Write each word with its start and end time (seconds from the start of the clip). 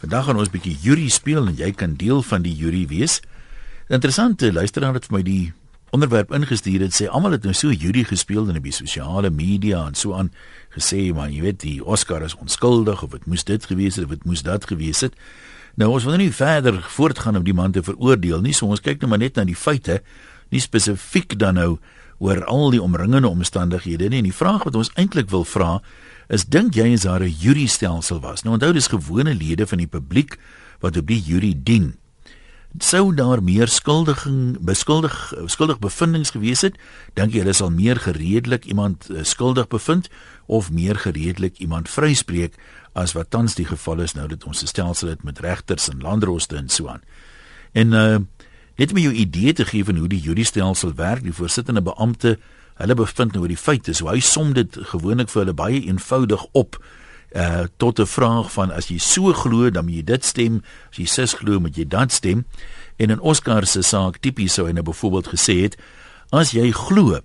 Vandag 0.00 0.24
gaan 0.24 0.38
ons 0.40 0.48
'n 0.48 0.56
bietjie 0.56 0.78
jury 0.80 1.08
speel 1.08 1.46
en 1.46 1.56
jy 1.56 1.72
kan 1.72 1.94
deel 1.94 2.22
van 2.22 2.42
die 2.42 2.54
jury 2.56 2.86
wees. 2.86 3.20
Interessante 3.88 4.52
luisteraar 4.52 4.94
het 4.94 5.06
vir 5.06 5.16
my 5.16 5.22
die 5.22 5.52
onderwerp 5.90 6.32
ingestuur 6.32 6.82
en 6.82 6.90
sê 6.90 7.06
almal 7.06 7.32
het 7.32 7.42
nou 7.42 7.52
so 7.52 7.70
jury 7.70 8.04
gespeel 8.04 8.48
in 8.48 8.62
die 8.62 8.72
sosiale 8.72 9.30
media 9.30 9.86
en 9.86 9.94
so 9.94 10.14
aan 10.14 10.32
gesê 10.70 11.12
man, 11.12 11.32
jy 11.32 11.40
weet 11.40 11.60
die 11.60 11.84
Oscar 11.84 12.22
is 12.22 12.34
onskuldig 12.34 13.02
of 13.02 13.10
dit 13.10 13.26
moes 13.26 13.44
dit 13.44 13.66
gewees 13.66 13.96
het 13.96 14.04
of 14.04 14.10
dit 14.10 14.24
moes 14.24 14.42
dat 14.42 14.64
gewees 14.64 15.00
het. 15.00 15.12
Nou 15.74 15.90
ons 15.90 16.04
wil 16.04 16.16
nou 16.16 16.22
nie 16.22 16.32
verder 16.32 16.82
voortgaan 16.82 17.36
om 17.36 17.44
die 17.44 17.54
man 17.54 17.72
te 17.72 17.82
veroordeel 17.82 18.40
nie, 18.40 18.52
so 18.52 18.66
ons 18.66 18.80
kyk 18.80 19.00
nou 19.00 19.08
maar 19.10 19.18
net 19.18 19.36
na 19.36 19.44
die 19.44 19.56
feite, 19.56 20.00
nie 20.48 20.60
spesifiek 20.60 21.38
dan 21.38 21.54
nou 21.54 21.78
oor 22.18 22.44
al 22.44 22.70
die 22.70 22.82
omringende 22.82 23.28
omstandighede 23.28 24.08
nie. 24.08 24.18
En 24.18 24.24
die 24.24 24.32
vraag 24.32 24.64
wat 24.64 24.74
ons 24.74 24.90
eintlik 24.94 25.30
wil 25.30 25.44
vra 25.44 25.82
is 26.30 26.46
dink 26.46 26.76
jy 26.78 26.92
is 26.94 27.06
daar 27.06 27.22
'n 27.22 27.36
jury 27.38 27.66
stelsel 27.66 28.20
was? 28.20 28.42
Nou 28.42 28.54
onthou 28.54 28.72
dis 28.72 28.86
gewone 28.86 29.34
lede 29.34 29.66
van 29.66 29.78
die 29.78 29.90
publiek 29.90 30.38
wat 30.80 30.96
op 30.96 31.06
die 31.06 31.20
jury 31.20 31.54
dien. 31.56 31.96
Sou 32.78 33.14
daar 33.14 33.42
meer 33.42 33.68
skuldiging 33.68 34.58
beskuldig 34.60 35.34
skuldig 35.46 35.78
bevindings 35.78 36.30
gewees 36.30 36.60
het, 36.60 36.78
dink 37.14 37.32
jy 37.32 37.38
hulle 37.42 37.52
sal 37.52 37.70
meer 37.70 37.96
gereedelik 37.96 38.64
iemand 38.64 39.10
uh, 39.10 39.22
skuldig 39.22 39.68
bevind 39.68 40.08
of 40.46 40.70
meer 40.70 40.94
gereedelik 40.94 41.58
iemand 41.58 41.88
vryspreek 41.88 42.54
as 42.92 43.12
wat 43.12 43.30
tans 43.30 43.54
die 43.54 43.66
geval 43.66 44.00
is 44.00 44.14
nou 44.14 44.28
dat 44.28 44.44
ons 44.44 44.66
stelsel 44.66 45.08
het 45.08 45.22
met 45.22 45.38
regters 45.38 45.88
en 45.88 46.00
landroste 46.00 46.56
en 46.56 46.68
so 46.68 46.88
aan. 46.88 47.02
En 47.72 47.92
uh 47.92 48.18
net 48.80 48.92
om 48.92 48.98
jou 48.98 49.12
idee 49.12 49.52
te 49.52 49.64
gee 49.64 49.84
van 49.84 49.96
hoe 49.96 50.08
die 50.08 50.20
jury 50.20 50.42
stelsel 50.42 50.94
werk, 50.96 51.20
die 51.22 51.34
voorsittende 51.36 51.82
beampte 51.82 52.38
Hulle 52.80 52.96
bevind 52.96 53.34
nou 53.36 53.44
oor 53.44 53.52
die 53.52 53.60
feite, 53.60 53.92
so 53.94 54.08
hy 54.08 54.20
som 54.24 54.54
dit 54.56 54.78
gewoonlik 54.92 55.28
vir 55.28 55.44
hulle 55.44 55.56
baie 55.56 55.82
eenvoudig 55.84 56.46
op 56.56 56.80
uh 57.30 57.66
tot 57.78 58.00
'n 58.00 58.06
vraag 58.06 58.52
van 58.52 58.70
as 58.70 58.88
jy 58.90 58.98
so 58.98 59.32
glo 59.32 59.70
dan 59.70 59.84
moet 59.84 59.94
jy 59.94 60.04
dit 60.04 60.24
stem, 60.24 60.62
as 60.90 60.96
jy 60.98 61.06
sis 61.06 61.34
glo 61.34 61.60
moet 61.60 61.76
jy 61.76 61.84
dan 61.84 62.08
stem. 62.10 62.44
En 62.96 63.10
in 63.10 63.20
Oscar 63.20 63.66
se 63.66 63.82
saak 63.82 64.18
tipies 64.20 64.54
sou 64.54 64.66
hy 64.66 64.72
nou 64.72 64.82
byvoorbeeld 64.82 65.28
gesê 65.28 65.62
het 65.62 65.76
as 66.30 66.50
jy 66.50 66.70
glo 66.72 67.20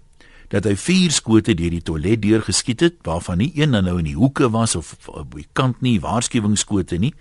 dat 0.49 0.65
hy 0.65 0.75
vier 0.75 1.11
skote 1.11 1.53
deur 1.53 1.73
die 1.73 1.81
toilet 1.81 2.21
deur 2.21 2.41
geskiet 2.41 2.79
het 2.79 2.95
waarvan 3.03 3.37
nie 3.37 3.51
een 3.55 3.69
nou 3.69 3.97
in 3.97 4.05
die 4.05 4.15
hoeke 4.15 4.49
was 4.49 4.75
of 4.75 4.95
op 5.07 5.35
die 5.35 5.47
kant 5.53 5.81
nie 5.81 5.99
waarskuwingsskote 5.99 6.97
nie 6.97 7.13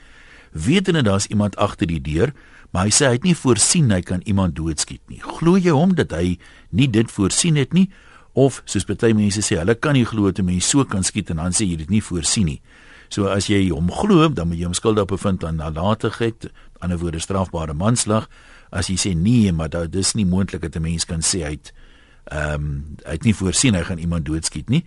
wetende 0.52 1.02
daar's 1.02 1.26
iemand 1.26 1.56
agter 1.56 1.86
die 1.86 2.00
deur 2.00 2.34
maar 2.70 2.88
hy 2.88 2.90
sê 2.90 3.06
hy 3.06 3.18
het 3.18 3.24
nie 3.24 3.36
voorsien 3.38 3.90
hy 3.94 4.00
kan 4.02 4.20
iemand 4.26 4.56
doodskiet 4.58 5.02
nie. 5.08 5.20
Glo 5.22 5.54
jy 5.56 5.70
hom 5.70 5.94
dat 5.94 6.10
hy 6.10 6.38
nie 6.74 6.88
dit 6.90 7.10
voorsien 7.10 7.56
het 7.56 7.72
nie 7.72 7.88
of 8.34 8.62
soos 8.64 8.84
baie 8.84 9.14
mense 9.14 9.42
sê, 9.42 9.58
hulle 9.58 9.74
kan 9.74 9.94
nie 9.94 10.04
glo 10.04 10.30
dat 10.30 10.38
'n 10.38 10.44
mens 10.44 10.68
so 10.68 10.84
kan 10.84 11.02
skiet 11.02 11.30
en 11.30 11.36
dan 11.36 11.52
sê 11.52 11.64
jy 11.66 11.76
dit 11.76 11.90
nie 11.90 12.02
voorsien 12.02 12.46
nie. 12.46 12.60
So 13.08 13.26
as 13.26 13.46
jy 13.46 13.68
hom 13.70 13.90
glo, 13.90 14.28
dan 14.28 14.48
moet 14.48 14.58
jy 14.58 14.64
hom 14.64 14.74
skuldig 14.74 15.06
bevind 15.06 15.44
aan 15.44 15.56
nalatigheid, 15.56 16.50
ander 16.80 16.98
woorde 16.98 17.20
strafbare 17.20 17.74
manslag. 17.74 18.28
As 18.70 18.88
jy 18.88 18.96
sê 18.96 19.14
nee, 19.16 19.52
maar 19.52 19.68
da, 19.68 19.86
dis 19.86 20.14
nie 20.14 20.26
moontlik 20.26 20.62
dat 20.62 20.76
'n 20.76 20.82
mens 20.82 21.04
kan 21.04 21.20
sê 21.20 21.44
hy 21.44 21.50
het 21.50 21.72
ehm 22.24 22.54
um, 22.54 22.96
hy 23.04 23.12
het 23.12 23.24
nie 23.24 23.34
voorsien 23.34 23.74
hy 23.74 23.82
gaan 23.84 23.98
iemand 23.98 24.24
doodskiet 24.24 24.68
nie. 24.68 24.84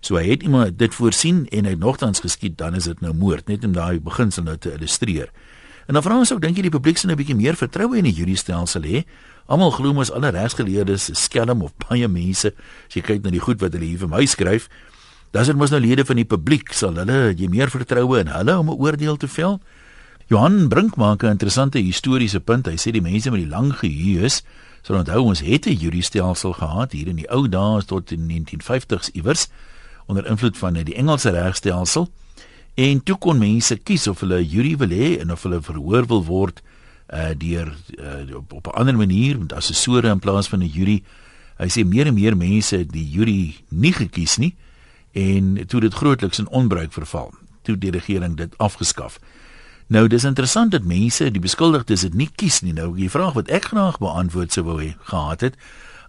So 0.00 0.16
hy 0.16 0.28
het 0.30 0.42
iemand 0.42 0.78
dit 0.78 0.94
voorsien 0.94 1.46
en 1.50 1.64
hy 1.64 1.70
het 1.70 1.78
nogtans 1.82 2.20
geskiet, 2.20 2.58
dan 2.58 2.74
is 2.74 2.84
dit 2.84 3.00
nou 3.00 3.14
moord, 3.14 3.48
net 3.48 3.64
om 3.64 3.72
daai 3.72 4.00
beginsel 4.00 4.42
nou 4.46 4.56
te 4.56 4.72
illustreer. 4.72 5.32
En 5.86 5.94
dan 5.94 6.02
vra 6.02 6.18
ons 6.18 6.32
ook 6.32 6.42
dink 6.42 6.56
jy 6.56 6.66
die 6.66 6.70
publiek 6.70 6.98
sien 6.98 7.10
'n 7.10 7.16
bietjie 7.16 7.36
meer 7.36 7.56
vertroue 7.56 7.98
in 7.98 8.04
die 8.04 8.14
jurisstelsel 8.14 8.82
hê? 8.82 9.04
Almal 9.46 9.70
glo 9.70 9.92
mos 9.94 10.10
alle 10.10 10.32
regsgeleerdes 10.34 11.10
is 11.12 11.24
skelm 11.28 11.62
of 11.62 11.74
baie 11.86 12.08
mense. 12.10 12.50
As 12.88 12.94
jy 12.98 13.02
kyk 13.06 13.22
na 13.22 13.30
die 13.30 13.42
goed 13.42 13.60
wat 13.62 13.76
hulle 13.76 13.86
hier 13.86 14.00
vir 14.02 14.10
my 14.10 14.24
skryf, 14.26 14.66
dan 15.30 15.46
is 15.46 15.52
mos 15.54 15.70
nou 15.70 15.78
lede 15.80 16.02
van 16.06 16.18
die 16.18 16.26
publiek 16.26 16.72
sal 16.74 16.98
hulle 16.98 17.30
jy 17.30 17.46
meer 17.52 17.70
vertroue 17.70 18.24
in 18.24 18.32
hulle 18.34 18.58
om 18.58 18.70
'n 18.70 18.78
oordeel 18.78 19.16
te 19.16 19.28
vel. 19.28 19.60
Johan 20.28 20.68
Brink 20.68 20.96
maak 20.96 21.22
'n 21.22 21.38
interessante 21.38 21.78
historiese 21.78 22.40
punt. 22.40 22.66
Hy 22.66 22.74
sê 22.74 22.90
die 22.90 23.00
mense 23.00 23.30
met 23.30 23.40
die 23.40 23.50
lang 23.50 23.72
geheues 23.72 24.42
sal 24.82 24.98
onthou 24.98 25.22
ons 25.22 25.40
het 25.40 25.66
'n 25.66 25.78
jurisstelsel 25.78 26.52
gehad 26.52 26.92
hier 26.92 27.08
in 27.08 27.16
die 27.16 27.30
ou 27.30 27.48
dae 27.48 27.82
tot 27.82 28.10
in 28.10 28.26
1950s 28.26 29.10
iewers 29.14 29.48
onder 30.06 30.26
invloed 30.26 30.58
van 30.58 30.74
die 30.74 30.94
Engelse 30.94 31.30
regstelsel. 31.30 32.08
En 32.74 33.02
toe 33.02 33.16
kon 33.18 33.38
mense 33.38 33.76
kies 33.76 34.06
of 34.06 34.20
hulle 34.20 34.38
'n 34.40 34.48
jury 34.48 34.76
wil 34.76 34.88
hê 34.88 35.20
en 35.20 35.32
of 35.32 35.42
hulle 35.42 35.62
verhoor 35.62 36.06
wil 36.06 36.24
word 36.24 36.62
uh 37.14 37.30
deur 37.38 37.74
uh, 37.98 38.36
op, 38.36 38.52
op 38.52 38.66
'n 38.66 38.78
ander 38.78 38.96
manier 38.96 39.38
met 39.38 39.52
assessore 39.52 40.08
in 40.08 40.18
plaas 40.18 40.48
van 40.48 40.62
'n 40.62 40.66
jury. 40.66 41.02
Hy 41.56 41.68
sê 41.68 41.86
meer 41.86 42.06
en 42.06 42.14
meer 42.14 42.36
mense 42.36 42.76
het 42.76 42.92
die 42.92 43.10
jury 43.10 43.56
nie 43.68 43.92
gekies 43.92 44.36
nie 44.36 44.54
en 45.12 45.66
toe 45.66 45.80
dit 45.80 45.94
grootliks 45.94 46.38
in 46.38 46.48
onbruik 46.48 46.92
verval. 46.92 47.34
Toe 47.62 47.78
die 47.78 47.90
regering 47.90 48.36
dit 48.36 48.58
afgeskaf. 48.58 49.18
Nou 49.86 50.08
dis 50.10 50.24
interessant 50.24 50.70
dat 50.70 50.84
mense 50.84 51.30
die 51.30 51.40
beskuldigdes 51.40 52.00
dit 52.00 52.14
nie 52.14 52.28
kies 52.34 52.60
nie. 52.60 52.74
Nou 52.74 52.90
die 52.96 53.10
vraag 53.10 53.36
wat 53.38 53.48
ek 53.48 53.70
graag 53.70 54.00
beantwoord 54.02 54.52
sou 54.52 54.64
wou 54.66 54.80
hê 54.82 54.94
gehad 55.06 55.40
het, 55.46 55.54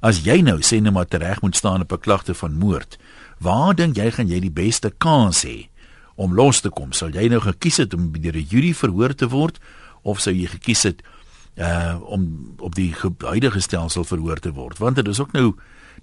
as 0.02 0.24
jy 0.26 0.42
nou 0.42 0.60
sê 0.66 0.82
net 0.82 0.94
maar 0.94 1.06
tereg 1.06 1.42
moet 1.42 1.56
staan 1.56 1.82
op 1.86 1.94
'n 1.94 2.00
klagte 2.00 2.34
van 2.34 2.58
moord, 2.58 2.98
waar 3.40 3.76
dink 3.76 3.98
jy 3.98 4.12
gaan 4.12 4.28
jy 4.28 4.40
die 4.40 4.52
beste 4.52 4.92
kans 4.98 5.46
hê 5.46 5.70
om 6.16 6.34
los 6.34 6.62
te 6.62 6.70
kom? 6.70 6.92
Sal 6.92 7.10
jy 7.10 7.28
nou 7.30 7.40
gekies 7.40 7.78
het 7.78 7.94
om 7.94 8.12
deur 8.12 8.36
'n 8.36 8.48
jury 8.50 8.74
verhoor 8.74 9.16
te 9.16 9.28
word 9.30 9.60
of 10.08 10.22
sou 10.24 10.34
jy 10.36 10.48
gekies 10.56 10.86
het 10.88 11.04
uh 11.58 11.98
om 12.14 12.54
op 12.62 12.76
die 12.78 12.92
huidige 13.26 13.60
stelsel 13.66 14.06
verhoor 14.06 14.40
te 14.40 14.54
word 14.54 14.78
want 14.78 15.00
dit 15.00 15.08
is 15.08 15.20
ook 15.20 15.34
nou 15.34 15.56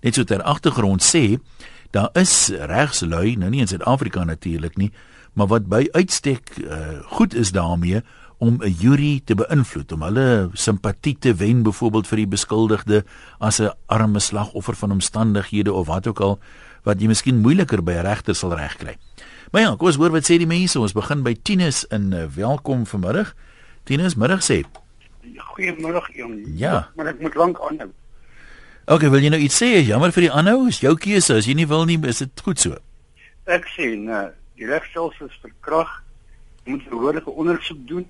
net 0.03 0.19
so 0.19 0.27
ter 0.27 0.43
agtergrond 0.43 1.03
sê 1.03 1.39
daar 1.95 2.11
is 2.19 2.51
regslui 2.51 3.37
nou 3.39 3.51
nie 3.51 3.63
in 3.63 3.71
Suid-Afrika 3.71 4.25
natuurlik 4.25 4.77
nie 4.77 4.91
maar 5.35 5.51
wat 5.53 5.71
by 5.71 5.87
uitstek 5.95 6.59
uh 6.59 7.01
goed 7.17 7.35
is 7.35 7.55
daarmee 7.55 8.03
om 8.39 8.59
'n 8.61 8.77
jury 8.79 9.21
te 9.25 9.35
beïnvloed 9.35 9.93
om 9.93 10.03
hulle 10.03 10.51
simpatie 10.53 11.17
te 11.19 11.35
wen 11.35 11.63
byvoorbeeld 11.63 12.07
vir 12.07 12.17
die 12.17 12.33
beskuldigde 12.37 13.05
as 13.39 13.61
'n 13.61 13.73
arme 13.87 14.21
slagoffer 14.21 14.75
van 14.75 14.91
omstandighede 14.91 15.73
of 15.73 15.87
wat 15.87 16.07
ook 16.07 16.21
al 16.21 16.39
wat 16.83 17.01
jy 17.01 17.07
miskien 17.07 17.41
moeiliker 17.41 17.83
by 17.83 17.93
'n 17.93 18.07
regter 18.07 18.35
sal 18.35 18.55
regkry. 18.55 18.97
Maar 19.51 19.63
ja, 19.63 19.77
kom 19.77 19.87
ons 19.87 19.97
hoor 19.97 20.11
wat 20.11 20.25
sê 20.25 20.37
die 20.37 20.47
mense. 20.47 20.81
Ons 20.81 20.93
begin 20.93 21.23
by 21.23 21.35
Tinus 21.43 21.85
in 21.85 22.13
uh, 22.13 22.27
welkom 22.35 22.87
vanmiddag. 22.87 23.35
Tinus 23.85 24.17
middag 24.17 24.43
sê. 24.43 24.63
Goeiemôre 25.55 26.03
jong. 26.17 26.41
Ja. 26.59 26.89
Maar 26.97 27.13
ek 27.13 27.21
moet 27.21 27.35
lank 27.35 27.61
aanhou. 27.61 27.91
Okay, 28.85 29.09
wil 29.09 29.23
jy 29.25 29.31
nou 29.33 29.41
iets 29.41 29.57
sê? 29.61 29.81
Jammer 29.85 30.13
vir 30.13 30.27
die 30.27 30.33
aanhou. 30.33 30.67
Is 30.69 30.81
jou 30.81 30.95
keuse. 30.97 31.39
As 31.41 31.49
jy 31.49 31.55
nie 31.55 31.69
wil 31.69 31.85
nie, 31.89 31.99
is 32.09 32.23
dit 32.25 32.45
goed 32.45 32.61
so. 32.61 32.77
Ek 33.45 33.69
sê, 33.77 33.93
nee, 33.97 34.25
die 34.57 34.69
regstelsel 34.69 35.29
is 35.29 35.41
verkrag. 35.43 35.91
Moet 36.65 36.85
behoorlike 36.89 37.31
ondersoek 37.31 37.81
doen 37.89 38.07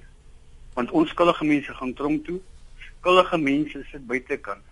want 0.74 0.90
onskuldige 0.90 1.46
mense 1.46 1.74
gaan 1.74 1.92
tronk 1.94 2.24
toe. 2.26 2.40
Skuldige 2.82 3.38
mense 3.38 3.82
sit 3.90 4.06
buitekant. 4.10 4.62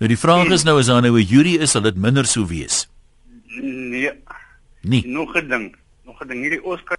Nou 0.00 0.08
die 0.08 0.18
vraag 0.18 0.48
en, 0.48 0.56
is 0.56 0.64
nou 0.64 0.78
is 0.80 0.88
daar 0.88 1.02
nou 1.04 1.18
'n 1.18 1.28
jury 1.28 1.54
is, 1.60 1.70
sal 1.70 1.82
dit 1.82 1.96
minder 1.96 2.24
sou 2.24 2.46
wees? 2.46 2.88
Nee. 3.60 4.10
Nee. 4.80 5.06
Nog 5.06 5.36
'n 5.36 5.48
ding. 5.48 5.76
Nog 6.04 6.20
'n 6.24 6.28
ding 6.28 6.40
hierdie 6.40 6.64
Oscar 6.64 6.96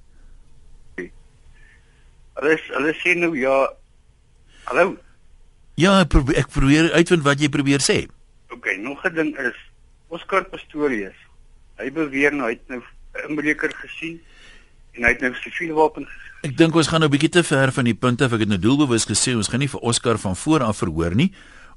Hulle 2.43 2.59
hulle 2.75 2.91
sê 2.99 3.15
nou 3.15 3.31
ja. 3.39 3.55
Hallo. 4.67 4.97
Ja, 5.79 6.01
ek 6.03 6.09
probeer, 6.11 6.41
ek 6.43 6.49
probeer 6.51 6.89
uitvind 6.91 7.23
wat 7.23 7.39
jy 7.39 7.47
probeer 7.49 7.79
sê. 7.79 8.03
OK, 8.51 8.67
nog 8.83 8.99
'n 9.07 9.15
ding 9.15 9.31
is 9.39 9.55
Oscar 10.11 10.43
Pastorius. 10.51 11.15
Hy 11.79 11.89
beweer 11.89 12.35
nou 12.35 12.51
hy 12.51 12.59
het 12.59 12.67
nou 12.67 12.83
'n 12.83 13.29
inbreker 13.29 13.71
gesien 13.79 14.19
en 14.93 15.03
hy 15.03 15.09
het 15.15 15.21
nou 15.21 15.33
siviele 15.39 15.73
wapen 15.73 16.07
Ek 16.43 16.57
dink 16.57 16.75
ons 16.75 16.87
gaan 16.87 16.99
nou 16.99 17.07
'n 17.07 17.15
bietjie 17.15 17.29
te 17.29 17.43
ver 17.43 17.71
van 17.71 17.85
die 17.85 17.95
punt 17.95 18.21
af. 18.21 18.33
Ek 18.33 18.39
het 18.39 18.49
nou 18.49 18.59
doelbewus 18.59 19.07
gesê 19.07 19.35
ons 19.35 19.47
gaan 19.47 19.59
nie 19.59 19.69
vir 19.69 19.79
Oscar 19.79 20.17
van 20.17 20.35
voor 20.35 20.63
af 20.63 20.77
verhoor 20.77 21.15
nie. 21.15 21.31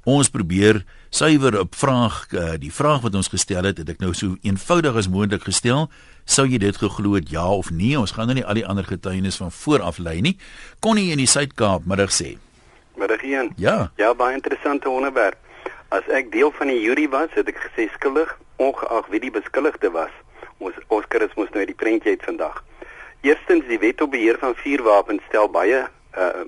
Ons 0.07 0.29
probeer 0.31 0.85
suiwer 1.11 1.57
op 1.59 1.73
vraag 1.75 2.21
uh, 2.31 2.53
die 2.55 2.71
vraag 2.71 3.01
wat 3.03 3.15
ons 3.19 3.27
gestel 3.27 3.65
het, 3.67 3.81
het 3.81 3.89
ek 3.91 3.99
nou 3.99 4.13
so 4.15 4.37
eenvoudig 4.47 4.95
as 4.95 5.09
moontlik 5.11 5.43
gestel. 5.43 5.89
Sou 6.23 6.45
jy 6.47 6.61
dit 6.63 6.77
geglo 6.79 7.17
het 7.17 7.27
ja 7.27 7.43
of 7.51 7.73
nee? 7.75 7.97
Ons 7.99 8.13
gaan 8.15 8.29
nou 8.31 8.37
nie 8.37 8.45
al 8.47 8.55
die 8.55 8.63
ander 8.63 8.87
getuienis 8.87 9.35
van 9.41 9.51
vooraf 9.51 9.99
lei 9.99 10.21
nie. 10.23 10.37
Kon 10.79 10.95
nie 10.95 11.09
in 11.11 11.19
die 11.19 11.27
Suid-Kaap 11.27 11.83
middag 11.91 12.13
sê. 12.15 12.37
Middag 12.95 13.25
een 13.27 13.51
ja. 13.59 13.89
Ja 13.99 14.13
baie 14.15 14.37
interessante 14.39 14.87
onderwerp. 14.87 15.35
As 15.91 16.07
ek 16.07 16.31
deel 16.31 16.53
van 16.55 16.71
die 16.71 16.79
jury 16.85 17.09
was 17.11 17.35
het 17.35 17.51
ek 17.51 17.59
gesê 17.65 17.89
skuldig 17.97 18.31
ongeag 18.63 19.11
wie 19.11 19.21
die 19.25 19.33
beskuldigde 19.35 19.91
was. 19.91 20.13
Ons 20.63 20.79
Oscar 20.87 21.27
is 21.27 21.35
mos 21.35 21.51
nou 21.51 21.65
die 21.67 21.75
prentjie 21.75 22.15
uit 22.15 22.23
vandag. 22.23 22.63
Eerstens 23.27 23.67
die 23.67 23.81
wet 23.83 23.99
op 23.99 24.15
beheer 24.15 24.39
van 24.39 24.55
vuurwapens 24.55 25.27
stel 25.27 25.51
baie 25.51 25.83
uh, 25.83 26.47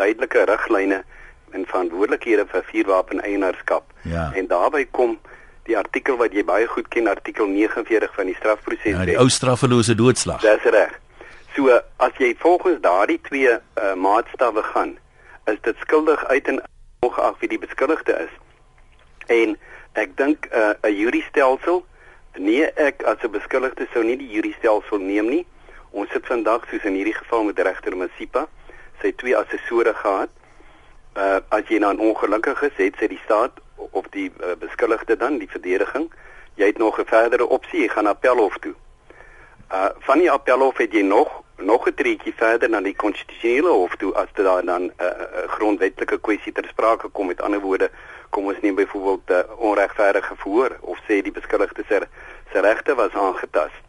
duidelike 0.00 0.48
riglyne 0.48 1.02
en 1.50 1.66
verantwoordelikhede 1.66 2.46
vir 2.50 2.64
vuurwapen 2.70 3.20
eienaarskap 3.20 3.84
ja. 4.02 4.30
en 4.34 4.46
daarbey 4.46 4.84
kom 4.90 5.18
die 5.66 5.76
artikel 5.78 6.18
wat 6.20 6.34
jy 6.34 6.44
baie 6.46 6.66
goed 6.70 6.88
ken 6.94 7.08
artikel 7.10 7.48
49 7.50 8.14
van 8.14 8.30
die 8.30 8.36
strafproses. 8.38 8.92
Ja 8.92 9.04
die 9.08 9.18
ou 9.18 9.28
straffelose 9.32 9.96
doodslag. 9.98 10.40
Dis 10.44 10.70
reg. 10.74 10.94
So 11.56 11.72
as 12.02 12.18
jy 12.22 12.34
volgens 12.38 12.80
daardie 12.84 13.18
twee 13.26 13.50
uh, 13.50 13.94
maatstawwe 13.94 14.62
gaan 14.72 14.96
is 15.50 15.58
dit 15.62 15.76
skuldig 15.82 16.24
uit 16.26 16.48
en 16.52 16.62
ongeag 17.06 17.38
wie 17.40 17.50
die 17.54 17.62
beskuldigde 17.62 18.18
is. 18.26 18.32
En 19.32 19.56
ek 19.94 20.16
dink 20.16 20.46
'n 20.50 20.74
uh, 20.86 20.90
juristelsel 20.92 21.84
nee 22.38 22.66
ek 22.76 23.02
as 23.02 23.22
'n 23.24 23.30
beskuldigde 23.30 23.86
sou 23.92 24.04
nie 24.04 24.16
die 24.16 24.30
juristelsel 24.30 24.98
neem 24.98 25.28
nie. 25.28 25.46
Ons 25.90 26.10
sit 26.12 26.26
vandag 26.26 26.68
soos 26.70 26.84
in 26.84 26.94
hierdie 26.94 27.16
geval 27.16 27.44
met 27.44 27.58
regter 27.58 27.96
Masipa. 27.96 28.46
Sy 29.00 29.12
twee 29.16 29.36
assessore 29.36 29.94
gehad. 29.94 30.30
Uh 31.16 31.40
as 31.48 31.68
jy 31.68 31.78
nou 31.78 31.96
ongelukkig 31.98 32.62
is, 32.62 32.76
het 32.76 32.98
sy 32.98 33.06
die 33.08 33.20
staat 33.24 33.52
of 33.76 34.04
die 34.10 34.30
uh, 34.40 34.52
beskuldigde 34.60 35.16
dan 35.16 35.38
die 35.38 35.48
verdediging, 35.48 36.10
jy 36.54 36.66
het 36.66 36.78
nog 36.78 37.00
'n 37.00 37.04
verdere 37.04 37.46
opsie, 37.46 37.80
jy 37.80 37.88
gaan 37.88 38.06
appelhof 38.06 38.58
toe. 38.60 38.74
Uh 39.72 39.88
van 39.98 40.18
die 40.18 40.30
appelhof 40.30 40.76
het 40.76 40.92
jy 40.92 41.02
nog 41.02 41.42
nog 41.56 41.88
'n 41.88 41.94
treetjie 41.94 42.34
verder 42.36 42.68
na 42.68 42.80
die 42.80 42.96
konstitusionele 42.96 43.68
hof 43.68 43.96
toe 43.96 44.14
as 44.14 44.28
dit 44.34 44.44
daar 44.44 44.64
dan 44.64 44.82
'n 44.82 44.92
uh, 45.00 45.06
uh, 45.06 45.48
grondwetlike 45.48 46.18
kwessie 46.20 46.52
ter 46.52 46.66
sprake 46.68 47.08
kom 47.08 47.26
met 47.26 47.40
ander 47.40 47.60
woorde 47.60 47.90
kom 48.30 48.46
ons 48.46 48.60
neem 48.60 48.74
byvoorbeeld 48.74 49.28
'n 49.28 49.32
uh, 49.32 49.60
onregverdige 49.60 50.34
verhoor 50.36 50.76
of 50.80 50.98
sê 50.98 51.22
die 51.22 51.32
beskuldigde 51.32 51.84
se 51.88 52.06
se 52.52 52.60
regte 52.60 52.94
was 52.94 53.12
aangetast. 53.12 53.80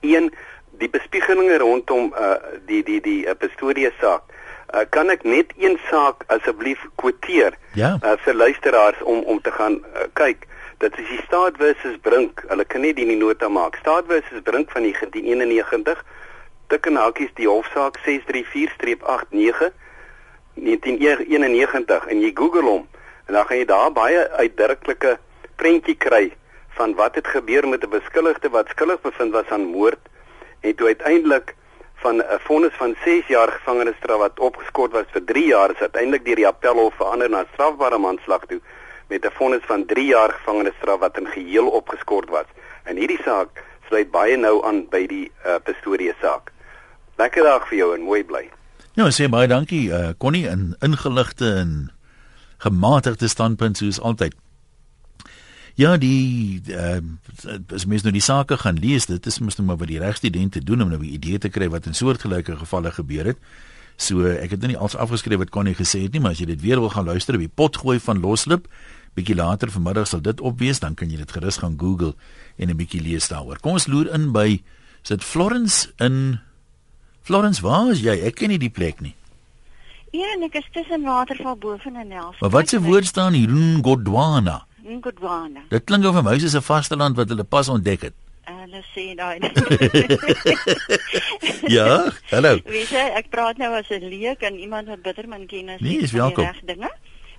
Een 0.00 0.34
die 0.70 0.90
bespiegelinge 0.90 1.58
rondom 1.58 2.14
uh 2.18 2.34
die 2.66 2.82
die 2.82 3.00
die 3.00 3.26
uh, 3.26 3.34
Pretoria 3.38 3.90
saak. 4.00 4.22
Uh, 4.70 4.84
kan 4.88 5.10
ek 5.10 5.22
net 5.22 5.52
een 5.58 5.78
saak 5.88 6.22
asseblief 6.26 6.84
kwoteer 6.94 7.56
ja. 7.74 7.98
uh, 8.04 8.14
vir 8.24 8.34
luisteraars 8.34 9.02
om 9.02 9.22
om 9.26 9.40
te 9.42 9.50
gaan 9.50 9.80
uh, 9.82 10.06
kyk. 10.12 10.46
Dit 10.78 10.98
is 10.98 11.08
die 11.08 11.22
staat 11.26 11.58
versus 11.58 11.98
Brink. 12.00 12.44
Hulle 12.48 12.64
kan 12.64 12.80
nie 12.80 12.94
die 12.94 13.16
nota 13.16 13.48
maak. 13.48 13.76
Staat 13.82 14.06
versus 14.06 14.42
Brink 14.46 14.70
van 14.70 14.82
1991 14.82 16.04
tik 16.70 16.86
en 16.86 17.00
hakies 17.02 17.32
die 17.34 17.48
hofsaak 17.50 17.98
634-89 18.06 19.72
1991 20.60 22.06
en 22.12 22.22
jy 22.22 22.30
Google 22.34 22.66
hom 22.68 22.84
en 23.26 23.34
dan 23.34 23.46
gaan 23.46 23.58
jy 23.58 23.66
daar 23.66 23.92
baie 23.94 24.22
uitdruklike 24.38 25.16
prentjie 25.58 25.96
kry 25.98 26.30
van 26.78 26.94
wat 26.98 27.18
het 27.18 27.26
gebeur 27.34 27.66
met 27.68 27.84
'n 27.84 27.90
beskuldigde 27.90 28.48
wat 28.54 28.70
skuldig 28.74 29.00
bevind 29.00 29.32
was 29.32 29.50
aan 29.50 29.66
moord 29.74 30.02
en 30.60 30.74
toe 30.74 30.86
uiteindelik 30.86 31.54
van 32.02 32.16
'n 32.16 32.40
vonnis 32.48 32.74
van 32.82 32.96
6 33.04 33.26
jaar 33.26 33.50
gevangenisstraf 33.52 34.18
wat 34.18 34.38
opgeskort 34.38 34.92
was 34.92 35.08
vir 35.12 35.24
3 35.24 35.46
jaar 35.46 35.70
is 35.70 35.80
uiteindelik 35.80 36.24
deur 36.24 36.36
die 36.36 36.46
appelhof 36.46 36.94
verander 36.94 37.30
na 37.30 37.44
strafbare 37.52 37.98
manslag 37.98 38.46
toe 38.46 38.60
met 39.08 39.24
'n 39.24 39.36
vonnis 39.38 39.64
van 39.66 39.86
3 39.86 40.06
jaar 40.06 40.32
gevangenisstraf 40.32 40.98
wat 40.98 41.18
in 41.18 41.26
geheel 41.26 41.68
opgeskort 41.68 42.28
was. 42.28 42.48
En 42.84 42.96
hierdie 42.96 43.22
saak 43.24 43.48
sluit 43.88 44.10
baie 44.10 44.36
nou 44.36 44.64
aan 44.64 44.86
by 44.90 45.06
die 45.06 45.30
uh, 45.46 45.54
Pretoria 45.62 46.14
saak. 46.20 46.52
Lekker 47.16 47.42
dag 47.42 47.68
vir 47.68 47.78
jou 47.78 47.94
en 47.94 48.00
mooi 48.00 48.24
bly. 48.24 48.48
Ja, 48.94 49.10
sê 49.10 49.28
baie 49.28 49.48
dankie 49.50 49.90
uh, 49.90 50.10
Connie 50.18 50.46
in 50.48 50.76
ingeligte 50.80 51.54
en 51.54 51.92
gematigde 52.58 53.28
standpunt 53.28 53.76
soos 53.76 54.00
altyd. 54.00 54.34
Ja, 55.80 55.94
die 55.96 56.60
uh, 56.68 56.98
as 57.72 57.86
mens 57.88 58.02
nou 58.04 58.12
die 58.12 58.24
sake 58.24 58.58
gaan 58.60 58.76
lees, 58.82 59.06
dit 59.08 59.26
is 59.26 59.38
mos 59.40 59.56
nou 59.56 59.64
maar 59.70 59.78
wat 59.80 59.88
die 59.88 60.00
regstudente 60.02 60.60
doen 60.60 60.82
om 60.84 60.90
nou 60.92 61.00
'n 61.00 61.14
idee 61.16 61.38
te 61.38 61.48
kry 61.48 61.70
wat 61.72 61.86
in 61.86 61.94
soortgelyke 61.94 62.56
gevalle 62.56 62.90
gebeur 62.92 63.24
het. 63.24 63.38
So 63.96 64.26
ek 64.26 64.50
het 64.50 64.60
nou 64.60 64.68
nie 64.72 64.76
alles 64.76 64.96
afgeskryf 64.96 65.38
wat 65.38 65.50
Connie 65.50 65.74
gesê 65.74 66.02
het 66.02 66.12
nie, 66.12 66.20
maar 66.20 66.32
as 66.32 66.38
jy 66.38 66.46
dit 66.46 66.60
weer 66.60 66.80
wil 66.80 66.90
gaan 66.90 67.04
luister 67.04 67.34
op 67.34 67.40
die 67.40 67.48
pot 67.48 67.76
gooi 67.76 67.98
van 67.98 68.20
Loslip, 68.20 68.68
bietjie 69.14 69.34
later 69.34 69.70
vanmiddag 69.70 70.06
sal 70.06 70.20
dit 70.20 70.40
opwees, 70.40 70.80
dan 70.80 70.94
kan 70.94 71.10
jy 71.10 71.16
dit 71.16 71.32
gerus 71.32 71.56
gaan 71.56 71.78
Google 71.78 72.14
en 72.56 72.68
'n 72.68 72.76
bietjie 72.76 73.00
lees 73.00 73.28
daaroor. 73.28 73.60
Kom 73.60 73.72
ons 73.72 73.86
loer 73.86 74.12
in 74.14 74.32
by 74.32 74.62
sit 75.02 75.24
Florence 75.24 75.88
in 75.98 76.40
Florence, 77.22 77.62
waar 77.62 77.90
is 77.90 78.00
jy? 78.00 78.20
Ek 78.20 78.34
ken 78.34 78.48
nie 78.48 78.58
die 78.58 78.70
plek 78.70 79.00
nie. 79.00 79.14
Ja, 80.12 80.36
ek 80.44 80.54
is 80.54 80.68
tussen 80.72 81.02
Waterval 81.02 81.56
bo 81.56 81.76
van 81.76 81.96
en 81.96 82.08
Nels. 82.08 82.40
Maar 82.40 82.50
wat 82.50 82.68
se 82.68 82.80
woord 82.80 83.06
staan 83.06 83.32
hier? 83.32 83.48
Ngodwana. 84.90 85.60
Ngodwana. 85.60 85.60
Dit 85.68 85.84
klink 85.84 86.04
of 86.04 86.16
'n 86.16 86.26
huis 86.26 86.42
is 86.42 86.54
'n 86.54 86.62
vasteland 86.62 87.16
wat 87.16 87.28
hulle 87.28 87.44
pas 87.44 87.68
ontdek 87.68 88.00
het. 88.00 88.14
Hulle 88.44 88.82
sê 88.94 89.14
daai. 89.14 89.38
ja, 91.76 92.12
hallo. 92.30 92.58
Wie 92.64 92.86
sê 92.86 93.02
ek 93.14 93.30
praat 93.30 93.56
nou 93.56 93.74
as 93.74 93.90
'n 93.90 94.08
leek 94.08 94.42
en 94.42 94.58
iemand 94.58 94.88
wat 94.88 95.02
bitter 95.02 95.28
min 95.28 95.46
kennis 95.46 95.80
nee, 95.80 95.98
is 95.98 96.12
welkom. 96.12 96.44
reg 96.44 96.60
dinge. 96.64 96.90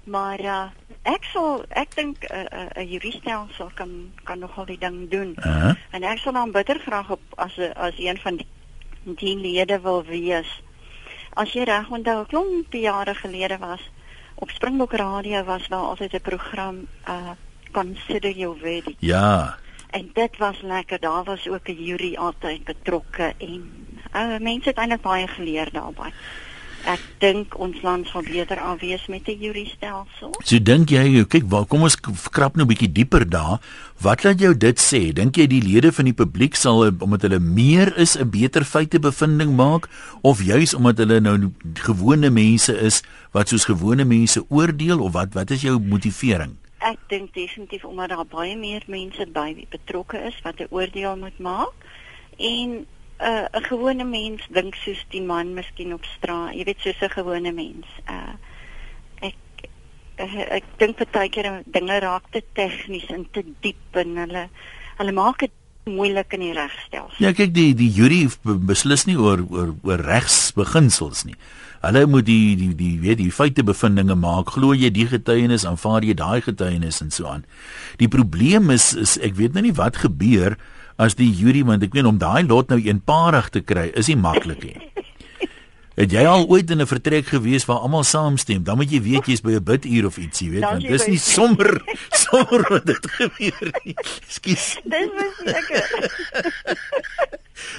Maar 0.04 0.40
uh, 0.40 0.68
ek 1.04 1.24
sal 1.34 1.66
ek 1.70 1.96
dink 1.96 2.18
'n 2.24 2.36
uh, 2.36 2.40
'n 2.40 2.48
uh, 2.60 2.84
uh, 2.84 2.92
juristelsel 2.92 3.72
kan 3.74 4.12
kan 4.24 4.40
nogal 4.40 4.66
die 4.66 4.78
ding 4.80 5.10
doen. 5.10 5.36
Uh 5.38 5.46
-huh. 5.46 5.76
En 5.92 6.04
ek 6.04 6.18
sal 6.18 6.34
dan 6.34 6.52
bitter 6.52 6.80
graag 6.80 7.10
op 7.10 7.22
as 7.36 7.58
'n 7.58 7.74
as 7.76 7.94
een 7.98 8.18
van 8.18 8.36
die 8.36 8.48
die 9.04 9.38
lede 9.38 9.82
wil 9.82 10.04
wees. 10.04 10.62
As 11.34 11.54
jy 11.54 11.64
reg 11.64 11.90
onthou, 11.90 12.26
klomp 12.26 12.74
jare 12.74 13.16
gelede 13.16 13.58
was 13.58 13.82
op 14.42 14.50
Springbok 14.50 14.94
Radio 14.94 15.44
was 15.44 15.68
daar 15.68 15.80
altyd 15.80 16.14
'n 16.14 16.22
program 16.22 16.88
uh 17.08 17.32
Consider 17.72 18.32
Your 18.32 18.58
Verdict. 18.58 18.96
Ja. 19.00 19.58
En 19.90 20.10
dit 20.14 20.38
was 20.38 20.62
lekker. 20.62 21.00
Daar 21.00 21.24
was 21.24 21.50
ook 21.50 21.68
'n 21.68 21.84
jury 21.84 22.16
altyd 22.16 22.64
betrokke 22.64 23.34
en 23.38 23.72
uh 24.16 24.38
mense 24.40 24.70
het 24.70 24.78
eintlik 24.78 25.02
baie 25.02 25.28
geleer 25.28 25.72
daarbey. 25.72 26.12
Ek 26.90 27.02
dink 27.22 27.54
ons 27.62 27.78
land 27.86 28.08
sal 28.10 28.24
beter 28.26 28.58
afwees 28.58 29.06
met 29.08 29.28
'n 29.30 29.38
juriestelsel. 29.38 30.34
So 30.44 30.60
dink 30.60 30.90
jy, 30.90 31.24
kyk, 31.26 31.46
waar 31.46 31.66
kom 31.66 31.84
ons 31.84 31.96
krap 32.32 32.56
nou 32.56 32.66
'n 32.66 32.68
bietjie 32.68 32.92
dieper 32.92 33.30
daar. 33.30 33.60
Wat 34.02 34.24
laat 34.24 34.40
jou 34.40 34.58
dit 34.58 34.78
sê? 34.80 35.14
Dink 35.14 35.38
jy 35.38 35.48
die 35.48 35.62
lede 35.62 35.92
van 35.92 36.06
die 36.06 36.14
publiek 36.14 36.56
sal 36.56 36.90
omdat 37.00 37.22
hulle 37.22 37.40
meer 37.40 37.94
is 37.98 38.18
'n 38.18 38.30
beter 38.30 38.66
feitebevinding 38.66 39.56
maak 39.56 39.90
of 40.22 40.42
juis 40.42 40.74
omdat 40.74 40.98
hulle 40.98 41.20
nou 41.20 41.52
gewone 41.74 42.30
mense 42.30 42.74
is 42.74 43.04
wat 43.32 43.50
soos 43.50 43.66
gewone 43.66 44.06
mense 44.06 44.42
oordeel 44.50 45.00
of 45.00 45.14
wat 45.14 45.34
wat 45.34 45.52
is 45.52 45.62
jou 45.62 45.80
motivering? 45.80 46.58
Ek 46.80 46.98
dink 47.08 47.34
definitief 47.34 47.86
omdat 47.86 48.10
daar 48.10 48.26
baie 48.26 48.58
meer 48.58 48.82
mense 48.88 49.28
by 49.34 49.68
betrokke 49.70 50.18
is 50.18 50.42
wat 50.44 50.60
'n 50.60 50.68
oordeel 50.70 51.16
moet 51.18 51.40
maak 51.40 51.74
en 52.38 52.86
'n 53.22 53.48
uh, 53.54 53.60
'n 53.60 53.64
gewone 53.70 54.04
mens 54.04 54.42
dink 54.50 54.76
soos 54.76 55.06
die 55.10 55.22
man 55.22 55.54
miskien 55.54 55.94
op 55.94 56.06
straat, 56.18 56.54
jy 56.58 56.64
weet 56.66 56.82
soos 56.82 57.02
'n 57.02 57.16
gewone 57.18 57.52
mens. 57.52 57.88
Uh 58.10 58.34
ek 59.30 59.38
uh, 60.18 60.46
ek 60.58 60.66
dink 60.78 60.98
partykeer 60.98 61.62
dinge 61.66 62.00
raak 62.00 62.26
te 62.32 62.42
tegnies 62.54 63.10
en 63.10 63.28
te 63.32 63.44
diep 63.62 63.96
en 64.04 64.18
hulle 64.18 64.50
hulle 64.98 65.12
maak 65.12 65.40
dit 65.40 65.52
moeilik 65.86 66.34
in 66.34 66.46
die 66.46 66.54
regstelsel. 66.54 67.18
Ja, 67.24 67.32
kyk 67.34 67.54
die 67.54 67.74
die 67.78 67.90
jury 67.90 68.28
beslis 68.44 69.06
nie 69.10 69.18
oor 69.18 69.42
oor 69.50 69.74
oor 69.84 70.02
regsbeginsels 70.06 71.26
nie. 71.26 71.38
Hulle 71.82 72.06
moet 72.06 72.26
die 72.26 72.56
die 72.58 72.74
die 72.78 72.98
weet 73.02 73.18
die 73.18 73.32
feitebevindinge 73.34 74.16
maak. 74.16 74.54
Glo 74.58 74.76
jy 74.78 74.92
die 74.94 75.08
getuienis, 75.10 75.66
aanvaar 75.66 76.06
jy 76.06 76.14
daai 76.18 76.42
getuienis 76.46 77.02
en 77.02 77.10
so 77.14 77.26
aan. 77.30 77.46
Die 77.98 78.10
probleem 78.10 78.70
is 78.70 78.94
is 78.94 79.18
ek 79.18 79.38
weet 79.40 79.58
nou 79.58 79.66
nie 79.66 79.78
wat 79.78 79.98
gebeur 80.04 80.58
as 81.02 81.18
die 81.18 81.32
jury 81.34 81.64
want 81.66 81.84
ek 81.88 81.96
weet 81.98 82.10
om 82.10 82.22
daai 82.22 82.46
lot 82.46 82.70
nou 82.70 82.80
eenparig 82.80 83.50
te 83.50 83.64
kry 83.66 83.90
is 83.98 84.12
nie 84.12 84.20
maklik 84.20 84.64
nie. 84.68 84.78
Het 86.02 86.14
jy 86.16 86.22
al 86.26 86.46
ooit 86.48 86.70
in 86.72 86.82
'n 86.82 86.88
vertrek 86.88 87.28
gewees 87.28 87.66
waar 87.68 87.84
almal 87.84 88.04
saamstem? 88.08 88.64
Dan 88.64 88.78
moet 88.80 88.90
jy 88.90 89.02
weet 89.04 89.26
jy's 89.28 89.42
by 89.44 89.52
'n 89.60 89.64
biduur 89.64 90.06
of 90.08 90.18
iets, 90.18 90.40
jy 90.40 90.50
weet, 90.50 90.64
want 90.64 90.88
dis 90.88 91.08
nie 91.08 91.20
sommer 91.36 91.82
sommer 92.16 92.64
wat 92.70 92.86
dit 92.86 93.06
gebeur 93.18 93.72
nie. 93.84 93.94
Ekskuus. 94.24 94.80
Dis 94.94 95.10
seker. 95.44 95.88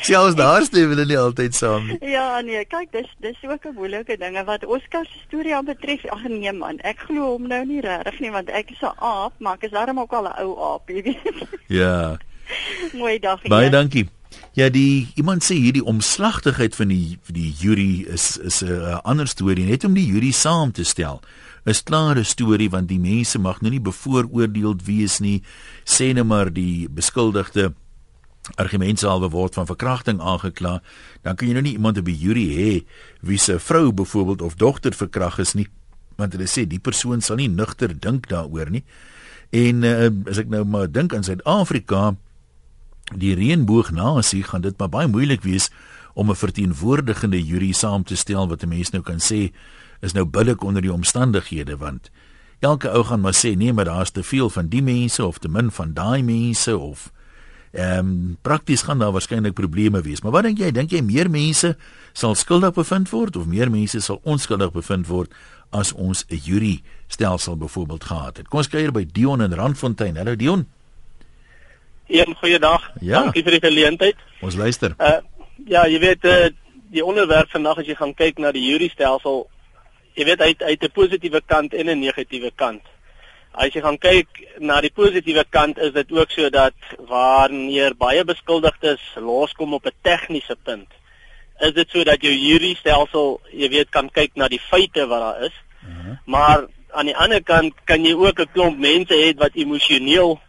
Selfs 0.03 0.37
daar 0.39 0.63
stem 0.63 0.93
hulle 0.93 1.07
nie 1.09 1.19
altyd 1.19 1.55
saam 1.55 1.87
nie. 1.89 1.99
Ja, 2.13 2.41
nee, 2.41 2.65
kyk, 2.65 2.93
dis 2.93 3.09
dis 3.25 3.41
ook 3.49 3.65
'n 3.67 3.75
moeilike 3.75 4.19
ding 4.19 4.37
wat 4.45 4.65
Oscar 4.65 5.05
se 5.07 5.19
storie 5.27 5.57
aan 5.57 5.65
betref. 5.65 6.05
Ag 6.07 6.29
nee 6.29 6.53
man, 6.53 6.79
ek 6.85 7.09
glo 7.09 7.33
hom 7.33 7.49
nou 7.49 7.65
nie 7.65 7.81
regtig 7.81 8.21
nie 8.21 8.31
want 8.31 8.51
ek 8.51 8.71
is 8.71 8.83
'n 8.83 8.93
aap, 8.99 9.33
maar 9.39 9.55
ek 9.55 9.65
is 9.65 9.75
darm 9.75 9.99
ook 9.99 10.13
al 10.13 10.29
'n 10.29 10.37
ou 10.45 10.53
aap, 10.73 10.89
jy 10.89 11.03
weet. 11.03 11.49
Ja. 11.67 12.19
Mooi 13.01 13.19
dag 13.19 13.41
hier. 13.43 13.51
Baie 13.51 13.71
dankie. 13.71 14.09
Ja, 14.57 14.69
die 14.69 15.09
iemand 15.17 15.45
sê 15.45 15.57
hierdie 15.57 15.85
omslagtigheid 15.85 16.77
van 16.77 16.93
die 16.93 17.19
die 17.33 17.53
jury 17.57 18.05
is 18.09 18.37
is 18.37 18.63
'n 18.63 19.01
ander 19.05 19.27
storie 19.27 19.65
net 19.65 19.85
om 19.85 19.95
die 19.95 20.07
jury 20.07 20.31
saam 20.31 20.73
te 20.73 20.85
stel. 20.85 21.21
'n 21.65 21.75
Klare 21.85 22.25
storie 22.25 22.71
want 22.71 22.89
die 22.89 22.99
mense 22.99 23.39
mag 23.39 23.61
nou 23.61 23.71
nie 23.71 23.81
bevooroordeeld 23.81 24.85
wees 24.85 25.21
nie. 25.21 25.43
Sê 25.85 26.13
net 26.13 26.27
maar 26.27 26.53
die 26.53 26.89
beskuldigde 26.89 27.73
argumentsalwe 28.59 29.31
word 29.31 29.55
van 29.55 29.67
verkrachting 29.67 30.21
aangekla, 30.21 30.83
dan 31.23 31.37
kan 31.37 31.49
jy 31.49 31.55
nou 31.55 31.63
nie 31.63 31.77
iemand 31.79 31.99
op 31.99 32.05
die 32.05 32.19
jury 32.19 32.47
hê 32.57 32.85
wie 33.21 33.39
se 33.39 33.59
vrou 33.59 33.93
byvoorbeeld 33.93 34.43
of 34.43 34.55
dogter 34.59 34.93
verkragt 34.93 35.39
is 35.39 35.55
nie, 35.55 35.69
want 36.19 36.35
hulle 36.35 36.49
sê 36.51 36.67
die 36.67 36.81
persoon 36.83 37.23
sal 37.23 37.39
nie 37.39 37.49
nugter 37.49 37.95
dink 37.95 38.29
daaroor 38.29 38.71
nie. 38.71 38.83
En 39.53 39.85
uh, 39.85 40.11
as 40.31 40.41
ek 40.43 40.51
nou 40.51 40.65
maar 40.65 40.91
dink 40.91 41.15
aan 41.15 41.25
Suid-Afrika, 41.25 42.17
die 43.19 43.35
reënboognasie 43.35 44.43
gaan 44.43 44.61
dit 44.61 44.79
maar 44.79 44.89
baie 44.89 45.09
moeilik 45.09 45.43
wees 45.43 45.71
om 46.15 46.31
'n 46.31 46.37
verteenwoordigende 46.37 47.43
jury 47.43 47.73
saam 47.73 48.05
te 48.05 48.17
stel 48.17 48.49
wat 48.49 48.63
'n 48.63 48.69
mens 48.69 48.91
nou 48.91 49.03
kan 49.03 49.21
sê 49.21 49.53
is 50.01 50.13
nou 50.13 50.25
billik 50.25 50.63
onder 50.63 50.83
die 50.83 50.93
omstandighede 50.93 51.77
want 51.77 52.11
elke 52.61 52.91
ou 52.91 53.05
gaan 53.05 53.21
maar 53.21 53.35
sê 53.35 53.57
nee 53.57 53.73
maar 53.73 53.85
daar's 53.85 54.11
te 54.11 54.23
veel 54.23 54.51
van 54.51 54.69
die 54.69 54.83
mense 54.83 55.25
of 55.27 55.39
te 55.39 55.49
min 55.49 55.71
van 55.71 55.93
daai 55.93 56.23
mense 56.23 56.79
of 56.79 57.13
ehm 57.73 57.99
um, 57.99 58.37
prakties 58.43 58.83
gaan 58.83 58.99
daar 58.99 59.13
waarskynlik 59.13 59.55
probleme 59.55 60.01
wees. 60.01 60.21
Maar 60.21 60.33
wat 60.33 60.43
dink 60.43 60.59
jy? 60.59 60.71
Dink 60.71 60.91
jy 60.91 61.01
meer 61.01 61.31
mense 61.31 61.77
sal 62.13 62.35
skuldig 62.35 62.75
bevind 62.77 63.09
word 63.11 63.37
of 63.37 63.47
meer 63.47 63.71
mense 63.71 64.01
sal 64.01 64.21
onskuldig 64.23 64.73
bevind 64.73 65.07
word 65.07 65.33
as 65.71 65.93
ons 65.93 66.25
'n 66.29 66.37
jury 66.37 66.83
stelsel 67.07 67.57
byvoorbeeld 67.57 68.05
gehad 68.05 68.37
het? 68.37 68.49
Kom 68.49 68.59
ons 68.59 68.69
kyk 68.69 68.81
hier 68.81 68.93
by 68.93 69.07
Dion 69.13 69.43
in 69.43 69.53
Randfontein. 69.53 70.17
Hallo 70.17 70.37
Dion 70.37 70.67
Een 72.07 72.35
goeie 72.35 72.59
dag. 72.59 72.91
Ja. 73.01 73.23
Dankie 73.23 73.43
vir 73.43 73.59
die 73.59 73.65
geleentheid. 73.69 74.17
Ons 74.41 74.57
luister. 74.57 74.95
Uh 74.99 75.21
ja, 75.67 75.87
jy 75.87 75.99
weet 76.03 76.25
uh 76.25 76.49
die 76.93 77.05
onderwerp 77.05 77.49
vandag 77.51 77.79
as 77.81 77.87
jy 77.89 77.95
gaan 77.97 78.15
kyk 78.15 78.41
na 78.43 78.51
die 78.53 78.65
jury-stelsel, 78.67 79.47
jy 80.19 80.25
weet 80.29 80.43
hy 80.45 80.49
het 80.59 80.83
'n 80.85 80.93
positiewe 80.93 81.41
kant 81.47 81.75
en 81.75 81.89
'n 81.89 82.01
negatiewe 82.01 82.51
kant. 82.55 82.83
As 83.53 83.73
jy 83.73 83.81
gaan 83.81 83.99
kyk 83.99 84.29
na 84.59 84.81
die 84.81 84.93
positiewe 84.93 85.45
kant 85.49 85.79
is 85.79 85.93
dit 85.93 86.13
ook 86.13 86.31
so 86.31 86.51
dat 86.51 86.75
wanneer 87.09 87.95
baie 87.97 88.25
beskuldigdes 88.25 89.01
loskom 89.17 89.75
op 89.75 89.87
'n 89.87 89.97
tegniese 90.03 90.57
punt, 90.65 90.89
is 91.61 91.73
dit 91.73 91.91
so 91.91 92.05
dat 92.05 92.23
jou 92.23 92.33
jury-stelsel, 92.33 93.41
jy 93.53 93.69
weet, 93.69 93.91
kan 93.91 94.11
kyk 94.11 94.31
na 94.35 94.49
die 94.49 94.61
feite 94.61 95.07
wat 95.07 95.21
daar 95.21 95.43
is. 95.43 95.57
Uh 95.83 95.89
mhm. 95.89 96.09
-huh. 96.09 96.17
Maar 96.25 96.67
aan 96.91 97.07
die 97.07 97.17
ander 97.17 97.43
kant 97.43 97.75
kan 97.85 98.05
jy 98.05 98.15
ook 98.15 98.41
'n 98.41 98.53
klomp 98.53 98.79
mense 98.79 99.15
hê 99.15 99.37
wat 99.37 99.55
emosioneel 99.55 100.41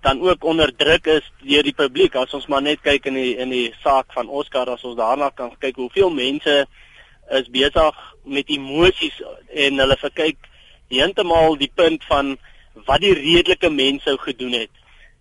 dan 0.00 0.20
ook 0.20 0.44
onder 0.44 0.76
druk 0.76 1.06
is 1.06 1.32
deur 1.42 1.62
die 1.62 1.74
publiek. 1.74 2.14
As 2.14 2.34
ons 2.34 2.46
maar 2.46 2.62
net 2.62 2.82
kyk 2.82 3.06
in 3.10 3.14
die 3.18 3.36
in 3.36 3.50
die 3.50 3.74
saak 3.82 4.12
van 4.14 4.28
Oscar 4.28 4.70
as 4.70 4.84
ons 4.84 4.98
daarna 4.98 5.30
kan 5.34 5.50
kyk 5.58 5.76
hoeveel 5.76 6.10
mense 6.10 6.66
is 7.30 7.48
besig 7.52 7.96
met 8.24 8.48
emosies 8.48 9.18
en 9.52 9.78
hulle 9.82 9.96
verkyk 10.00 10.38
heeltemal 10.88 11.58
die 11.60 11.72
punt 11.74 12.04
van 12.08 12.36
wat 12.86 13.02
die 13.02 13.14
redelike 13.14 13.70
mens 13.70 14.04
sou 14.06 14.16
gedoen 14.22 14.54
het. 14.62 14.70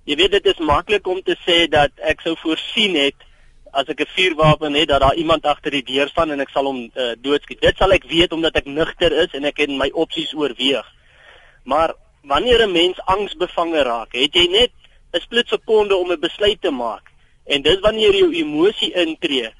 Jy 0.07 0.15
weet 0.15 0.37
dit 0.37 0.45
is 0.53 0.59
maklik 0.63 1.07
om 1.07 1.19
te 1.21 1.35
sê 1.43 1.65
dat 1.67 1.91
ek 1.99 2.21
sou 2.23 2.35
voorsien 2.39 2.95
het 2.95 3.25
as 3.73 3.89
ek 3.91 4.01
'n 4.01 4.13
vuurwapen 4.15 4.73
het 4.73 4.87
dat 4.87 5.01
daar 5.01 5.15
iemand 5.15 5.45
agter 5.45 5.71
die 5.71 5.83
deur 5.83 6.07
staan 6.07 6.31
en 6.31 6.39
ek 6.39 6.49
sal 6.49 6.65
hom 6.65 6.89
uh, 6.95 7.13
doodskiet. 7.21 7.61
Dit 7.61 7.77
sal 7.77 7.91
ek 7.91 8.05
weet 8.07 8.31
omdat 8.31 8.55
ek 8.55 8.65
nugter 8.65 9.11
is 9.11 9.33
en 9.33 9.43
ek 9.43 9.57
het 9.57 9.69
my 9.69 9.89
opsies 9.93 10.33
oorweeg. 10.33 10.85
Maar 11.63 11.93
wanneer 12.27 12.61
'n 12.67 12.71
mens 12.71 12.97
angsbevange 13.05 13.81
raak, 13.81 14.11
het 14.11 14.33
jy 14.33 14.47
net 14.47 14.71
'n 15.13 15.19
split 15.19 15.47
sekonde 15.47 15.95
om 15.95 16.11
'n 16.11 16.19
besluit 16.19 16.61
te 16.61 16.71
maak. 16.71 17.05
En 17.45 17.61
dis 17.61 17.79
wanneer 17.79 18.15
jou 18.15 18.33
emosie 18.33 18.93
intree 18.93 19.53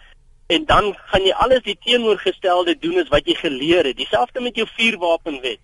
en 0.48 0.66
dan 0.66 0.96
gaan 0.96 1.24
jy 1.24 1.32
alles 1.32 1.64
die 1.64 1.78
teenoorgestelde 1.84 2.78
doen 2.80 3.00
as 3.02 3.12
wat 3.12 3.26
jy 3.28 3.36
geleer 3.36 3.86
het. 3.86 3.98
Dieselfde 3.98 4.40
met 4.40 4.56
jou 4.56 4.68
vuurwapenwet. 4.76 5.60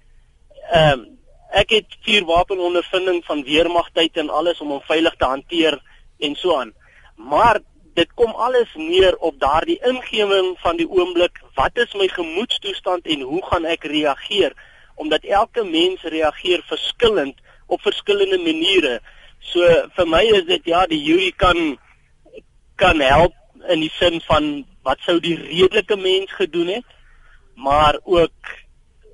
Ehm 0.71 0.99
um, 0.99 1.11
ek 1.53 1.69
het 1.69 1.97
vuurwapenondervinding 2.01 3.25
van 3.25 3.43
weermagtyd 3.43 4.17
en 4.17 4.29
alles 4.29 4.59
om 4.59 4.71
hom 4.73 4.81
veilig 4.81 5.13
te 5.15 5.25
hanteer 5.25 5.75
en 6.19 6.35
so 6.35 6.55
aan. 6.57 6.73
Maar 7.15 7.59
dit 7.93 8.13
kom 8.13 8.31
alles 8.31 8.73
neer 8.73 9.17
op 9.17 9.39
daardie 9.39 9.77
ingewing 9.85 10.55
van 10.63 10.77
die 10.77 10.89
oomblik 10.89 11.37
wat 11.53 11.77
is 11.77 11.93
my 11.93 12.07
gemoedstoestand 12.07 13.05
en 13.05 13.21
hoe 13.21 13.43
gaan 13.45 13.67
ek 13.69 13.85
reageer 13.85 14.55
omdat 14.95 15.23
elke 15.23 15.63
mens 15.63 16.01
reageer 16.01 16.63
verskillend 16.67 17.39
op 17.67 17.81
verskillende 17.81 18.37
maniere 18.37 18.99
so 19.39 19.69
vir 19.95 20.07
my 20.07 20.23
is 20.39 20.45
dit 20.49 20.65
ja 20.65 20.85
die 20.87 21.01
jury 21.03 21.31
kan 21.37 21.77
kan 22.75 22.99
help 22.99 23.33
in 23.69 23.79
die 23.79 23.91
sin 23.99 24.21
van 24.27 24.65
wat 24.83 24.99
sou 25.05 25.19
die 25.19 25.37
redelike 25.39 25.95
mens 25.95 26.31
gedoen 26.31 26.67
het 26.67 26.85
maar 27.55 27.99
ook 28.03 28.53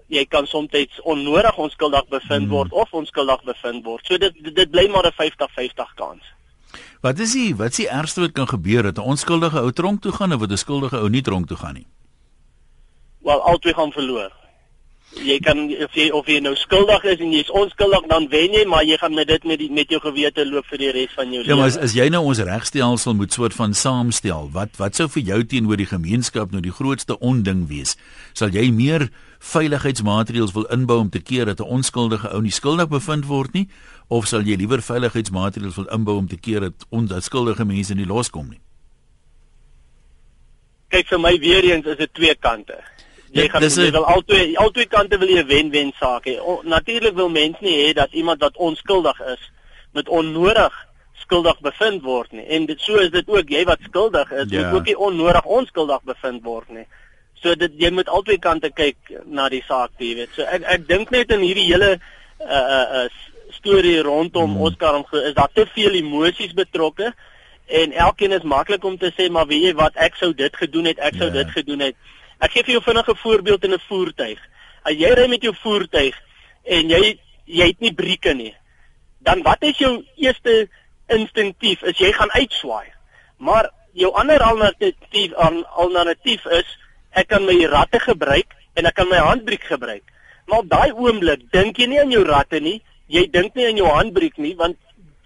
jy 0.09 0.25
kan 0.25 0.47
soms 0.47 1.01
onnodig 1.03 1.57
onskuldig 1.57 2.07
bevind 2.09 2.47
hmm. 2.47 2.55
word 2.55 2.71
of 2.71 2.93
onskuldig 2.93 3.43
bevind 3.43 3.85
word 3.85 4.05
so 4.05 4.17
dit 4.17 4.33
dit 4.55 4.71
bly 4.71 4.87
maar 4.89 5.05
'n 5.05 5.17
50-50 5.21 5.95
kans 5.95 6.35
Wat 7.01 7.19
is 7.19 7.31
die 7.31 7.55
wat 7.55 7.71
is 7.71 7.79
die 7.79 7.89
ergste 7.89 8.21
wat 8.21 8.31
kan 8.31 8.47
gebeur 8.47 8.83
dat 8.83 8.97
'n 8.97 9.09
onskuldige 9.11 9.59
ou 9.59 9.71
tronk 9.71 10.01
toe 10.01 10.11
gaan 10.11 10.33
of 10.33 10.41
'n 10.41 10.57
skuldige 10.57 10.97
ou 10.97 11.09
nie 11.09 11.21
tronk 11.21 11.47
toe 11.47 11.57
gaan 11.57 11.73
nie? 11.73 11.87
Wel, 13.19 13.41
albei 13.41 13.73
gaan 13.73 13.91
verloor. 13.91 14.31
Jy 15.09 15.39
kan 15.41 15.57
of 15.83 15.95
jy 15.97 16.09
of 16.13 16.27
jy 16.29 16.37
nou 16.45 16.53
skuldig 16.55 17.03
is 17.09 17.19
en 17.19 17.31
jy's 17.33 17.49
onskuldig 17.49 18.05
dan 18.11 18.27
wen 18.29 18.53
jy, 18.53 18.65
maar 18.69 18.83
jy 18.85 18.97
gaan 19.01 19.15
met 19.17 19.27
dit 19.27 19.47
met 19.49 19.59
die 19.59 19.69
met 19.73 19.89
jou 19.89 19.99
gewete 20.03 20.45
loop 20.45 20.67
vir 20.69 20.77
die 20.77 20.91
res 20.93 21.15
van 21.17 21.33
jou 21.33 21.41
lewe. 21.41 21.49
Ja, 21.49 21.57
maar 21.57 21.71
as, 21.71 21.79
as 21.81 21.95
jy 21.97 22.09
nou 22.13 22.21
ons 22.29 22.39
regstelsel 22.45 23.17
moet 23.17 23.33
soort 23.33 23.57
van 23.57 23.73
saamstel, 23.73 24.51
wat 24.53 24.77
wat 24.77 24.95
sou 24.95 25.09
vir 25.09 25.25
jou 25.33 25.43
teenoor 25.43 25.81
die 25.81 25.89
gemeenskap 25.89 26.53
nou 26.53 26.61
die 26.61 26.75
grootste 26.75 27.17
onding 27.19 27.65
wees? 27.71 27.97
Sal 28.37 28.53
jy 28.53 28.69
meer 28.71 29.09
veiligheidsmaatreëls 29.39 30.53
wil 30.53 30.69
inbou 30.69 30.99
om 31.01 31.09
te 31.09 31.23
keer 31.23 31.45
dat 31.49 31.59
'n 31.59 31.71
onskuldige 31.79 32.29
ou 32.29 32.41
nie 32.41 32.53
skuldig 32.53 32.89
bevind 32.89 33.25
word 33.25 33.53
nie? 33.53 33.67
of 34.09 34.25
sal 34.25 34.45
jy 34.45 34.57
liewer 34.57 34.81
veiligheidsmaatreëls 34.81 35.77
wil 35.77 35.89
inbou 35.93 36.17
om 36.17 36.27
te 36.29 36.37
keer 36.37 36.65
dat 36.65 36.85
onskuldige 36.89 37.65
mense 37.69 37.95
nie 37.95 38.07
loskom 38.09 38.49
nie? 38.49 38.61
Kyk 40.89 41.11
vir 41.11 41.21
my 41.21 41.35
weer 41.37 41.67
eens 41.69 41.85
is 41.85 41.99
dit 41.99 42.13
twee 42.17 42.33
kante. 42.41 42.79
Jy 43.31 43.47
gaan 43.53 43.63
jy 43.63 43.91
wil 43.93 44.05
albei 44.09 44.43
albei 44.57 44.85
kante 44.89 45.17
wil 45.21 45.29
jy 45.29 45.45
wen-wen 45.45 45.91
saak 45.99 46.25
hê. 46.25 46.37
Natuurlik 46.65 47.15
wil 47.15 47.29
mense 47.29 47.61
nie 47.61 47.75
hê 47.83 47.93
dat 47.93 48.13
iemand 48.17 48.41
wat 48.41 48.57
onskuldig 48.57 49.19
is 49.33 49.49
met 49.93 50.09
onnodig 50.09 50.73
skuldig 51.21 51.59
bevind 51.61 52.01
word 52.03 52.31
nie. 52.31 52.45
En 52.47 52.65
dit 52.65 52.81
so 52.81 52.97
is 52.97 53.11
dit 53.13 53.27
ook 53.29 53.49
jy 53.49 53.63
wat 53.69 53.83
skuldig 53.85 54.31
is, 54.31 54.49
ja. 54.49 54.63
moet 54.63 54.79
ook 54.79 54.89
nie 54.89 54.97
onnodig 54.97 55.45
onskuldig 55.45 56.01
bevind 56.09 56.43
word 56.43 56.69
nie. 56.73 56.85
So 57.41 57.55
dit 57.55 57.75
jy 57.77 57.91
moet 57.93 58.09
albei 58.09 58.39
kante 58.41 58.71
kyk 58.73 59.13
na 59.25 59.49
die 59.49 59.63
saak, 59.67 59.93
jy 60.01 60.15
weet. 60.23 60.33
So 60.35 60.47
ek 60.49 60.65
ek 60.77 60.87
dink 60.89 61.13
net 61.13 61.33
in 61.35 61.45
hierdie 61.45 61.69
hele 61.69 61.97
uh 62.39 62.63
uh, 62.77 62.85
uh 63.03 63.09
storie 63.49 64.01
rondom 64.05 64.53
hmm. 64.53 64.61
Oscar 64.61 65.01
is 65.25 65.33
daar 65.33 65.49
te 65.53 65.65
veel 65.73 65.97
emosies 65.99 66.53
betrokke 66.53 67.13
en 67.65 67.91
elkeen 67.91 68.31
is 68.31 68.45
maklik 68.45 68.83
om 68.85 68.97
te 68.97 69.11
sê 69.17 69.29
maar 69.29 69.47
weet 69.49 69.63
jy 69.63 69.73
wat 69.77 69.97
ek 69.97 70.17
sou 70.21 70.31
dit 70.33 70.55
gedoen 70.61 70.89
het 70.89 71.01
ek 71.01 71.17
sou 71.17 71.27
yeah. 71.27 71.35
Ja. 71.35 71.43
dit 71.43 71.55
gedoen 71.57 71.83
het 71.87 71.95
ek 72.39 72.51
gee 72.51 72.65
vir 72.67 72.77
jou 72.77 72.83
vinnige 72.83 73.15
voorbeeld 73.23 73.63
in 73.63 73.73
'n 73.73 73.85
voertuig 73.87 74.39
as 74.83 74.93
jy 74.93 75.13
ry 75.13 75.27
met 75.27 75.43
jou 75.43 75.53
voertuig 75.63 76.15
en 76.63 76.89
jy 76.89 77.19
jy 77.45 77.67
het 77.67 77.79
nie 77.79 77.93
brieke 77.93 78.33
nie 78.33 78.55
dan 79.19 79.43
wat 79.43 79.63
is 79.63 79.77
jou 79.77 80.03
eerste 80.15 80.67
instinktief 81.07 81.83
is 81.83 81.97
jy 81.97 82.11
gaan 82.11 82.31
uitswaai 82.31 82.87
maar 83.37 83.69
jou 83.93 84.11
ander 84.13 84.39
alternatief 84.39 85.33
alternatief 85.33 86.45
is 86.45 86.77
ek 87.11 87.27
kan 87.27 87.45
my 87.45 87.65
ratte 87.65 87.99
gebruik 87.99 88.53
en 88.75 88.85
ek 88.85 88.95
kan 88.95 89.09
my 89.09 89.17
handbriek 89.17 89.63
gebruik 89.63 90.03
maar 90.47 90.59
op 90.59 90.69
daai 90.69 90.91
oomblik 90.91 91.51
dink 91.51 91.77
jy 91.77 91.87
nie 91.87 91.99
aan 91.99 92.11
jou 92.11 92.23
ratte 92.23 92.59
nie 92.59 92.81
jy 93.07 93.25
dink 93.33 93.55
nie 93.55 93.67
aan 93.67 93.77
jou 93.81 93.89
handbriek 93.89 94.37
nie 94.37 94.55
want 94.55 94.77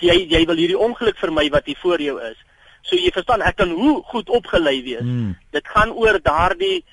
jy 0.03 0.15
jy 0.31 0.41
wil 0.49 0.59
hierdie 0.59 0.79
ongeluk 0.79 1.19
vermy 1.19 1.47
wat 1.53 1.67
hier 1.69 1.79
voor 1.81 2.01
jou 2.01 2.17
is. 2.23 2.39
So 2.83 2.99
jy 2.99 3.11
verstaan 3.15 3.43
ek 3.45 3.57
kan 3.61 3.71
hoe 3.71 4.01
goed 4.11 4.31
opgelei 4.33 4.81
wees. 4.83 5.03
Hmm. 5.03 5.35
Dit 5.55 5.67
gaan 5.71 5.93
oor 5.95 6.19
daardie 6.23 6.83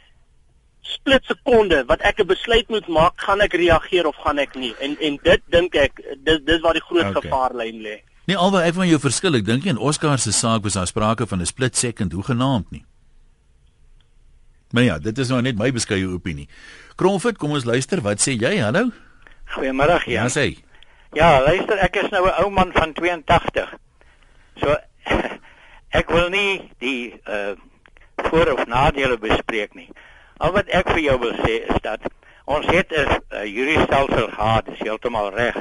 split 0.90 1.24
sekonde 1.24 1.84
wat 1.88 2.02
ek 2.06 2.20
'n 2.20 2.26
besluit 2.26 2.68
moet 2.68 2.88
maak, 2.88 3.16
gaan 3.16 3.40
ek 3.40 3.54
reageer 3.54 4.06
of 4.06 4.16
gaan 4.16 4.38
ek 4.38 4.54
nie. 4.54 4.74
En 4.80 4.96
en 5.00 5.18
dit 5.22 5.40
dink 5.48 5.74
ek 5.74 6.00
dis 6.24 6.40
dis 6.44 6.60
waar 6.60 6.74
die 6.74 6.88
groot 6.88 7.10
okay. 7.10 7.20
gevaarlyn 7.20 7.80
lê. 7.82 7.96
Nee, 8.26 8.36
albe 8.36 8.62
ek 8.62 8.74
van 8.74 8.88
jou 8.88 9.00
verskil. 9.00 9.34
Ek 9.34 9.44
dink 9.44 9.64
in 9.64 9.78
Oscar 9.78 10.18
se 10.18 10.32
saak 10.32 10.62
was 10.62 10.78
daar 10.78 10.86
sprake 10.86 11.26
van 11.26 11.40
'n 11.40 11.46
split 11.46 11.76
second 11.76 12.12
hoe 12.12 12.22
genaamd 12.22 12.70
nie. 12.70 12.84
Maar 14.70 14.82
ja, 14.82 14.98
dit 14.98 15.18
is 15.18 15.28
nou 15.28 15.42
net 15.42 15.58
my 15.58 15.72
beskeie 15.72 16.06
opinie. 16.08 16.48
Kromfit, 16.94 17.38
kom 17.38 17.50
ons 17.50 17.64
luister, 17.64 18.00
wat 18.00 18.20
sê 18.22 18.36
jy? 18.38 18.58
Hallo. 18.58 18.90
Goeiemôre, 19.56 20.02
ja. 20.06 20.22
Ja, 20.22 20.28
sê. 20.28 20.58
Ja, 21.12 21.40
luister, 21.42 21.78
ek 21.78 21.96
is 21.96 22.10
nou 22.10 22.26
'n 22.26 22.44
ou 22.44 22.50
man 22.50 22.70
van 22.72 22.92
82. 22.92 23.74
So 24.60 24.76
ek 26.00 26.10
wil 26.10 26.28
nie 26.28 26.70
die 26.78 27.20
uh 27.26 27.56
voor 28.20 28.52
of 28.52 28.66
nadele 28.66 29.18
bespreek 29.18 29.74
nie. 29.74 29.88
Al 30.40 30.54
wat 30.56 30.70
ek 30.72 30.88
vir 30.94 31.02
jou 31.04 31.18
wil 31.20 31.34
sê 31.44 31.58
is 31.68 31.82
dat 31.84 32.06
ons 32.48 32.66
het 32.66 32.92
'n 32.96 33.20
uh, 33.30 33.44
jurisstelsel 33.44 34.28
gehad, 34.32 34.68
is 34.72 34.78
heeltemal 34.78 35.30
reg, 35.34 35.56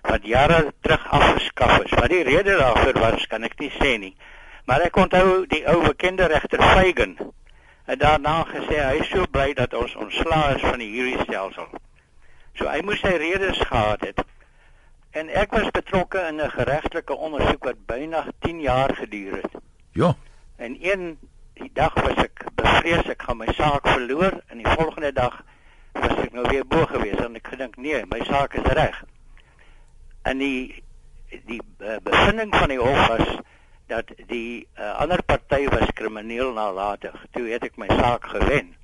wat 0.00 0.24
jare 0.26 0.72
terug 0.80 1.04
afgeskaf 1.10 1.78
is. 1.84 1.90
Wat 1.90 2.08
die 2.08 2.22
rede 2.22 2.56
daarvoor 2.56 3.00
was, 3.00 3.26
kan 3.26 3.44
ek 3.44 3.58
nie 3.58 3.72
sê 3.80 3.98
nie. 3.98 4.16
Maar 4.64 4.80
ek 4.88 4.96
onthou 4.96 5.46
die 5.46 5.64
ou 5.68 5.82
bekende 5.84 6.26
regter 6.26 6.62
Feigen 6.62 7.16
het 7.84 8.00
daarna 8.00 8.44
gesê 8.48 8.80
hy 8.80 9.00
is 9.02 9.10
so 9.12 9.26
bly 9.30 9.52
dat 9.52 9.74
ons 9.76 9.94
ontslae 9.94 10.54
is 10.54 10.64
van 10.64 10.80
die 10.80 10.90
jurisstelsel. 10.90 11.68
So 12.56 12.68
hy 12.70 12.80
moes 12.80 13.02
sy 13.04 13.12
redes 13.20 13.60
gehad 13.60 14.00
het. 14.08 14.24
En 15.12 15.28
ek 15.28 15.52
was 15.52 15.68
betrokke 15.70 16.24
in 16.28 16.40
'n 16.40 16.50
geregtelike 16.50 17.14
ondersoek 17.14 17.64
wat 17.64 17.86
byna 17.86 18.24
10 18.40 18.60
jaar 18.60 18.94
geduur 18.94 19.36
het. 19.42 19.52
Ja. 19.92 20.14
En 20.56 20.76
een 20.80 21.18
die 21.60 21.70
dag 21.72 21.94
was 21.94 22.20
ek 22.24 22.44
bevrees 22.58 23.10
ek 23.12 23.22
gaan 23.26 23.38
my 23.40 23.50
saak 23.54 23.86
verloor 23.88 24.40
en 24.48 24.62
die 24.62 24.76
volgende 24.76 25.12
dag 25.12 25.40
was 25.94 26.16
ek 26.24 26.32
nou 26.34 26.46
weer 26.48 26.66
bo 26.66 26.86
gewees 26.90 27.20
en 27.22 27.38
ek 27.38 27.52
gedink 27.54 27.76
nee, 27.76 28.02
my 28.10 28.20
saak 28.26 28.56
is 28.58 28.70
reg. 28.78 29.02
En 30.24 30.38
die 30.42 30.82
die 31.48 31.60
uh, 31.82 31.98
bevinding 32.02 32.54
van 32.54 32.70
die 32.70 32.78
hof 32.78 33.06
was 33.10 33.30
dat 33.90 34.10
die 34.30 34.66
uh, 34.78 34.94
ander 35.02 35.22
party 35.22 35.66
was 35.68 35.90
krimineel 35.98 36.52
nalatig. 36.54 37.14
Toe 37.34 37.48
het 37.50 37.66
ek 37.66 37.78
my 37.78 37.90
saak 37.90 38.26
gewen. 38.34 38.74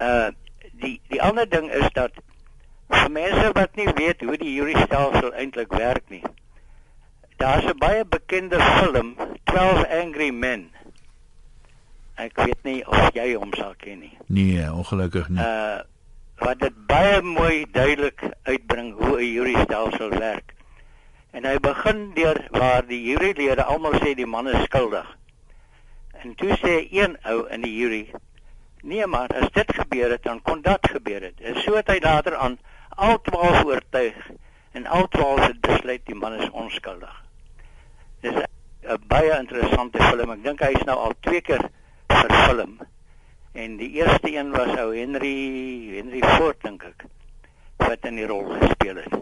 Uh 0.00 0.30
die 0.80 0.96
die 1.08 1.20
ander 1.22 1.46
ding 1.48 1.68
is 1.70 1.86
dat 1.94 2.16
vir 2.90 3.10
mense 3.12 3.50
wat 3.54 3.76
nie 3.78 3.88
weet 3.94 4.24
hoe 4.26 4.36
die 4.40 4.54
jurisstelsel 4.56 5.32
eintlik 5.32 5.72
werk 5.72 6.08
nie. 6.08 6.22
Daar's 7.36 7.66
'n 7.66 7.78
baie 7.78 8.04
bekende 8.04 8.60
film, 8.60 9.16
12 9.44 9.84
Angry 10.00 10.30
Men. 10.30 10.73
Ek 12.14 12.36
weet 12.36 12.62
nie 12.62 12.80
of 12.86 13.10
jy 13.14 13.32
hom 13.34 13.50
sal 13.58 13.74
ken 13.78 13.98
nie. 13.98 14.12
Nee, 14.26 14.72
ongelukkig 14.72 15.28
nie. 15.28 15.42
Uh 15.42 15.82
wat 16.42 16.58
dit 16.58 16.74
baie 16.90 17.20
mooi 17.22 17.64
duidelik 17.72 18.20
uitbring 18.42 18.88
hoe 18.98 19.20
'n 19.22 19.32
jurisstelsel 19.32 20.10
werk. 20.10 20.54
En 21.30 21.44
hy 21.44 21.58
begin 21.58 22.10
deur 22.14 22.46
waar 22.50 22.86
die 22.86 23.02
jurylede 23.02 23.64
almal 23.64 23.94
sê 24.02 24.14
die 24.14 24.26
man 24.26 24.48
is 24.48 24.64
skuldig. 24.64 25.06
En 26.22 26.34
toe 26.34 26.56
sê 26.58 26.74
een 26.90 27.16
ou 27.22 27.46
in 27.48 27.60
die 27.60 27.74
jury: 27.74 28.10
"Nee, 28.82 29.06
maar 29.06 29.28
as 29.28 29.50
dit 29.52 29.74
gebeur 29.74 30.10
het, 30.10 30.22
dan 30.22 30.42
kon 30.42 30.60
dat 30.62 30.88
gebeur 30.90 31.22
het." 31.22 31.40
En 31.40 31.60
so 31.62 31.74
het 31.74 31.88
hy 31.88 31.98
later 32.02 32.36
aan 32.36 32.58
al 32.88 33.20
12 33.20 33.64
oortuig 33.64 34.30
en 34.72 34.86
al 34.86 35.08
12 35.08 35.46
het 35.46 35.60
besluit 35.60 36.06
die 36.06 36.14
man 36.14 36.32
is 36.32 36.50
onskuldig. 36.50 37.22
Dis 38.20 38.34
'n 38.34 39.02
baie 39.06 39.38
interessante 39.38 40.02
film. 40.02 40.30
Ek 40.30 40.42
dink 40.42 40.60
hy 40.60 40.72
is 40.72 40.84
nou 40.84 40.98
al 40.98 41.12
twee 41.20 41.40
keer 41.40 41.70
verfilm. 42.14 42.78
En 43.54 43.76
die 43.76 43.90
eerste 44.00 44.30
een 44.36 44.50
was 44.50 44.72
ou 44.82 44.88
Henry 44.96 45.36
Henry 45.94 46.22
Ford 46.36 46.58
dink 46.62 46.82
ek 46.82 47.06
wat 47.84 48.06
in 48.08 48.18
die 48.18 48.26
rol 48.26 48.48
gespeel 48.58 48.98
het. 49.02 49.14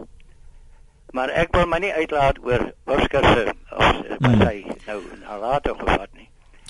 Maar 1.13 1.29
ek 1.43 1.53
wil 1.53 1.67
my 1.69 1.77
nie 1.83 1.93
uitlaat 1.93 2.39
oor 2.41 2.71
Oscar 2.89 3.27
se 3.35 3.43
of 3.69 3.99
wat 4.25 4.41
hy 4.47 4.63
nou 4.87 4.97
nalatig 5.21 5.77
gevat 5.77 6.09
nie. 6.17 6.29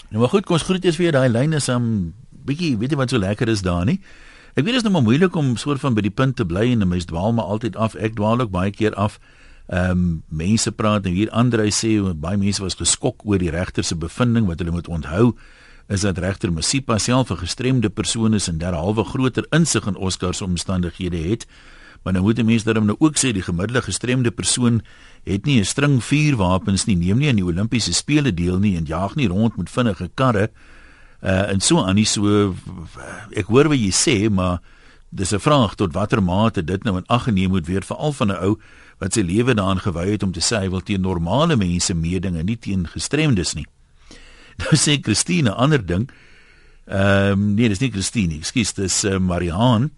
Nou 0.09 0.19
maar 0.23 0.33
goed, 0.33 0.45
kom 0.45 0.57
ons 0.59 0.67
groet 0.67 0.83
eers 0.83 0.99
vir 0.99 1.15
daai 1.15 1.29
lyn 1.31 1.55
is 1.55 1.69
'n 1.69 1.79
um, 1.79 1.87
bietjie, 2.29 2.75
weet 2.77 2.91
jy 2.91 2.97
wat 2.97 3.09
so 3.09 3.17
lekker 3.17 3.47
is 3.47 3.63
daar 3.63 3.85
nie? 3.85 3.99
Ek 4.53 4.65
weet 4.65 4.75
dit 4.75 4.83
is 4.83 4.83
nou 4.83 4.93
maar 4.93 5.07
moeilik 5.07 5.35
om 5.35 5.55
soort 5.57 5.79
van 5.79 5.95
by 5.95 6.01
die 6.01 6.13
punt 6.13 6.35
te 6.35 6.45
bly 6.45 6.67
en 6.71 6.83
'n 6.83 6.87
mens 6.87 7.05
dwaal 7.05 7.33
maar 7.33 7.45
altyd 7.45 7.75
af. 7.75 7.95
Ek 7.95 8.15
dwaal 8.15 8.41
ook 8.41 8.51
baie 8.51 8.71
keer 8.71 8.93
af. 8.93 9.19
Ehm 9.67 9.91
um, 9.91 10.23
mense 10.27 10.71
praat 10.71 11.05
en 11.05 11.15
hier 11.15 11.31
Andre 11.31 11.71
sê 11.71 11.95
baie 12.15 12.37
mense 12.37 12.61
was 12.61 12.75
geskok 12.75 13.23
oor 13.23 13.39
die 13.39 13.49
regter 13.49 13.83
se 13.83 13.95
bevinding 13.95 14.45
wat 14.47 14.59
hulle 14.59 14.71
moet 14.71 14.87
onthou 14.87 15.33
is 15.87 16.01
dat 16.01 16.17
regter 16.17 16.53
Masipa 16.53 16.97
self 16.97 17.29
'n 17.31 17.37
gestremde 17.37 17.89
persoon 17.89 18.33
is 18.33 18.47
en 18.47 18.57
derhalwe 18.57 19.03
groter 19.03 19.45
insig 19.49 19.85
in 19.85 19.95
Oscar 19.95 20.33
se 20.33 20.43
omstandighede 20.43 21.17
het. 21.17 21.45
Maar 22.03 22.13
nou 22.13 22.25
moet 22.25 22.35
die 22.35 22.43
mense 22.43 22.65
daarom 22.65 22.85
nou 22.85 22.95
ook 22.99 23.17
sê 23.17 23.31
die 23.31 23.41
gemiddelde 23.41 23.81
gestremde 23.81 24.31
persoon 24.31 24.81
het 25.23 25.45
nie 25.45 25.59
'n 25.59 25.65
string 25.65 26.03
vuurwapens 26.03 26.85
nie, 26.85 26.95
neem 26.95 27.17
nie 27.17 27.29
aan 27.29 27.35
die 27.35 27.45
Olimpiese 27.45 27.93
spele 27.93 28.33
deel 28.33 28.59
nie 28.59 28.77
en 28.77 28.85
jaag 28.85 29.15
nie 29.15 29.27
rond 29.27 29.57
met 29.57 29.69
vinnige 29.69 30.09
karre. 30.13 30.49
Uh 31.21 31.51
en 31.51 31.59
so 31.59 31.83
aan 31.83 31.95
nie 31.95 32.05
so 32.05 32.55
ek 33.31 33.45
hoor 33.45 33.67
wat 33.67 33.79
jy 33.79 33.91
sê, 33.91 34.29
maar 34.29 34.59
dis 35.09 35.31
'n 35.33 35.39
vraag 35.39 35.75
tot 35.75 35.93
watter 35.93 36.23
mate 36.23 36.63
dit 36.63 36.83
nou 36.83 36.97
in 36.97 37.07
ag 37.07 37.23
geneem 37.23 37.49
moet 37.49 37.67
word 37.67 37.85
veral 37.85 38.13
van 38.13 38.31
'n 38.31 38.43
ou 38.43 38.59
wat 38.99 39.13
sy 39.13 39.21
lewe 39.21 39.53
daaraan 39.53 39.79
gewy 39.79 40.11
het 40.11 40.23
om 40.23 40.31
te 40.31 40.39
sê 40.39 40.59
hy 40.59 40.69
wil 40.69 40.81
teen 40.81 41.01
normale 41.01 41.55
mense 41.55 41.93
meeding 41.93 42.35
en 42.35 42.45
nie 42.45 42.57
teen 42.57 42.87
gestremdes 42.87 43.53
nie. 43.53 43.65
Nou 44.61 44.75
sê 44.77 44.99
Christine 45.01 45.49
'n 45.49 45.57
ander 45.57 45.85
ding. 45.85 46.09
Ehm 46.85 47.31
um, 47.31 47.53
nee, 47.55 47.69
dis 47.69 47.79
nie 47.79 47.91
Christine, 47.91 48.35
ekskuus, 48.35 48.73
dis 48.73 49.03
uh, 49.03 49.17
Marihan. 49.17 49.91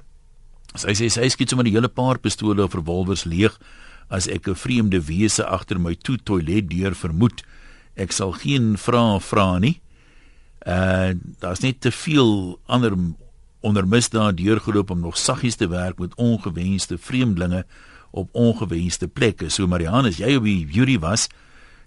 Sy 0.76 0.94
sê 0.94 1.10
sy 1.10 1.30
skiet 1.30 1.50
sommer 1.50 1.66
'n 1.66 1.74
hele 1.74 1.90
paar 1.90 2.20
pistole 2.20 2.64
of 2.64 2.76
revolvers 2.76 3.26
leeg 3.26 3.58
as 4.10 4.28
ek 4.28 4.48
'n 4.48 4.56
vreemde 4.56 5.02
wese 5.08 5.46
agter 5.46 5.80
my 5.80 5.96
toe 5.96 6.18
toilet 6.18 6.70
deur 6.70 6.96
vermoed. 6.96 7.44
Ek 7.96 8.12
sal 8.12 8.32
geen 8.32 8.78
vrae 8.78 9.20
vra 9.20 9.60
nie. 9.60 9.82
Uh 10.66 11.14
daar's 11.40 11.62
net 11.62 11.82
te 11.82 11.92
veel 11.92 12.60
ander 12.66 12.94
onder 13.62 13.88
misdaad 13.88 14.38
deurgeloop 14.38 14.90
om 14.90 15.00
nog 15.00 15.18
saggies 15.18 15.56
te 15.56 15.68
werk 15.68 16.00
met 16.00 16.16
ongewenste 16.16 16.98
vreemdelinge 16.98 17.66
op 18.12 18.30
ongewenste 18.32 19.08
plekke. 19.08 19.50
So 19.50 19.68
Marianne, 19.68 20.08
as 20.08 20.18
jy 20.18 20.36
op 20.36 20.44
die 20.44 20.68
jury 20.70 21.00
was, 21.00 21.28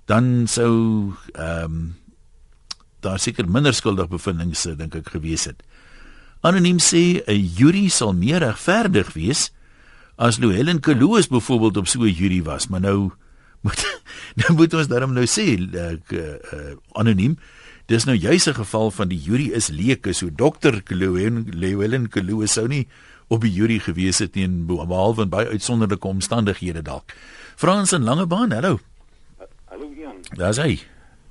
dan 0.07 0.47
sou 0.47 1.15
ehm 1.35 1.65
um, 1.65 1.97
daar 3.01 3.19
seker 3.19 3.49
minder 3.49 3.75
skuldig 3.75 4.09
bevindings 4.09 4.63
dink 4.79 4.95
ek 4.95 5.13
gewees 5.15 5.45
het. 5.45 5.63
Anoniem 6.41 6.79
sê 6.79 7.23
'n 7.27 7.51
jury 7.57 7.89
sal 7.89 8.13
meer 8.13 8.39
regverdig 8.39 9.13
wees 9.15 9.51
as 10.17 10.39
Louwelen 10.39 10.81
Kaloos 10.81 11.29
byvoorbeeld 11.29 11.77
op 11.77 11.87
so 11.87 12.03
'n 12.03 12.15
jury 12.15 12.43
was, 12.43 12.69
maar 12.69 12.81
nou 12.81 13.11
moet 13.65 14.03
nou 14.35 14.53
moet 14.55 14.75
ons 14.75 14.89
daarom 14.89 15.13
nou 15.13 15.27
sê 15.27 15.59
ek 15.59 16.13
uh, 16.13 16.39
uh, 16.53 16.77
anoniem 16.93 17.39
dis 17.87 18.05
nou 18.05 18.17
juis 18.17 18.47
'n 18.47 18.55
geval 18.55 18.91
van 18.91 19.09
die 19.09 19.19
jury 19.19 19.51
is 19.51 19.69
leuke 19.69 20.13
so 20.13 20.31
dokter 20.31 20.83
Louwelen 20.89 22.09
Kaloos 22.09 22.53
sou 22.53 22.69
nie 22.69 22.87
op 23.29 23.43
die 23.45 23.53
jury 23.53 23.79
gewees 23.79 24.19
het 24.19 24.33
teen 24.33 24.67
behalwe 24.67 25.27
by 25.27 25.45
uitsonderlike 25.53 26.07
omstandighede 26.09 26.83
dalk. 26.83 27.13
Frans 27.57 27.93
en 27.93 28.03
Langebaan, 28.03 28.53
hallo. 28.53 28.79
Hallo 29.69 29.91
Jan. 29.97 30.17
Daar's 30.37 30.57
hy. 30.57 30.79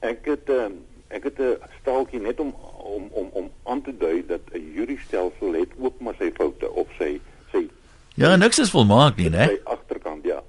Ek 0.06 0.26
het 0.30 0.50
uh, 0.54 0.70
ek 1.08 1.24
het 1.24 1.40
'n 1.40 1.58
staaltjie 1.82 2.20
net 2.20 2.40
om 2.40 2.56
om 2.84 3.08
om 3.12 3.30
om 3.32 3.50
aan 3.64 3.82
te 3.82 3.98
dui 3.98 4.26
dat 4.28 4.42
'n 4.54 4.72
jury-stelsel 4.76 5.54
het 5.54 5.72
ook 5.80 6.00
maar 6.00 6.16
sy 6.20 6.32
foute 6.34 6.72
of 6.72 6.88
sy 6.98 7.20
sy 7.52 7.70
Ja, 8.16 8.36
niks 8.36 8.60
is 8.60 8.70
volmaak 8.70 9.16
nie, 9.16 9.30
né? 9.30 9.46
Sy 9.46 9.60
agterkant, 9.64 10.24
ja. 10.26 10.44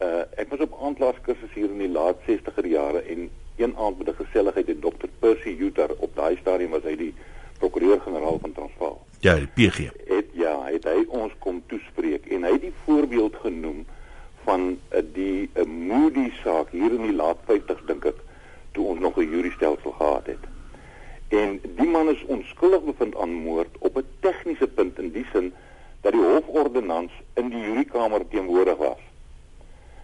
Uh 0.00 0.22
ek 0.36 0.48
was 0.48 0.60
op 0.60 0.78
aandklaarskursus 0.82 1.52
hier 1.54 1.70
in 1.70 1.78
die 1.78 1.90
laat 1.90 2.16
60er 2.26 2.66
jare 2.66 3.02
en 3.02 3.30
een 3.56 3.76
aand 3.76 3.98
met 3.98 4.08
'n 4.08 4.24
geselligheid 4.24 4.66
met 4.66 4.80
Dr. 4.80 5.08
Percy 5.18 5.56
Uter 5.60 5.90
op 5.98 6.16
daai 6.16 6.36
stadium 6.40 6.70
was 6.70 6.82
hy 6.82 6.96
die 6.96 7.14
prokureur-generaal 7.58 8.38
van 8.40 8.52
Transvaal. 8.52 9.06
Ja, 9.20 9.34
die 9.34 9.46
PG. 9.54 9.90
Het 10.06 10.26
ja, 10.32 10.64
het 10.64 10.84
hy 10.84 11.04
ons 11.08 11.32
kom 11.38 11.62
toespreek 11.66 12.26
en 12.26 12.42
hy 12.42 12.52
het 12.52 12.60
die 12.60 12.74
voorbeeld 12.84 13.36
genoem 13.42 13.84
van 14.44 14.78
uh, 14.90 15.02
die 15.14 15.50
uh, 15.54 15.64
Moody 15.64 16.32
saak 16.42 16.70
hier 16.70 16.90
in 16.90 17.02
die 17.06 17.14
laat 17.14 17.38
50s 17.46 17.84
dink 17.86 18.04
ek 18.10 18.18
toe 18.72 18.86
ons 18.86 19.00
nog 19.00 19.16
'n 19.16 19.30
jury-stelsel 19.30 19.90
gehad 19.90 20.26
het. 20.26 20.44
En 21.28 21.60
die 21.76 21.88
man 21.88 22.08
is 22.08 22.24
onskuldig 22.24 22.82
bevind 22.82 23.16
aan 23.16 23.32
moord 23.32 23.78
op 23.78 23.96
'n 23.96 24.06
tegniese 24.20 24.66
punt 24.66 24.98
in 24.98 25.12
die 25.12 25.26
sin 25.32 25.52
dat 26.00 26.12
die 26.12 26.24
hofordonnans 26.24 27.12
in 27.34 27.48
die 27.48 27.60
jurykamer 27.60 28.28
teenwoordig 28.28 28.76
was 28.76 29.02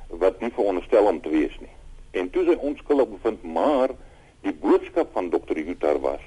wat 0.09 0.41
nie 0.41 0.53
veronderstel 0.53 1.05
om 1.05 1.21
te 1.21 1.29
wees 1.29 1.59
nie. 1.61 1.75
En 2.11 2.31
toe 2.31 2.45
sy 2.45 2.57
onskuldig 2.57 3.09
bevind, 3.09 3.43
maar 3.43 3.91
die 4.41 4.53
boodskap 4.53 5.13
van 5.13 5.31
dokter 5.31 5.59
Jutar 5.61 6.01
was 6.01 6.23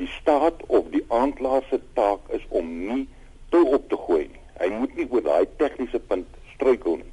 die 0.00 0.08
staat 0.20 0.62
of 0.66 0.88
die 0.90 1.04
aanklaer 1.08 1.64
se 1.68 1.80
taak 1.92 2.28
is 2.36 2.44
om 2.48 2.68
nie 2.86 3.08
toe 3.48 3.64
op 3.76 3.88
te 3.88 3.96
gooi 3.96 4.24
nie. 4.28 4.44
Hy 4.60 4.68
moet 4.72 4.94
nie 4.96 5.08
oor 5.10 5.24
daai 5.26 5.46
tegniese 5.60 6.00
punt 6.08 6.28
struikel 6.54 6.96
nie. 7.02 7.11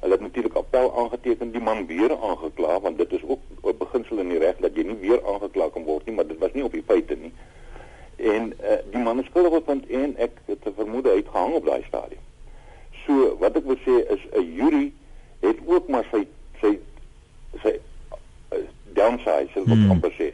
Hulle 0.00 0.12
het 0.12 0.20
natuurlik 0.20 0.54
appel 0.54 0.98
aangeteken, 0.98 1.52
die 1.52 1.60
man 1.60 1.86
weer 1.86 2.12
aangekla 2.18 2.80
want 2.80 2.98
dit 2.98 3.12
is 3.12 3.22
ook 3.22 3.40
'n 3.62 3.76
beginsel 3.78 4.18
in 4.18 4.28
die 4.28 4.38
reg 4.38 4.56
dat 4.56 4.74
jy 4.74 4.82
nie 4.82 5.00
weer 5.00 5.26
aangekla 5.26 5.68
kan 5.68 5.84
word 5.84 6.06
nie, 6.06 6.14
maar 6.14 6.26
dit 6.26 6.38
was 6.38 6.52
nie 6.52 6.64
op 6.64 6.72
die 6.72 6.82
feite 6.86 7.16
nie. 7.16 7.32
En 8.16 8.52
uh, 8.62 8.76
die 8.90 9.02
man 9.02 9.18
is 9.20 9.26
skuldig 9.26 9.52
bevind 9.52 9.86
en 9.86 10.16
ek 10.16 10.30
het 10.44 10.62
te 10.62 10.72
vermoed 10.76 11.04
hy 11.04 11.16
het 11.16 11.28
gehang 11.28 11.54
op 11.54 11.66
daai 11.66 11.82
stadium. 11.86 12.22
So 13.04 13.36
wat 13.38 13.56
ek 13.56 13.64
wil 13.64 13.78
sê 13.84 13.96
is 14.12 14.22
'n 14.32 14.54
jury 14.54 14.92
het 15.40 15.58
ook 15.66 15.88
maar 15.88 16.06
sy 16.10 16.26
sy 16.60 16.78
sy 17.62 17.78
uh, 18.52 18.58
downside, 18.84 19.48
sou 19.52 19.62
ek 19.62 19.72
hmm. 19.72 19.90
amper 19.90 20.12
sê. 20.12 20.32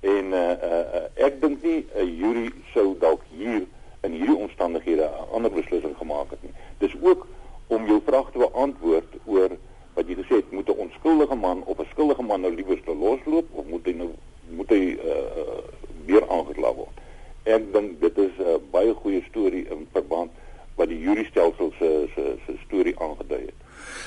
En 0.00 0.32
uh, 0.32 0.54
uh, 0.70 1.04
ek 1.14 1.40
dink 1.40 1.62
nie 1.62 1.84
'n 1.94 2.16
jury 2.16 2.50
sou 2.72 2.96
dalk 2.98 3.22
hier 3.30 3.66
in 4.00 4.12
hierdie 4.12 4.36
omstandighede 4.36 5.04
'n 5.04 5.28
ander 5.32 5.50
beslissing 5.50 5.96
gemaak 5.96 6.30
het 6.30 6.42
nie. 6.42 6.52
Dis 6.78 6.94
ook 7.02 7.26
om 7.68 7.86
jou 7.86 8.00
vraag 8.06 8.30
te 8.32 8.38
beantwoord 8.38 9.16
oor 9.24 9.56
wat 9.94 10.08
jy 10.08 10.16
gesê 10.20 10.40
het, 10.40 10.52
moet 10.52 10.68
'n 10.68 10.82
onskuldige 10.86 11.34
man 11.34 11.62
of 11.64 11.78
'n 11.78 11.90
skuldige 11.90 12.22
man 12.22 12.40
nou 12.40 12.54
liewer 12.54 12.80
te 12.84 12.94
losloop 12.94 13.46
of 13.52 13.64
moet 13.66 13.84
hy 13.84 13.92
nou 13.92 14.10
moet 14.48 14.68
hy 14.68 14.96
uh, 15.04 15.60
weer 16.06 16.24
aangekla 16.28 16.72
word? 16.74 16.96
Ek 17.44 17.72
dink 17.72 18.00
dit 18.00 18.18
is 18.18 18.34
'n 18.38 18.42
uh, 18.42 18.60
baie 18.70 18.94
goeie 18.94 19.22
storie 19.28 19.66
in 19.70 19.88
verband 19.92 20.30
wat 20.76 20.88
die 20.88 21.00
jury-stelsel 21.00 21.72
se 21.78 22.08
se 22.14 22.36
se 22.46 22.54
storie 22.66 22.94
aangedui 23.00 23.40
het. 23.40 23.58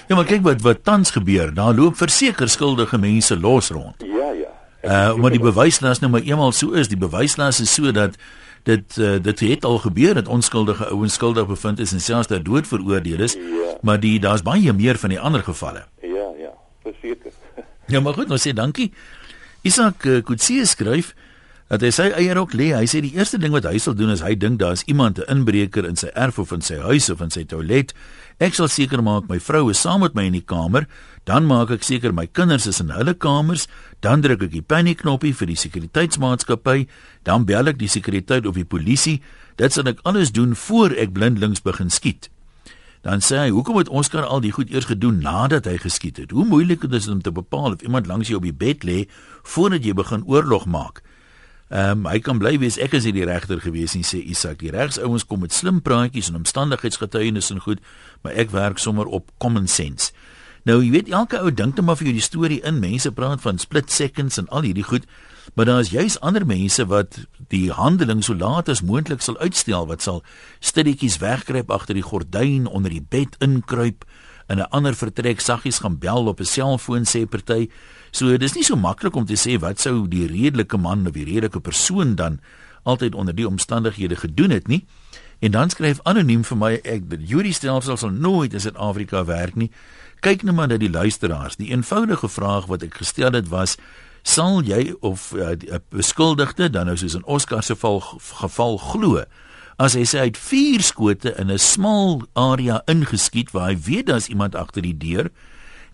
Ja, 0.08 0.15
maar 0.15 0.26
kyk 0.26 0.43
wat 0.43 0.62
wat 0.62 0.84
tans 0.84 1.12
gebeur. 1.12 1.54
Daar 1.54 1.76
loop 1.76 1.95
verseker 1.95 2.50
skuldige 2.50 2.97
mense 2.97 3.39
los 3.39 3.69
rond. 3.69 3.95
Ja, 4.06 4.32
ja. 4.32 4.52
Uh, 4.82 5.15
maar 5.15 5.30
die 5.30 5.39
bewyslas 5.39 6.00
nou 6.00 6.12
maar 6.12 6.21
eenmal 6.26 6.52
so 6.52 6.71
is, 6.71 6.88
die 6.89 6.97
bewyslas 6.97 7.60
is 7.60 7.74
so 7.74 7.91
dat 7.91 8.15
dit 8.63 8.97
uh, 8.97 9.15
dit 9.24 9.39
het 9.39 9.65
al 9.65 9.78
gebeur 9.78 10.13
dat 10.13 10.28
onskuldige 10.28 10.86
ouens 10.86 11.13
skuldig 11.13 11.47
bevind 11.47 11.80
is 11.80 11.91
en 11.91 12.02
selfs 12.02 12.28
ter 12.28 12.43
dood 12.43 12.67
veroordeel 12.67 13.19
is. 13.19 13.34
Ja. 13.34 13.74
Maar 13.82 14.00
die 14.00 14.19
daar's 14.19 14.41
baie 14.41 14.74
meer 14.74 14.97
van 14.97 15.10
die 15.10 15.19
ander 15.19 15.43
gevalle. 15.43 15.86
Ja, 16.02 16.28
ja, 16.39 16.54
verseker. 16.84 17.32
ja, 17.93 18.00
maar 18.00 18.13
goed, 18.13 18.28
nou 18.28 18.39
sê 18.39 18.54
dankie. 18.54 18.91
Isak 19.62 20.06
uh, 20.06 20.21
Kutsie 20.26 20.65
skryf 20.65 21.13
dat 21.71 21.86
hy 21.86 21.91
sy 21.95 22.10
eie 22.19 22.34
rok 22.36 22.52
lê. 22.58 22.71
Hy 22.76 22.88
sê 22.89 23.00
die 23.04 23.13
eerste 23.15 23.39
ding 23.39 23.54
wat 23.56 23.67
hy 23.69 23.78
sal 23.80 23.95
doen 23.95 24.12
is 24.12 24.24
hy 24.26 24.34
dink 24.36 24.60
daar's 24.60 24.84
iemand 24.91 25.19
'n 25.19 25.30
inbreker 25.32 25.88
in 25.88 25.95
sy 25.95 26.10
erf 26.15 26.39
of 26.39 26.52
in 26.52 26.62
sy 26.62 26.82
huis 26.84 27.10
of 27.10 27.21
in 27.21 27.32
sy 27.32 27.43
toilet. 27.43 27.93
Ek 28.39 28.54
sal 28.54 28.67
seker 28.67 29.02
maak 29.02 29.30
my 29.30 29.39
vrou 29.39 29.69
is 29.69 29.80
saam 29.80 30.02
met 30.02 30.15
my 30.15 30.26
in 30.26 30.34
die 30.34 30.45
kamer, 30.45 30.88
dan 31.30 31.46
maak 31.46 31.70
ek 31.72 31.86
seker 31.86 32.14
my 32.14 32.26
kinders 32.26 32.66
is 32.70 32.82
in 32.82 32.90
hulle 32.96 33.14
kamers, 33.14 33.68
dan 34.02 34.24
druk 34.26 34.48
ek 34.48 34.54
die 34.56 34.66
paniekknoppie 34.66 35.34
vir 35.38 35.52
die 35.52 35.60
sekuriteitsmaatskappy, 35.60 36.88
dan 37.28 37.46
bel 37.46 37.70
ek 37.70 37.78
die 37.82 37.92
sekuriteit 37.92 38.50
of 38.50 38.58
die 38.58 38.66
polisie. 38.66 39.20
Dit 39.62 39.76
sal 39.76 39.92
ek 39.92 40.02
alles 40.08 40.34
doen 40.34 40.56
voor 40.58 40.96
ek 40.98 41.14
blindelings 41.14 41.62
begin 41.62 41.94
skiet. 41.94 42.30
Dan 43.02 43.22
sê 43.22 43.38
hy, 43.38 43.50
"Hoekom 43.50 43.78
het 43.78 43.90
Oscar 43.90 44.26
al 44.26 44.42
die 44.42 44.52
goed 44.52 44.70
eers 44.70 44.86
gedoen 44.86 45.22
nadat 45.22 45.66
hy 45.66 45.78
geskiet 45.78 46.18
het? 46.18 46.32
Hoe 46.32 46.46
moeilik 46.46 46.84
is 46.84 47.06
dit 47.06 47.14
om 47.14 47.22
te 47.22 47.32
bepaal 47.32 47.74
of 47.74 47.82
iemand 47.82 48.08
langs 48.08 48.28
jou 48.28 48.38
op 48.38 48.44
die 48.44 48.54
bed 48.54 48.84
lê 48.84 49.08
voordat 49.44 49.84
jy 49.84 49.94
begin 49.94 50.24
oorlog 50.26 50.66
maak?" 50.66 51.02
Ehm 51.72 52.04
um, 52.04 52.06
hy 52.12 52.20
kan 52.20 52.36
bly 52.38 52.58
wees 52.60 52.76
ek 52.84 52.98
is 52.98 53.06
nie 53.08 53.14
die 53.16 53.24
regter 53.24 53.62
gewees 53.64 53.94
nie 53.96 54.04
sê 54.04 54.20
Isak. 54.20 54.60
Die 54.60 54.74
regsouens 54.76 55.24
kom 55.24 55.40
met 55.40 55.54
slim 55.54 55.82
praatjies 55.82 56.28
en 56.28 56.36
omstandigheidsgetuienis 56.36 57.52
en 57.54 57.62
goed, 57.64 57.80
maar 58.22 58.34
ek 58.34 58.52
werk 58.52 58.78
sommer 58.78 59.06
op 59.08 59.32
common 59.38 59.68
sense. 59.68 60.12
Nou 60.63 60.84
jy 60.84 60.91
weet 60.91 61.10
elke 61.10 61.39
ou 61.39 61.52
dink 61.52 61.76
net 61.76 61.86
maar 61.86 61.97
vir 61.97 62.06
jou 62.06 62.13
die 62.13 62.21
storie 62.21 62.62
in. 62.62 62.80
Mense 62.80 63.12
praat 63.12 63.41
van 63.41 63.58
split 63.58 63.91
seconds 63.91 64.38
en 64.38 64.47
al 64.50 64.62
hierdie 64.62 64.84
goed, 64.84 65.06
Maar 65.54 65.65
daar 65.65 65.80
is 65.80 65.89
juis 65.89 66.19
ander 66.19 66.45
mense 66.45 66.86
wat 66.86 67.26
die 67.47 67.71
handeling 67.71 68.24
so 68.24 68.36
laat 68.36 68.69
as 68.69 68.82
moontlik 68.82 69.21
sal 69.21 69.38
uitstel 69.38 69.88
wat 69.88 70.02
sal 70.02 70.24
stilletjies 70.60 71.17
wegkruip 71.17 71.71
agter 71.71 71.97
die 71.97 72.06
gordyn 72.06 72.67
onder 72.67 72.93
die 72.93 73.06
bed 73.10 73.36
inkruip 73.39 74.06
in 74.47 74.60
'n 74.60 74.69
ander 74.69 74.95
vertrek 74.95 75.39
saggies 75.39 75.80
gaan 75.80 75.97
bel 75.97 76.28
op 76.28 76.39
'n 76.39 76.45
selfoon 76.45 77.06
sê 77.06 77.26
party. 77.26 77.69
So 78.12 78.38
dis 78.38 78.54
nie 78.54 78.63
so 78.63 78.76
maklik 78.76 79.15
om 79.15 79.26
te 79.26 79.34
sê 79.34 79.60
wat 79.60 79.80
sou 79.80 80.08
die 80.08 80.28
redelike 80.28 80.78
man 80.78 81.08
of 81.08 81.13
die 81.13 81.26
redelike 81.26 81.60
persoon 81.60 82.15
dan 82.15 82.39
altyd 82.84 83.15
onder 83.15 83.36
die 83.36 83.47
omstandighede 83.47 84.15
gedoen 84.15 84.50
het 84.50 84.67
nie. 84.67 84.86
En 85.39 85.52
dan 85.52 85.69
skryf 85.69 86.00
anoniem 86.04 86.43
vir 86.43 86.58
my 86.58 86.80
ek 86.84 87.10
die 87.10 87.26
jury 87.26 87.52
stelsel 87.52 87.97
sal 87.97 88.10
nooit 88.10 88.54
in 88.54 88.62
Suid-Afrika 88.62 89.26
werk 89.26 89.56
nie. 89.56 89.71
Kyk 90.22 90.44
net 90.46 90.56
maar 90.56 90.68
na 90.70 90.78
die 90.78 90.90
luisteraars. 90.90 91.58
Die 91.58 91.72
eenvoudige 91.74 92.30
vraag 92.30 92.68
wat 92.70 92.84
ek 92.86 93.00
gestel 93.02 93.34
het 93.34 93.50
was 93.50 93.78
sal 94.22 94.62
jy 94.62 94.94
of 95.02 95.34
'n 95.34 95.40
uh, 95.40 95.74
uh, 95.74 95.80
beskuldigde 95.90 96.70
dan 96.70 96.86
nou 96.86 96.98
soos 96.98 97.18
in 97.18 97.26
Oscar 97.26 97.64
se 97.64 97.74
geval 97.74 98.00
geval 98.22 98.78
glo 98.78 99.24
as 99.82 99.96
hy 99.98 100.04
sê 100.06 100.20
hy 100.22 100.28
het 100.30 100.38
vier 100.38 100.82
skote 100.86 101.34
in 101.42 101.50
'n 101.50 101.58
smal 101.58 102.22
area 102.34 102.82
ingeskiet 102.86 103.52
waar 103.52 103.70
hy 103.70 103.78
weet 103.82 104.06
daar's 104.06 104.28
iemand 104.30 104.56
agter 104.56 104.82
die 104.82 104.98
deur 104.98 105.32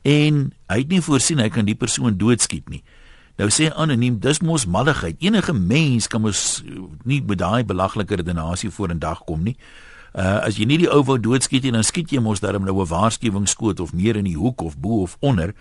en 0.04 0.52
hy 0.68 0.78
het 0.78 0.90
nie 0.90 1.02
voorsien 1.02 1.40
hy 1.40 1.50
kan 1.50 1.66
die 1.66 1.76
persoon 1.76 2.18
doodskiet 2.18 2.70
nie. 2.70 2.84
Nou 3.38 3.50
sê 3.50 3.72
anoniem 3.72 4.20
dis 4.20 4.40
mos 4.42 4.66
malligheid. 4.66 5.16
Enige 5.20 5.54
mens 5.54 6.08
kan 6.08 6.22
mos 6.22 6.64
nie 7.04 7.22
met 7.22 7.38
daai 7.38 7.64
belaglike 7.64 8.16
redenasie 8.16 8.70
voor 8.70 8.90
in 8.90 9.00
dag 9.00 9.24
kom 9.24 9.44
nie. 9.44 9.56
Uh 10.14 10.40
as 10.48 10.58
jy 10.58 10.66
nie 10.66 10.78
die 10.78 10.90
ou 10.90 11.04
wou 11.04 11.18
doodskiet 11.20 11.64
nie, 11.64 11.72
dan 11.72 11.84
skiet 11.84 12.12
jy 12.12 12.20
mos 12.20 12.40
darm 12.40 12.64
nou 12.64 12.82
'n 12.82 12.88
waarskuwingsskoot 12.88 13.80
of 13.80 13.94
meer 13.94 14.16
in 14.16 14.26
die 14.26 14.38
hoek 14.38 14.62
of 14.62 14.78
bo 14.78 15.02
of 15.02 15.18
onder. 15.20 15.54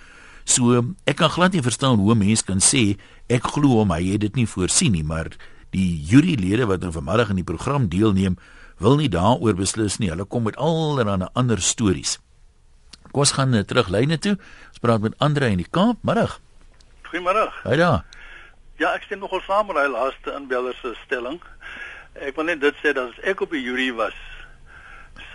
So 0.44 0.94
ek 1.04 1.16
kan 1.16 1.30
glad 1.30 1.52
nie 1.52 1.62
verstaan 1.62 1.98
hoe 1.98 2.14
'n 2.14 2.18
mens 2.18 2.42
kan 2.42 2.58
sê 2.58 2.96
ek 3.28 3.42
glo 3.42 3.82
hom 3.82 3.90
hy 3.90 4.12
het 4.12 4.20
dit 4.20 4.36
nie 4.36 4.46
voorsien 4.46 4.92
nie, 4.92 5.04
maar 5.04 5.28
die 5.70 6.00
jurylede 6.02 6.66
wat 6.66 6.80
nou 6.80 6.92
vanmiddag 6.92 7.30
in 7.30 7.36
die 7.36 7.44
program 7.44 7.88
deelneem, 7.88 8.36
wil 8.78 8.96
nie 8.96 9.08
daaroor 9.08 9.54
beslis 9.54 9.98
nie. 9.98 10.10
Hulle 10.10 10.24
kom 10.24 10.42
met 10.42 10.56
allerlei 10.56 11.28
ander 11.32 11.60
stories. 11.60 12.18
Kom 13.12 13.20
ons 13.20 13.32
gaan 13.32 13.64
terug 13.64 13.88
lyne 13.88 14.18
toe. 14.18 14.36
Ons 14.68 14.78
praat 14.78 15.00
met 15.00 15.14
Andre 15.18 15.48
in 15.48 15.56
die 15.56 15.70
Kaap. 15.70 15.96
Middag. 16.02 16.40
Goeiemôre. 17.08 17.48
Haai 17.64 17.76
daar. 17.76 18.04
Ja, 18.76 18.92
ek 18.92 19.06
stem 19.06 19.22
nogal 19.22 19.40
saam 19.46 19.70
met 19.70 19.78
hy 19.80 19.86
laaste 19.88 20.34
inbeller 20.36 20.76
se 20.82 20.92
stelling. 21.06 21.40
Ek 22.20 22.36
wil 22.36 22.50
net 22.50 22.60
dit 22.60 22.82
sê 22.82 22.92
dat 22.92 23.08
as 23.08 23.20
ek 23.24 23.40
op 23.40 23.54
die 23.54 23.62
jury 23.64 23.88
was, 23.96 24.16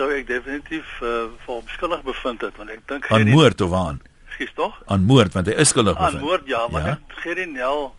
sou 0.02 0.10
ek 0.18 0.26
definitief 0.30 0.94
uh, 1.06 1.30
vir 1.46 1.54
hom 1.54 1.68
skuldig 1.76 2.02
bevind 2.08 2.42
het 2.42 2.58
want 2.58 2.74
ek 2.74 2.86
dink 2.90 3.10
aan 3.14 3.30
moord 3.30 3.62
of 3.62 3.74
aan 3.78 4.02
Gies 4.36 4.54
tog? 4.58 4.78
Aan 4.90 5.06
moord 5.06 5.36
want 5.38 5.50
hy 5.52 5.58
is 5.62 5.70
skuldig 5.70 5.98
bevind. 6.00 6.18
Aan 6.18 6.26
moord 6.26 6.48
ja, 6.50 6.62
maar 6.74 6.88
ja? 6.88 6.96
Gerinel 7.22 7.92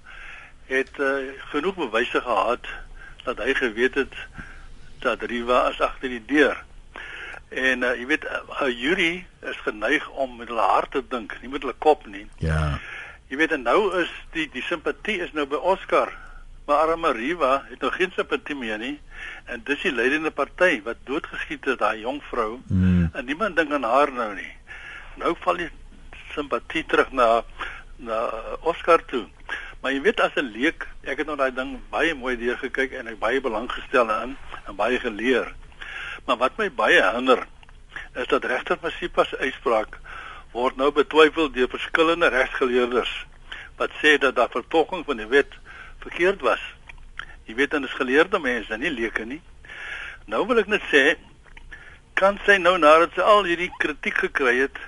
het 0.72 0.98
uh, 0.98 1.12
genoeg 1.52 1.76
bewyse 1.78 2.22
gehad 2.24 2.66
dat 3.26 3.38
hy 3.38 3.54
geweet 3.54 3.94
het 4.00 4.16
dat 5.04 5.22
Riva 5.30 5.66
as 5.68 5.80
agter 5.80 6.10
die 6.10 6.22
deur. 6.26 6.58
En 7.52 7.84
uh, 7.84 7.92
jy 8.00 8.06
weet 8.10 8.24
'n 8.24 8.64
uh, 8.64 8.70
jury 8.80 9.26
is 9.52 9.60
geneig 9.66 10.08
om 10.08 10.36
met 10.40 10.48
hulle 10.48 10.66
hart 10.72 10.90
te 10.96 11.04
dink, 11.08 11.36
nie 11.42 11.52
met 11.52 11.62
hulle 11.62 11.76
kop 11.78 12.06
nie. 12.06 12.26
Ja. 12.38 12.78
Jy 13.28 13.36
weet 13.36 13.52
en 13.52 13.62
nou 13.68 13.92
is 14.00 14.10
die 14.32 14.48
die 14.52 14.64
simpatie 14.66 15.20
is 15.22 15.32
nou 15.32 15.46
by 15.46 15.60
Oscar. 15.60 16.10
Maar 16.66 16.76
arme 16.76 17.12
Riva 17.12 17.64
het 17.68 17.80
nou 17.80 17.92
geen 17.92 18.12
simpatie 18.14 18.54
meer 18.54 18.78
nie. 18.78 19.00
En 19.44 19.62
dis 19.64 19.82
die 19.82 19.92
leidende 19.92 20.30
party 20.30 20.82
wat 20.82 20.96
doodgeskiet 21.04 21.64
het 21.64 21.78
daai 21.78 22.00
jong 22.00 22.22
vrou. 22.30 22.60
Mm. 22.66 23.10
En 23.12 23.24
niemand 23.24 23.56
dink 23.56 23.72
aan 23.72 23.82
haar 23.82 24.12
nou 24.12 24.34
nie. 24.34 24.52
Nou 25.20 25.34
val 25.40 25.56
die 25.56 25.70
simpatie 26.34 26.84
terug 26.86 27.12
na 27.12 27.42
na 28.02 28.18
Oscar 28.60 29.04
toe. 29.04 29.26
Maar 29.82 29.92
jy 29.92 30.00
weet 30.02 30.20
as 30.20 30.34
'n 30.34 30.52
leek, 30.54 30.86
ek 31.02 31.18
het 31.18 31.26
nou 31.26 31.36
daai 31.36 31.54
ding 31.54 31.78
baie 31.90 32.14
mooi 32.14 32.36
deurgekyk 32.36 32.92
en 32.92 33.06
ek 33.06 33.18
baie 33.18 33.40
belang 33.40 33.70
gestel 33.72 34.06
daarin 34.06 34.36
en 34.66 34.76
baie 34.76 34.98
geleer. 34.98 35.54
Maar 36.26 36.36
wat 36.36 36.56
my 36.56 36.70
baie 36.70 37.02
hinder 37.14 37.46
is 38.14 38.26
dat 38.26 38.44
regter 38.44 38.78
Masipa 38.82 39.24
se 39.24 39.38
uitspraak 39.38 39.98
word 40.52 40.76
nou 40.76 40.90
betwyfel 40.92 41.50
deur 41.52 41.68
verskillende 41.68 42.28
regsgeleerdes 42.28 43.12
wat 43.76 43.90
sê 44.02 44.18
dat 44.18 44.36
daar 44.36 44.52
vertolking 44.52 45.04
van 45.04 45.16
die 45.16 45.26
wet 45.26 45.54
verkeerd 46.02 46.40
was. 46.40 46.62
Jy 47.48 47.54
weet 47.58 47.70
dan 47.70 47.84
is 47.84 47.98
geleerde 47.98 48.38
mense, 48.38 48.76
nie 48.76 48.90
leuke 48.90 49.24
nie. 49.24 49.40
Nou 50.30 50.46
wil 50.46 50.62
ek 50.62 50.70
net 50.70 50.84
sê 50.90 51.16
kan 52.18 52.38
sy 52.46 52.58
nou 52.62 52.76
nadat 52.78 53.16
sy 53.16 53.24
al 53.26 53.46
hierdie 53.48 53.70
kritiek 53.82 54.18
gekry 54.26 54.58
het 54.60 54.78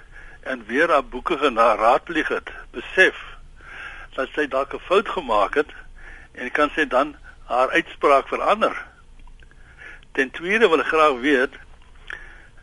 en 0.44 0.66
weer 0.68 0.92
haar 0.92 1.04
boeke 1.04 1.38
genaraadpleeg 1.40 2.28
het, 2.28 2.50
besef 2.76 3.16
dat 4.14 4.30
sy 4.34 4.46
dalk 4.46 4.74
'n 4.74 4.86
fout 4.86 5.08
gemaak 5.08 5.54
het 5.54 5.72
en 6.34 6.50
kan 6.50 6.70
sy 6.74 6.84
dan 6.86 7.16
haar 7.44 7.70
uitspraak 7.70 8.28
verander. 8.28 8.76
Ten 10.12 10.30
tweede 10.30 10.68
wil 10.68 10.80
ek 10.80 10.86
graag 10.86 11.18
weet 11.20 11.58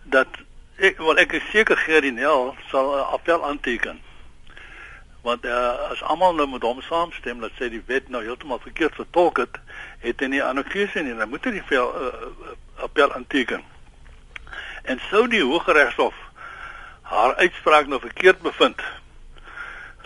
dat 0.03 0.27
ek 0.77 0.97
wel 0.97 1.17
ek 1.17 1.31
is 1.31 1.49
seker 1.51 1.77
Gerinel 1.77 2.55
sal 2.69 2.95
'n 2.95 3.11
appel 3.13 3.45
aanteken. 3.45 3.99
Want 5.21 5.45
uh, 5.45 5.91
as 5.91 6.01
almal 6.01 6.34
nou 6.34 6.47
met 6.49 6.63
hom 6.65 6.81
saamstem 6.81 7.39
dat 7.39 7.51
sy 7.57 7.69
die 7.69 7.84
wet 7.86 8.10
nou 8.10 8.23
heeltemal 8.23 8.60
verkeerd 8.60 8.95
vertolk 8.95 9.38
het, 9.38 9.60
het 9.99 10.19
hy 10.19 10.31
nie 10.34 10.43
ander 10.43 10.65
keuse 10.65 11.03
nie. 11.05 11.13
Dan 11.13 11.29
moet 11.29 11.45
hy 11.45 11.51
die 11.60 11.67
vel, 11.69 11.93
uh, 11.93 12.55
appel 12.84 13.13
aanteken. 13.13 13.62
En 14.89 15.01
sou 15.10 15.27
die 15.29 15.43
Hooggeregshof 15.43 16.17
haar 17.12 17.36
uitspraak 17.36 17.88
nou 17.91 17.99
verkeerd 17.99 18.41
bevind, 18.41 18.81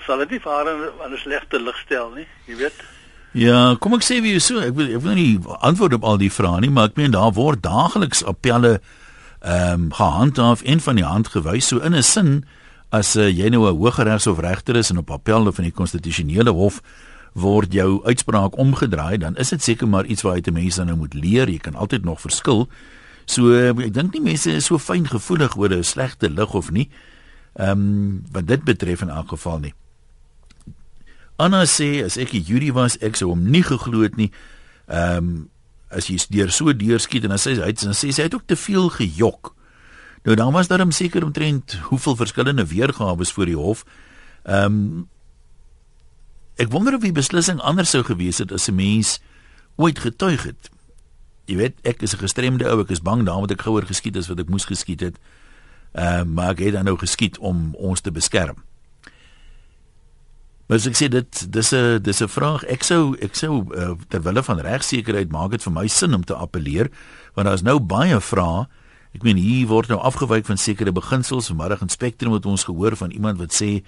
sal 0.06 0.22
dit 0.24 0.36
nie 0.36 0.42
vir 0.42 0.52
haar 0.52 0.70
in 0.74 1.14
'n 1.14 1.18
slegte 1.22 1.60
lig 1.62 1.78
stel 1.86 2.10
nie, 2.18 2.28
jy 2.48 2.56
weet. 2.56 2.84
Ja, 3.32 3.76
kom 3.80 3.94
ek 3.94 4.04
sê 4.04 4.22
vir 4.24 4.32
jou 4.32 4.40
so, 4.40 4.60
ek 4.60 4.74
wil 4.74 4.96
ek 4.96 5.02
wil 5.04 5.14
nie 5.14 5.40
antwoord 5.60 5.94
op 5.94 6.04
al 6.04 6.18
die 6.18 6.32
vrae 6.32 6.60
nie, 6.60 6.70
maar 6.70 6.86
ek 6.86 6.96
meen 6.96 7.12
daar 7.12 7.34
word 7.34 7.64
daagliks 7.64 8.24
appelle 8.24 8.80
ehm 9.46 9.74
um, 9.74 9.94
gehandhaaf 9.94 10.62
en 10.62 10.80
van 10.80 10.96
die 10.96 11.06
hand 11.06 11.28
gewys 11.28 11.68
so 11.68 11.78
in 11.80 11.94
'n 11.94 12.04
sin 12.04 12.46
as 12.96 13.16
uh, 13.20 13.28
jy 13.28 13.50
nou 13.50 13.66
'n 13.68 13.78
hooggeregshof 13.78 14.40
regter 14.40 14.76
is 14.76 14.90
en 14.90 14.98
op 14.98 15.12
appel 15.12 15.48
of 15.48 15.58
in 15.60 15.70
die 15.70 15.76
konstitusionele 15.76 16.52
hof 16.52 16.82
word 17.34 17.74
jou 17.74 18.00
uitspraak 18.06 18.58
omgedraai, 18.58 19.18
dan 19.18 19.36
is 19.36 19.50
dit 19.50 19.64
seker 19.64 19.88
maar 19.88 20.06
iets 20.06 20.24
waaruit 20.24 20.52
mense 20.52 20.84
nou 20.84 20.96
moet 20.96 21.14
leer. 21.14 21.50
Jy 21.50 21.60
kan 21.60 21.76
altyd 21.76 22.04
nog 22.04 22.22
verskil. 22.22 22.70
So 23.26 23.52
ek 23.52 23.94
dink 23.94 24.14
nie 24.14 24.22
mense 24.22 24.52
is 24.52 24.70
so 24.70 24.80
fyn 24.80 25.08
gevoelig 25.08 25.58
oor 25.58 25.74
'n 25.74 25.84
slegte 25.84 26.30
lig 26.30 26.54
of 26.54 26.72
nie. 26.72 26.90
Ehm 27.56 27.72
um, 27.72 28.24
wat 28.32 28.48
dit 28.48 28.64
betref 28.64 29.02
in 29.02 29.10
elk 29.10 29.30
geval 29.30 29.60
nie. 29.60 29.74
Anna 31.36 31.66
sê 31.66 32.04
as 32.06 32.18
ek 32.18 32.34
'n 32.34 32.44
jury 32.44 32.72
was, 32.72 32.98
ek 33.02 33.16
sou 33.16 33.30
hom 33.30 33.50
nie 33.52 33.64
geglo 33.64 34.02
het 34.02 34.16
nie. 34.16 34.32
Ehm 34.88 35.18
um, 35.18 35.50
as 35.90 36.08
jy 36.08 36.20
deur 36.30 36.52
so 36.52 36.74
deurskiet 36.74 37.24
en 37.24 37.30
dan 37.30 37.40
sê 37.40 37.56
hy 37.60 37.72
dan 37.72 37.94
sê 37.94 38.12
sy 38.12 38.24
het 38.24 38.34
ook 38.34 38.48
te 38.48 38.56
veel 38.56 38.90
gejok. 38.90 39.56
Nou 40.26 40.36
dan 40.36 40.54
was 40.54 40.68
daar 40.68 40.82
hom 40.82 40.92
seker 40.92 41.24
omtrent 41.24 41.74
hoeveel 41.74 42.16
verskillende 42.16 42.66
weergawe 42.68 43.26
voor 43.26 43.46
die 43.46 43.58
hof. 43.58 43.86
Ehm 44.44 44.66
um, 44.66 45.10
ek 46.56 46.72
wonder 46.72 46.96
of 46.96 47.02
die 47.04 47.12
beslissing 47.12 47.60
anders 47.60 47.90
sou 47.90 48.04
gewees 48.04 48.38
het 48.38 48.52
as 48.52 48.68
'n 48.68 48.76
mens 48.76 49.20
ooit 49.76 50.00
getuig 50.00 50.44
het. 50.44 50.70
Jy 51.46 51.56
weet 51.56 51.76
ek 51.82 52.02
is 52.02 52.14
'n 52.14 52.18
gestremde 52.18 52.70
ou 52.70 52.82
ek 52.82 52.90
is 52.90 53.02
bang 53.02 53.26
daarom 53.26 53.48
dat 53.48 53.58
ek 53.58 53.62
gouer 53.62 53.86
geskiet 53.86 54.18
as 54.18 54.28
wat 54.28 54.40
ek 54.40 54.50
moes 54.50 54.66
geskiet 54.66 55.00
het. 55.00 55.20
Uh, 55.94 56.24
maar 56.24 56.50
ek 56.50 56.60
het 56.60 56.74
dan 56.74 56.86
nou 56.86 56.98
geskiet 56.98 57.38
om 57.38 57.76
ons 57.76 58.02
te 58.02 58.12
beskerm. 58.12 58.56
Maar 60.66 60.78
as 60.78 60.86
ek 60.86 60.96
sê 60.96 61.08
dit 61.08 61.52
dis 61.52 61.72
'n 61.74 62.02
dis 62.02 62.22
'n 62.22 62.28
vraag. 62.28 62.64
Ek 62.64 62.84
sou 62.84 63.18
ek 63.20 63.36
sou 63.36 63.76
uh, 63.76 63.94
terwyl 64.08 64.44
van 64.44 64.60
regsekerheid 64.60 65.32
maak 65.32 65.52
dit 65.52 65.64
vir 65.64 65.74
my 65.74 65.88
sin 65.88 66.14
om 66.14 66.24
te 66.24 66.36
appeleer 66.36 66.90
want 67.34 67.48
daar 67.48 67.54
is 67.56 67.62
nou 67.62 67.80
baie 67.80 68.22
vrae 68.22 68.68
ek 69.16 69.24
meen 69.24 69.40
hier 69.40 69.70
word 69.72 69.88
nou 69.88 70.02
afgewyk 70.04 70.44
van 70.50 70.60
sekere 70.60 70.92
beginsels 70.92 71.48
vanmiddag 71.48 71.86
in 71.86 71.92
Spectrum 71.94 72.34
het 72.36 72.46
ons 72.46 72.66
gehoor 72.68 72.98
van 73.00 73.14
iemand 73.16 73.40
wat 73.40 73.56
sê 73.56 73.80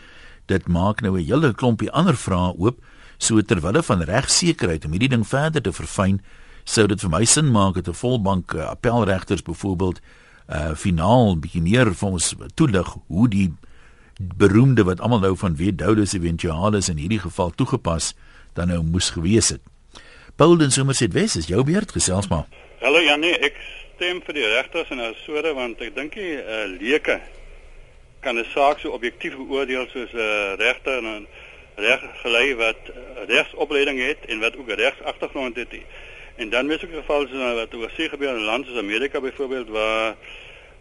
dit 0.47 0.67
maak 0.71 1.01
nou 1.03 1.17
'n 1.19 1.25
hele 1.27 1.53
klompie 1.53 1.91
ander 1.91 2.15
vrae 2.15 2.55
oop 2.55 2.79
so 3.19 3.41
terwyl 3.41 3.81
van 3.83 4.01
regsekerheid 4.01 4.85
om 4.85 4.91
hierdie 4.91 5.09
ding 5.09 5.27
verder 5.27 5.61
te 5.61 5.71
verfyn 5.71 6.21
sou 6.63 6.87
dit 6.87 7.01
vir 7.01 7.09
my 7.09 7.25
sin 7.25 7.51
maak 7.51 7.75
dat 7.75 7.87
'n 7.87 7.93
volbank 7.93 8.53
uh, 8.53 8.69
appelregters 8.71 9.43
byvoorbeeld 9.43 9.99
uh 10.47 10.75
finaal 10.75 11.35
bietjie 11.35 11.61
meer 11.61 11.93
vir 11.93 12.09
ons 12.09 12.35
toelig 12.55 12.95
hoe 13.07 13.27
die 13.27 13.53
beroemde 14.19 14.83
wat 14.83 15.01
almal 15.01 15.19
nou 15.19 15.35
van 15.35 15.55
weet 15.55 15.77
Doulos 15.77 16.13
eventualis 16.13 16.89
in 16.89 16.97
hierdie 16.97 17.19
geval 17.19 17.51
toegepas 17.51 18.13
dan 18.53 18.67
nou 18.67 18.83
moes 18.83 19.09
gewees 19.09 19.49
het. 19.49 19.61
Paul 20.35 20.57
den 20.57 20.71
Sommer 20.71 20.95
sê 20.95 21.11
Wes 21.11 21.35
is 21.35 21.47
jou 21.47 21.63
beurt 21.63 21.91
gesels 21.91 22.27
maar. 22.27 22.47
Hallo 22.81 23.01
Janie, 23.01 23.35
ek 23.35 23.53
stem 23.97 24.19
vir 24.21 24.35
die 24.37 24.45
regters 24.45 24.91
en 24.93 24.99
assore 25.01 25.55
want 25.57 25.79
ek 25.81 25.95
dink 25.95 26.13
die 26.13 26.35
uh, 26.37 26.65
leuke 26.69 27.15
kan 28.21 28.37
'n 28.37 28.45
saak 28.53 28.77
so 28.79 28.93
objektief 28.93 29.33
beoordeel 29.33 29.87
soos 29.89 30.13
'n 30.13 30.21
uh, 30.21 30.53
regter 30.61 31.01
en 31.01 31.07
'n 31.25 31.27
reggelei 31.81 32.53
wat 32.61 32.81
uh, 32.93 33.25
regsopleiding 33.25 33.97
het 33.97 34.29
en 34.29 34.39
wat 34.39 34.57
ook 34.57 34.69
regsagtergrond 34.69 35.55
het. 35.55 35.73
En 36.37 36.49
dan 36.49 36.69
mis 36.69 36.83
ek 36.83 36.93
geval 36.93 37.25
so 37.27 37.55
wat 37.55 37.73
oor 37.73 37.89
see 37.97 38.09
gebeur 38.09 38.37
in 38.37 38.45
lande 38.45 38.67
soos 38.67 38.77
Amerika 38.77 39.19
byvoorbeeld 39.19 39.69
waar 39.69 40.15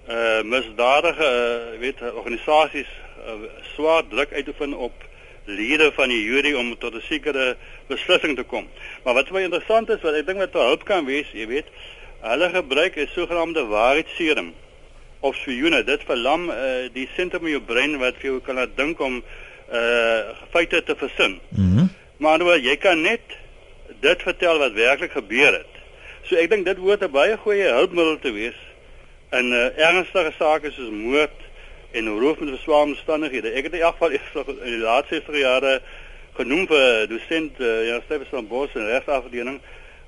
eh 0.07 0.15
uh, 0.15 0.43
misdadige 0.45 1.31
uh, 1.33 1.81
weet 1.81 2.05
organisasies 2.13 2.93
uh, 3.25 3.49
swaar 3.75 4.05
druk 4.09 4.33
uitoefen 4.33 4.75
op 4.75 4.93
lede 5.45 5.93
van 5.93 6.09
die 6.09 6.25
jury 6.25 6.53
om 6.53 6.79
tot 6.79 6.95
'n 6.95 7.09
sekere 7.09 7.57
beslissing 7.89 8.37
te 8.37 8.43
kom. 8.45 8.69
Maar 9.05 9.15
wat 9.15 9.29
baie 9.29 9.45
interessant 9.45 9.89
is 9.89 10.03
wat 10.03 10.15
ek 10.15 10.27
dink 10.27 10.39
wat 10.39 10.53
hulp 10.53 10.85
kan 10.85 11.05
wees, 11.05 11.33
jy 11.33 11.47
weet, 11.47 11.69
hulle 12.31 12.49
gebruik 12.51 12.97
'n 12.97 13.09
sogenaamde 13.15 13.65
waarheidsserum 13.67 14.55
of 15.21 15.35
spioene. 15.37 15.85
Dit 15.85 16.03
verlam 16.05 16.51
uh, 16.51 16.89
die 16.93 17.09
sentrum 17.17 17.47
in 17.47 17.57
jou 17.57 17.63
brein 17.63 17.99
wat 17.99 18.15
vir 18.21 18.31
jou 18.31 18.41
kan 18.41 18.55
laat 18.55 18.77
dink 18.77 19.01
om 19.01 19.23
uh 19.73 20.21
feite 20.51 20.83
te 20.83 20.95
versin. 20.97 21.41
Mhm. 21.49 21.75
Mm 21.75 21.89
maar 22.17 22.39
nou 22.39 22.55
jy 22.57 22.77
kan 22.77 23.01
net 23.01 23.21
dit 24.01 24.23
vertel 24.23 24.59
wat 24.59 24.73
werklik 24.73 25.13
gebeur 25.13 25.53
het. 25.53 25.75
So 26.25 26.37
ek 26.41 26.49
dink 26.51 26.65
dit 26.65 26.77
hoort 26.77 27.03
'n 27.05 27.11
baie 27.11 27.37
goeie 27.37 27.69
hulpmiddel 27.73 28.19
te 28.19 28.33
wees 28.33 28.57
in 29.33 29.53
uh, 29.53 29.79
ernstige 29.79 30.33
sake 30.39 30.71
soos 30.71 30.91
moord 30.91 31.41
en 31.93 32.09
roof 32.19 32.39
met 32.39 32.59
swaar 32.61 32.83
omstandighede. 32.89 33.53
Ek 33.53 33.65
het 33.65 33.75
in 33.75 33.81
elk 33.81 33.97
geval 34.01 34.11
in 34.65 34.73
die 34.73 34.83
laaste 34.83 35.15
60 35.15 35.39
jare 35.39 35.81
genoem 36.37 36.67
vir 36.67 37.07
dosent 37.09 37.61
uh, 37.61 37.87
ja 37.89 38.01
Stefan 38.05 38.27
van 38.31 38.49
Bos 38.49 38.75
in 38.75 38.87
regsafdeling 38.87 39.61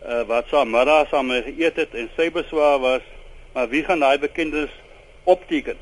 uh, 0.08 0.24
wat 0.28 0.48
saam 0.50 0.72
middag 0.72 1.08
saam 1.12 1.30
geëet 1.30 1.76
het 1.84 1.94
en 1.94 2.08
sy 2.16 2.30
beswaar 2.32 2.80
was 2.80 3.04
maar 3.54 3.68
wie 3.68 3.84
gaan 3.84 4.00
daai 4.00 4.18
bekendes 4.18 4.70
opteken? 5.24 5.76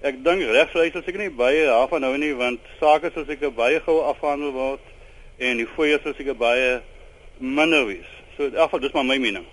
Ek 0.00 0.22
dink 0.24 0.42
regsleis 0.48 0.94
sal 0.94 1.04
seker 1.04 1.20
nie 1.20 1.34
baie 1.42 1.66
daarvan 1.68 2.06
hou 2.08 2.16
nie 2.18 2.32
want 2.34 2.74
sake 2.80 3.10
sal 3.14 3.26
seker 3.28 3.52
baie 3.54 3.80
gou 3.84 4.00
afhandel 4.08 4.54
word 4.56 4.92
en 5.38 5.60
die 5.60 5.68
fooie 5.76 5.98
sal 6.02 6.16
seker 6.16 6.38
baie 6.38 6.80
minder 7.38 7.86
wees. 7.88 8.08
So 8.36 8.48
in 8.48 8.56
elk 8.56 8.70
geval 8.70 8.86
dis 8.86 8.94
maar 8.96 9.08
my 9.08 9.18
mening. 9.20 9.48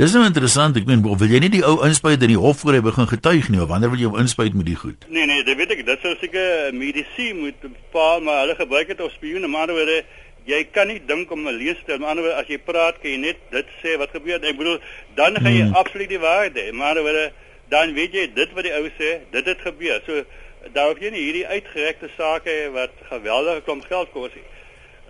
Dis 0.00 0.14
nou 0.16 0.22
interessant. 0.24 0.76
Ek 0.80 0.86
meen, 0.88 1.02
wil 1.04 1.28
jy 1.28 1.38
nie 1.44 1.50
die 1.52 1.62
ou 1.68 1.82
inspuit 1.84 2.22
in 2.24 2.32
die 2.32 2.40
hof 2.40 2.62
voor 2.62 2.78
hy 2.78 2.82
begin 2.84 3.08
getuig 3.10 3.50
nie 3.52 3.60
of 3.60 3.68
wanneer 3.68 3.92
wil 3.92 4.00
jy 4.00 4.08
hom 4.08 4.22
inspuit 4.22 4.56
met 4.56 4.70
die 4.70 4.76
goed? 4.78 5.04
Nee 5.12 5.28
nee, 5.28 5.44
dit 5.44 5.58
weet 5.58 5.74
ek. 5.76 5.84
Dit 5.86 6.00
sou 6.00 6.14
seker 6.16 6.72
medisy 6.72 7.28
moet 7.36 7.58
bepaal, 7.60 8.24
maar 8.24 8.40
hulle 8.46 8.56
gebruik 8.56 8.88
dit 8.88 9.02
op 9.04 9.12
spioene, 9.12 9.50
maar 9.52 9.68
anderwoorde 9.68 10.00
jy 10.44 10.64
kan 10.74 10.88
nie 10.90 11.00
dink 11.06 11.30
om 11.30 11.46
'n 11.48 11.56
lees 11.56 11.78
te, 11.86 11.98
maar 11.98 12.08
anderwoorde 12.14 12.40
as 12.40 12.48
jy 12.48 12.58
praat, 12.58 13.00
kan 13.00 13.10
jy 13.10 13.16
net 13.16 13.38
dit 13.50 13.66
sê 13.82 13.96
wat 13.98 14.10
gebeur. 14.10 14.42
Ek 14.42 14.56
bedoel, 14.56 14.78
dan 15.14 15.36
gaan 15.36 15.54
jy 15.54 15.64
hmm. 15.64 15.74
absoluut 15.74 16.08
die 16.08 16.18
waarheid 16.18 16.54
hê, 16.54 16.72
maar 16.72 16.88
anderwoorde 16.88 17.32
dan 17.68 17.94
weet 17.94 18.12
jy 18.12 18.26
dit 18.34 18.52
wat 18.52 18.64
die 18.64 18.74
ou 18.74 18.88
sê, 18.98 19.20
dit 19.30 19.44
het 19.44 19.60
gebeur. 19.60 20.02
So 20.06 20.24
daar 20.72 20.90
hoef 20.90 21.00
jy 21.00 21.10
nie 21.10 21.22
hierdie 21.26 21.46
uitgerekte 21.46 22.10
sake 22.16 22.70
wat 22.74 22.90
geweldige 23.08 23.62
klomp 23.66 23.86
geld 23.88 24.10
kos 24.12 24.34
nie. 24.34 24.44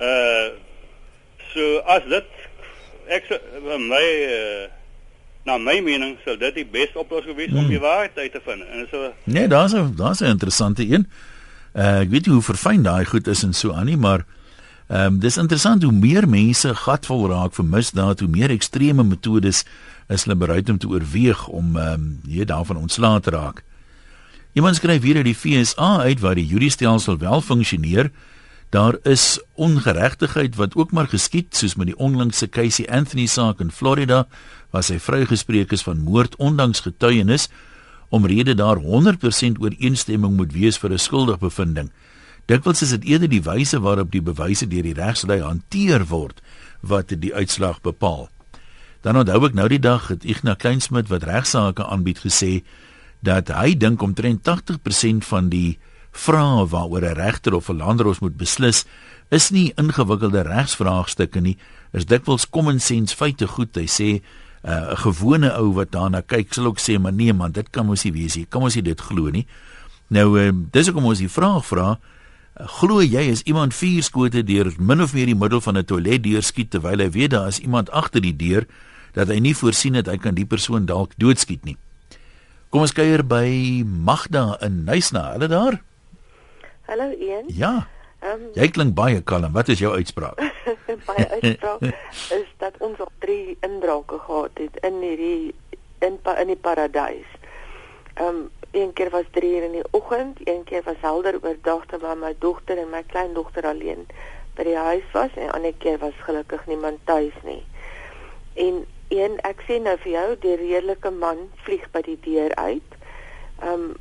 Uh 0.01 0.47
so 1.53 1.83
as 1.85 2.05
dit 2.09 2.29
ek 3.13 3.27
my 3.77 4.05
uh, 4.25 4.69
na 5.45 5.59
my 5.59 5.81
mening 5.85 6.17
sou 6.25 6.37
dit 6.39 6.55
die 6.55 6.65
beste 6.65 6.99
oplossing 6.99 7.37
wees 7.37 7.51
hmm. 7.51 7.65
om 7.65 7.69
die 7.69 7.81
waarheid 7.83 8.17
uit 8.19 8.33
te 8.33 8.41
vind. 8.45 8.63
En 8.63 8.87
so 8.91 9.13
Nee, 9.25 9.49
daar's 9.49 9.75
'n 9.75 9.95
daar's 9.97 10.21
'n 10.21 10.33
interessante 10.37 10.83
een. 10.83 11.09
Uh, 11.75 12.01
ek 12.01 12.09
weet 12.09 12.27
nie 12.27 12.35
hoe 12.35 12.43
verfyn 12.43 12.83
daai 12.83 13.05
goed 13.05 13.27
is 13.27 13.43
en 13.43 13.53
so 13.53 13.73
aan 13.73 13.87
nie, 13.87 13.97
maar 13.97 14.25
ehm 14.93 15.15
um, 15.15 15.21
dis 15.21 15.39
interessant 15.41 15.83
hoe 15.83 15.93
meer 15.93 16.29
mense 16.29 16.75
gatvol 16.85 17.29
raak 17.31 17.55
vir 17.57 17.65
misdaad, 17.65 18.21
hoe 18.21 18.29
meer 18.29 18.51
ekstreme 18.53 19.03
metodes 19.03 19.65
is 20.09 20.25
hulle 20.25 20.37
bereid 20.37 20.69
om 20.69 20.79
te 20.79 20.89
oorweeg 20.89 21.47
om 21.49 21.77
ehm 21.77 21.95
um, 21.95 22.21
hier 22.29 22.47
daarvan 22.47 22.77
ontslae 22.77 23.21
te 23.21 23.31
raak. 23.31 23.65
Iemand 24.53 24.77
skryf 24.77 25.03
hier 25.03 25.17
uit 25.17 25.25
die 25.25 25.35
FSA 25.35 26.05
uit 26.05 26.21
waar 26.21 26.37
die 26.37 26.47
juriestelsel 26.47 27.19
wel 27.19 27.41
funksioneer, 27.41 28.11
Daar 28.73 28.97
is 29.03 29.41
ongeregtigheid 29.55 30.57
wat 30.57 30.75
ook 30.75 30.93
maar 30.97 31.09
geskied 31.09 31.57
soos 31.57 31.75
met 31.77 31.91
die 31.91 31.97
onlangse 31.97 32.49
Casey 32.49 32.87
Anthony 32.89 33.27
saak 33.27 33.61
in 33.61 33.71
Florida 33.71 34.23
waar 34.73 34.85
sy 34.87 34.97
vrygespreek 34.97 35.75
is 35.77 35.85
van 35.85 36.01
moord 36.01 36.39
ondanks 36.41 36.81
getuienis 36.81 37.51
omrede 38.09 38.55
daar 38.57 38.81
100% 38.81 39.61
ooreenstemming 39.61 40.37
moet 40.37 40.57
wees 40.57 40.81
vir 40.81 40.93
'n 40.93 40.99
skuldigbevinding. 40.99 41.91
Dikwels 42.51 42.83
is 42.83 42.91
dit 42.91 43.05
eerder 43.15 43.31
die 43.31 43.43
wyse 43.43 43.79
waarop 43.81 44.11
die 44.11 44.23
bewyse 44.23 44.67
deur 44.67 44.83
die 44.83 44.97
regslei 44.99 45.39
hanteer 45.41 46.09
word 46.11 46.43
wat 46.83 47.15
die 47.15 47.35
uitslag 47.35 47.79
bepaal. 47.81 48.29
Dan 49.03 49.19
onthou 49.21 49.47
ek 49.47 49.55
nou 49.55 49.69
die 49.71 49.83
dag 49.83 50.09
het 50.11 50.27
Ignas 50.27 50.59
Kleinsmid 50.63 51.11
wat 51.11 51.27
regsaake 51.27 51.87
aanbied 51.87 52.23
gesê 52.23 52.63
dat 53.23 53.51
hy 53.55 53.77
dink 53.79 54.03
omtrent 54.03 54.43
80% 54.47 55.27
van 55.27 55.51
die 55.55 55.79
vrae 56.11 56.67
waaroor 56.67 57.07
'n 57.07 57.15
regter 57.15 57.55
of 57.55 57.71
'n 57.71 57.79
landdros 57.79 58.19
moet 58.19 58.37
beslis, 58.37 58.85
is 59.31 59.51
nie 59.51 59.73
ingewikkelde 59.77 60.43
regsvraagstukke 60.43 61.41
nie, 61.41 61.57
is 61.93 62.07
dikwels 62.07 62.51
common 62.51 62.81
sense 62.81 63.17
feite 63.17 63.47
goed. 63.47 63.77
Hy 63.77 63.87
sê 63.87 64.11
uh, 64.65 64.71
'n 64.71 64.91
uh, 64.93 64.97
gewone 64.97 65.51
ou 65.59 65.73
wat 65.73 65.91
daarna 65.91 66.21
kyk, 66.21 66.53
sal 66.53 66.67
ook 66.67 66.79
sê, 66.79 66.99
"Maar 66.99 67.13
nee 67.13 67.33
man, 67.33 67.53
dit 67.53 67.71
kan 67.71 67.87
mos 67.87 68.05
nie 68.05 68.13
wees 68.13 68.37
nie. 68.37 68.47
Kan 68.49 68.63
ons 68.63 68.75
nie 68.75 68.83
dit 68.83 69.01
glo 69.01 69.31
nie?" 69.31 69.47
Nou, 70.09 70.39
uh, 70.39 70.53
dis 70.71 70.87
hoekom 70.87 71.05
ons 71.05 71.19
die 71.19 71.29
vraag 71.29 71.65
vra, 71.67 71.91
uh, 71.91 71.97
glo 72.55 73.01
jy 73.01 73.31
is 73.33 73.43
iemand 73.49 73.75
vier 73.75 74.03
skote 74.03 74.43
deur 74.45 74.73
min 74.79 75.01
of 75.01 75.15
meer 75.15 75.27
die 75.27 75.39
middel 75.39 75.61
van 75.61 75.79
'n 75.79 75.85
toilet 75.85 76.23
deur 76.23 76.43
skiet 76.43 76.71
terwyl 76.71 77.01
hy 77.01 77.11
weet 77.11 77.31
daar 77.31 77.49
is 77.49 77.61
iemand 77.61 77.91
agter 77.91 78.21
die 78.21 78.37
deur 78.37 78.67
dat 79.15 79.29
hy 79.29 79.39
nie 79.41 79.55
voorsien 79.55 79.95
het 79.95 80.07
hy 80.07 80.17
kan 80.17 80.35
die 80.35 80.47
persoon 80.47 80.87
dalk 80.87 81.13
doodskiet 81.17 81.65
nie. 81.65 81.77
Kom 82.73 82.81
ons 82.81 82.93
kuier 82.93 83.21
by 83.23 83.85
Magda 83.85 84.57
in 84.65 84.85
Nysna. 84.85 85.33
Hulle 85.33 85.49
daar? 85.49 85.83
Hallo 86.89 87.13
Ian. 87.13 87.45
Ja. 87.53 87.87
Um, 88.23 88.49
jy 88.55 88.69
klink 88.73 88.95
baie 88.95 89.21
kalm. 89.21 89.53
Wat 89.53 89.69
is 89.69 89.83
jou 89.83 89.93
uitspraak? 89.93 90.41
baie 91.09 91.27
uitspraak 91.29 91.83
is 92.39 92.49
dat 92.63 92.79
ons 92.81 93.01
al 93.01 93.13
drie 93.19 93.57
inbrake 93.61 94.19
gehad 94.25 94.57
het 94.63 94.77
in 94.89 95.01
hierdie 95.05 95.55
in 96.01 96.19
in 96.25 96.47
die 96.47 96.57
paradys. 96.57 97.29
Ehm 98.15 98.29
um, 98.29 98.51
een 98.73 98.93
keer 98.93 99.11
was 99.11 99.25
3 99.31 99.57
uur 99.57 99.63
in 99.63 99.73
die 99.73 99.85
oggend, 99.91 100.39
een 100.45 100.65
keer 100.65 100.83
was 100.85 101.01
helder 101.01 101.39
oordag 101.43 101.87
terwyl 101.87 102.17
my 102.17 102.35
dogter 102.39 102.79
en 102.79 102.91
my 102.91 103.03
kleindogter 103.07 103.67
alleen 103.69 104.07
by 104.57 104.65
die 104.69 104.77
huis 104.77 105.05
was 105.13 105.35
en 105.35 105.47
'n 105.47 105.55
ander 105.57 105.75
keer 105.79 105.99
was 105.99 106.17
gelukkig 106.29 106.67
niemand 106.67 106.99
tuis 107.05 107.37
nie. 107.43 107.65
En 108.55 108.87
een 109.09 109.39
ek 109.41 109.61
sê 109.69 109.81
nou 109.81 109.97
vir 109.99 110.13
jou, 110.13 110.37
die 110.41 110.57
redelike 110.57 111.11
man 111.11 111.51
vlieg 111.65 111.91
by 111.91 112.01
die 112.01 112.19
deur 112.21 112.55
uit. 112.55 112.91
Um, 113.65 113.97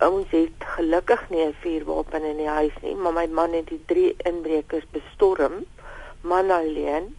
ons 0.00 0.26
het 0.30 0.64
gelukkig 0.76 1.30
nie 1.30 1.44
'n 1.46 1.56
vuurwapen 1.60 2.22
in 2.22 2.36
die 2.36 2.48
huis 2.48 2.76
nie, 2.82 2.94
maar 2.94 3.12
my 3.12 3.26
man 3.26 3.52
het 3.52 3.68
die 3.68 3.82
drie 3.86 4.14
inbrekers 4.16 4.84
bestorm, 4.90 5.64
man 6.20 6.50
alleen 6.50 7.16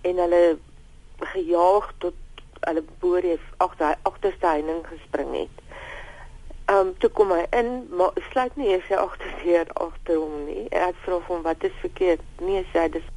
en 0.00 0.16
hulle 0.16 0.58
gejaag 1.18 1.92
tot 1.98 2.14
hulle 2.60 2.82
boor 2.98 3.22
het 3.22 3.40
agter 3.56 3.96
agterste 4.02 4.46
heining 4.46 4.86
gespring 4.86 5.34
het. 5.34 5.61
Ehm 6.72 6.86
um, 6.86 6.92
toe 6.98 7.10
kom 7.12 7.32
hy 7.36 7.42
in, 7.52 7.70
maar 7.92 8.14
sluit 8.30 8.54
nie 8.56 8.70
eers 8.72 8.86
sy 8.88 8.96
agterdeur 8.96 9.68
agter 9.84 10.16
hom 10.16 10.46
nie. 10.46 10.62
Ek 10.72 10.96
vra 11.04 11.18
hom 11.26 11.42
wat 11.44 11.66
is 11.68 11.74
verkeerd? 11.82 12.22
Nee, 12.40 12.62
sê 12.72 12.86
dis 12.94 13.08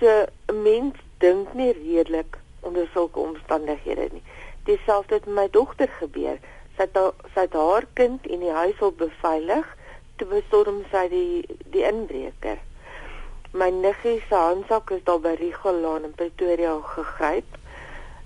so 0.00 0.26
'n 0.52 0.62
mens 0.62 1.00
dink 1.24 1.54
nie 1.54 1.72
redelik 1.72 2.36
onder 2.60 2.90
sulke 2.92 3.20
omstandighede 3.20 4.08
nie. 4.12 4.22
Dieselfde 4.68 5.14
het 5.14 5.26
met 5.26 5.34
my 5.34 5.46
dogter 5.56 5.88
gebeur 6.00 6.36
sy 6.76 6.86
het 6.88 6.96
sy 7.34 7.46
het 7.46 7.56
haar 7.62 7.86
kind 7.94 8.26
in 8.26 8.44
die 8.44 8.52
huis 8.52 8.78
op 8.80 8.98
beveilig 8.98 9.66
te 10.16 10.28
bestorm 10.28 10.84
sy 10.92 11.08
die 11.08 11.58
die 11.72 11.84
inbreker. 11.88 12.60
My 13.52 13.70
niggie 13.70 14.20
se 14.28 14.34
handsak 14.34 14.90
is 14.90 15.04
daar 15.04 15.20
by 15.20 15.34
Rigolaan 15.40 16.04
in 16.04 16.16
Pretoria 16.20 16.76
gegryp 16.94 17.60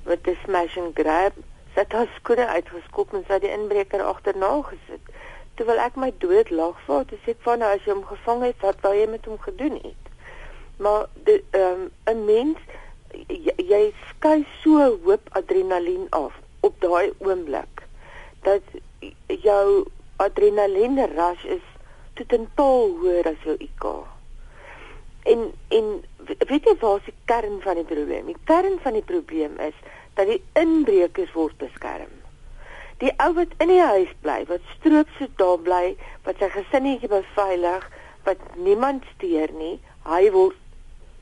met 0.04 0.26
'n 0.26 0.38
smash 0.44 0.78
and 0.78 0.94
grab. 0.94 1.32
Sy 1.74 1.80
het 1.80 1.92
haar 1.92 2.10
skoene 2.16 2.46
uitgeskop 2.46 3.14
en 3.14 3.24
sy 3.28 3.38
die 3.42 3.50
inbreker 3.50 4.02
agterna 4.02 4.50
gesit. 4.62 5.08
Terwyl 5.58 5.80
ek 5.82 5.96
my 5.98 6.12
dood 6.22 6.50
lag 6.50 6.78
vir, 6.86 7.02
het 7.02 7.28
ek 7.32 7.42
van 7.46 7.58
nou 7.62 7.70
as 7.74 7.82
jy 7.86 7.92
hom 7.94 8.04
gevang 8.06 8.42
het, 8.46 8.60
wat 8.62 8.80
wou 8.86 8.94
jy 8.94 9.06
met 9.10 9.26
hom 9.26 9.38
gedoen 9.42 9.80
het? 9.82 10.10
Maar 10.78 11.06
die 11.26 11.40
ehm 11.50 11.84
um, 11.86 11.90
'n 12.14 12.24
mens 12.24 12.58
jy, 13.28 13.54
jy 13.58 13.82
skei 14.08 14.46
so 14.62 14.86
hoop 15.04 15.28
adrenalien 15.40 16.06
af 16.10 16.38
op 16.60 16.80
daai 16.80 17.12
oomblik 17.18 17.82
dat 18.42 18.62
jou 19.26 19.86
adrenaline 20.16 21.06
rush 21.06 21.44
is 21.44 21.66
tot 22.14 22.32
'n 22.32 22.50
tol 22.54 22.98
hoër 23.00 23.26
as 23.34 23.40
jou 23.44 23.56
IQ. 23.58 24.13
En 25.24 25.52
en 25.68 25.86
weet 26.48 26.66
jy 26.68 26.76
wat 26.80 27.04
die 27.08 27.14
kern 27.30 27.60
van 27.64 27.80
die 27.80 27.88
probleem? 27.88 28.26
Die 28.26 28.42
kern 28.44 28.78
van 28.82 28.98
die 28.98 29.06
probleem 29.06 29.58
is 29.58 29.76
dat 30.14 30.28
die 30.30 30.42
inbrekers 30.52 31.32
word 31.32 31.56
beskerm. 31.58 32.12
Die 33.02 33.12
ou 33.24 33.32
wat 33.34 33.54
in 33.58 33.72
die 33.72 33.82
huis 33.82 34.12
bly, 34.22 34.44
wat 34.48 34.62
stroopse 34.76 35.28
daar 35.40 35.58
bly, 35.58 35.96
wat 36.24 36.38
sy 36.38 36.48
gesinnetjie 36.54 37.10
beveilig, 37.10 37.88
wat 38.24 38.42
niemand 38.56 39.04
steur 39.16 39.50
nie, 39.58 39.78
hy 40.08 40.28
word 40.34 40.60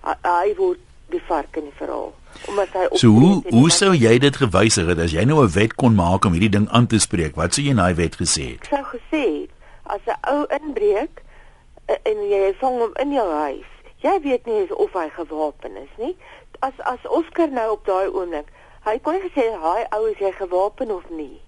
hy, 0.03 0.51
word 0.59 0.83
die 1.13 1.23
vark 1.29 1.57
in 1.61 1.69
die 1.69 1.79
verhaal 1.79 2.11
omdat 2.49 2.73
hy 2.73 2.85
So 3.01 3.13
hoe 3.13 3.43
hoe 3.53 3.71
sou 3.71 3.93
jy 3.95 4.15
dit 4.23 4.37
gewysig 4.41 4.89
het 4.89 5.01
as 5.05 5.13
jy 5.13 5.25
nou 5.29 5.43
'n 5.45 5.53
wet 5.53 5.75
kon 5.75 5.95
maak 5.95 6.25
om 6.25 6.33
hierdie 6.33 6.55
ding 6.57 6.69
aan 6.71 6.87
te 6.87 6.99
spreek? 6.99 7.37
Wat 7.37 7.55
sou 7.55 7.65
jy 7.65 7.71
in 7.71 7.83
daai 7.83 7.95
wet 7.95 8.17
gesê 8.17 8.57
het? 8.57 8.65
Ek 8.65 8.73
sou 8.73 8.85
gesê 8.97 9.49
as 9.85 10.01
'n 10.07 10.19
ou 10.33 10.47
inbreek 10.49 11.23
eh, 11.87 11.97
en 12.03 12.19
jy 12.29 12.55
vang 12.61 12.79
hom 12.79 12.93
in 13.03 13.13
jou 13.13 13.29
huis, 13.33 13.71
jy 14.03 14.19
weet 14.23 14.47
nie 14.47 14.67
of 14.75 14.93
hy 14.99 15.09
gewapen 15.17 15.77
is 15.77 15.93
nie. 15.99 16.17
As 16.61 16.79
as 16.87 17.03
Oscar 17.09 17.51
nou 17.51 17.73
op 17.73 17.87
daai 17.87 18.09
oomblik, 18.09 18.49
hy 18.87 18.99
kon 19.03 19.19
nie 19.19 19.25
gesê 19.29 19.49
hy 19.65 19.81
ou 19.97 20.07
is 20.11 20.21
hy 20.23 20.33
gewapen 20.39 20.91
of 20.95 21.09
nie. 21.11 21.41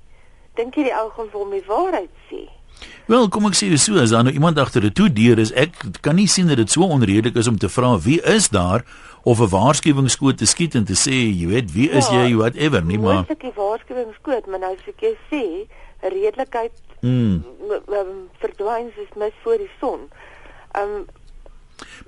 Dink 0.59 0.77
jy 0.79 0.89
die 0.89 0.95
ou 0.95 1.09
gaan 1.11 1.31
vir 1.33 1.41
hom 1.41 1.55
die 1.55 1.67
waarheid 1.67 2.13
sê? 2.31 2.45
Wel, 3.07 3.29
kom 3.29 3.47
ek 3.47 3.57
sê 3.59 3.69
dit 3.71 3.81
so, 3.81 3.99
as 4.01 4.15
daar 4.15 4.25
nou 4.27 4.33
iemand 4.35 4.59
agter 4.59 4.83
'n 4.83 4.93
toe 4.93 5.09
deur 5.13 5.39
is, 5.39 5.53
ek 5.53 6.01
kan 6.01 6.17
nie 6.17 6.27
sien 6.27 6.49
dat 6.49 6.57
dit 6.57 6.71
so 6.71 6.83
onredelik 6.83 7.37
is 7.37 7.49
om 7.49 7.59
te 7.59 7.69
vra 7.69 7.99
wie 7.99 8.21
is 8.23 8.49
daar 8.49 8.85
of 9.25 9.41
'n 9.41 9.49
waarskuwingsskoot 9.49 10.39
te 10.39 10.47
skiet 10.47 10.75
en 10.75 10.85
te 10.85 10.95
sê, 10.95 11.15
jy 11.41 11.47
weet, 11.47 11.73
wie 11.73 11.91
is 11.91 12.09
ja, 12.09 12.25
jy, 12.27 12.37
whatever, 12.37 12.83
nie 12.83 12.99
maar. 12.99 13.25
Dis 13.27 13.37
'n 13.43 13.53
waarskuwingsskoot, 13.55 14.47
maar 14.47 14.59
nou 14.59 14.73
as 14.73 14.89
ek 14.89 15.17
sê, 15.31 15.67
redelikheid 16.01 16.73
mm. 17.01 17.45
verdwyn 18.41 18.91
soos 18.95 19.13
mis 19.17 19.37
voor 19.43 19.59
die 19.59 19.71
son. 19.81 20.09
Um 20.77 21.07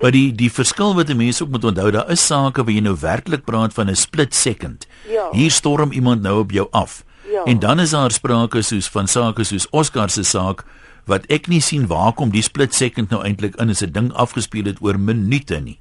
Maar 0.01 0.11
die 0.11 0.33
die 0.35 0.53
verskil 0.53 0.95
wat 0.95 1.15
mense 1.15 1.43
ook 1.43 1.51
moet 1.51 1.65
onthou, 1.65 1.91
daar 1.91 2.11
is 2.11 2.27
sake 2.27 2.65
waar 2.65 2.75
jy 2.75 2.81
nou 2.81 2.97
werklik 3.01 3.45
praat 3.45 3.73
van 3.73 3.91
'n 3.91 3.97
split 3.97 4.35
second. 4.35 4.87
Ja. 5.09 5.29
Hier 5.33 5.51
storm 5.51 5.93
iemand 5.93 6.23
nou 6.23 6.41
op 6.41 6.51
jou 6.51 6.69
af. 6.71 7.05
Ja. 7.31 7.43
En 7.45 7.59
dan 7.59 7.81
is 7.81 7.91
daar 7.91 8.11
sprake 8.11 8.63
soos 8.63 8.89
van 8.89 9.09
sake 9.09 9.45
soos 9.45 9.69
Oscar 9.71 10.11
se 10.11 10.23
saak 10.23 10.65
wat 11.07 11.27
ek 11.27 11.47
nie 11.47 11.61
sien 11.61 11.87
waar 11.87 12.13
kom 12.13 12.31
die 12.31 12.43
split 12.43 12.75
second 12.75 13.11
nou 13.11 13.23
eintlik 13.23 13.57
in 13.63 13.71
as 13.71 13.83
'n 13.83 13.93
ding 13.93 14.13
afgespeel 14.13 14.65
het 14.65 14.79
oor 14.81 14.99
minute 14.99 15.61
nie. 15.61 15.79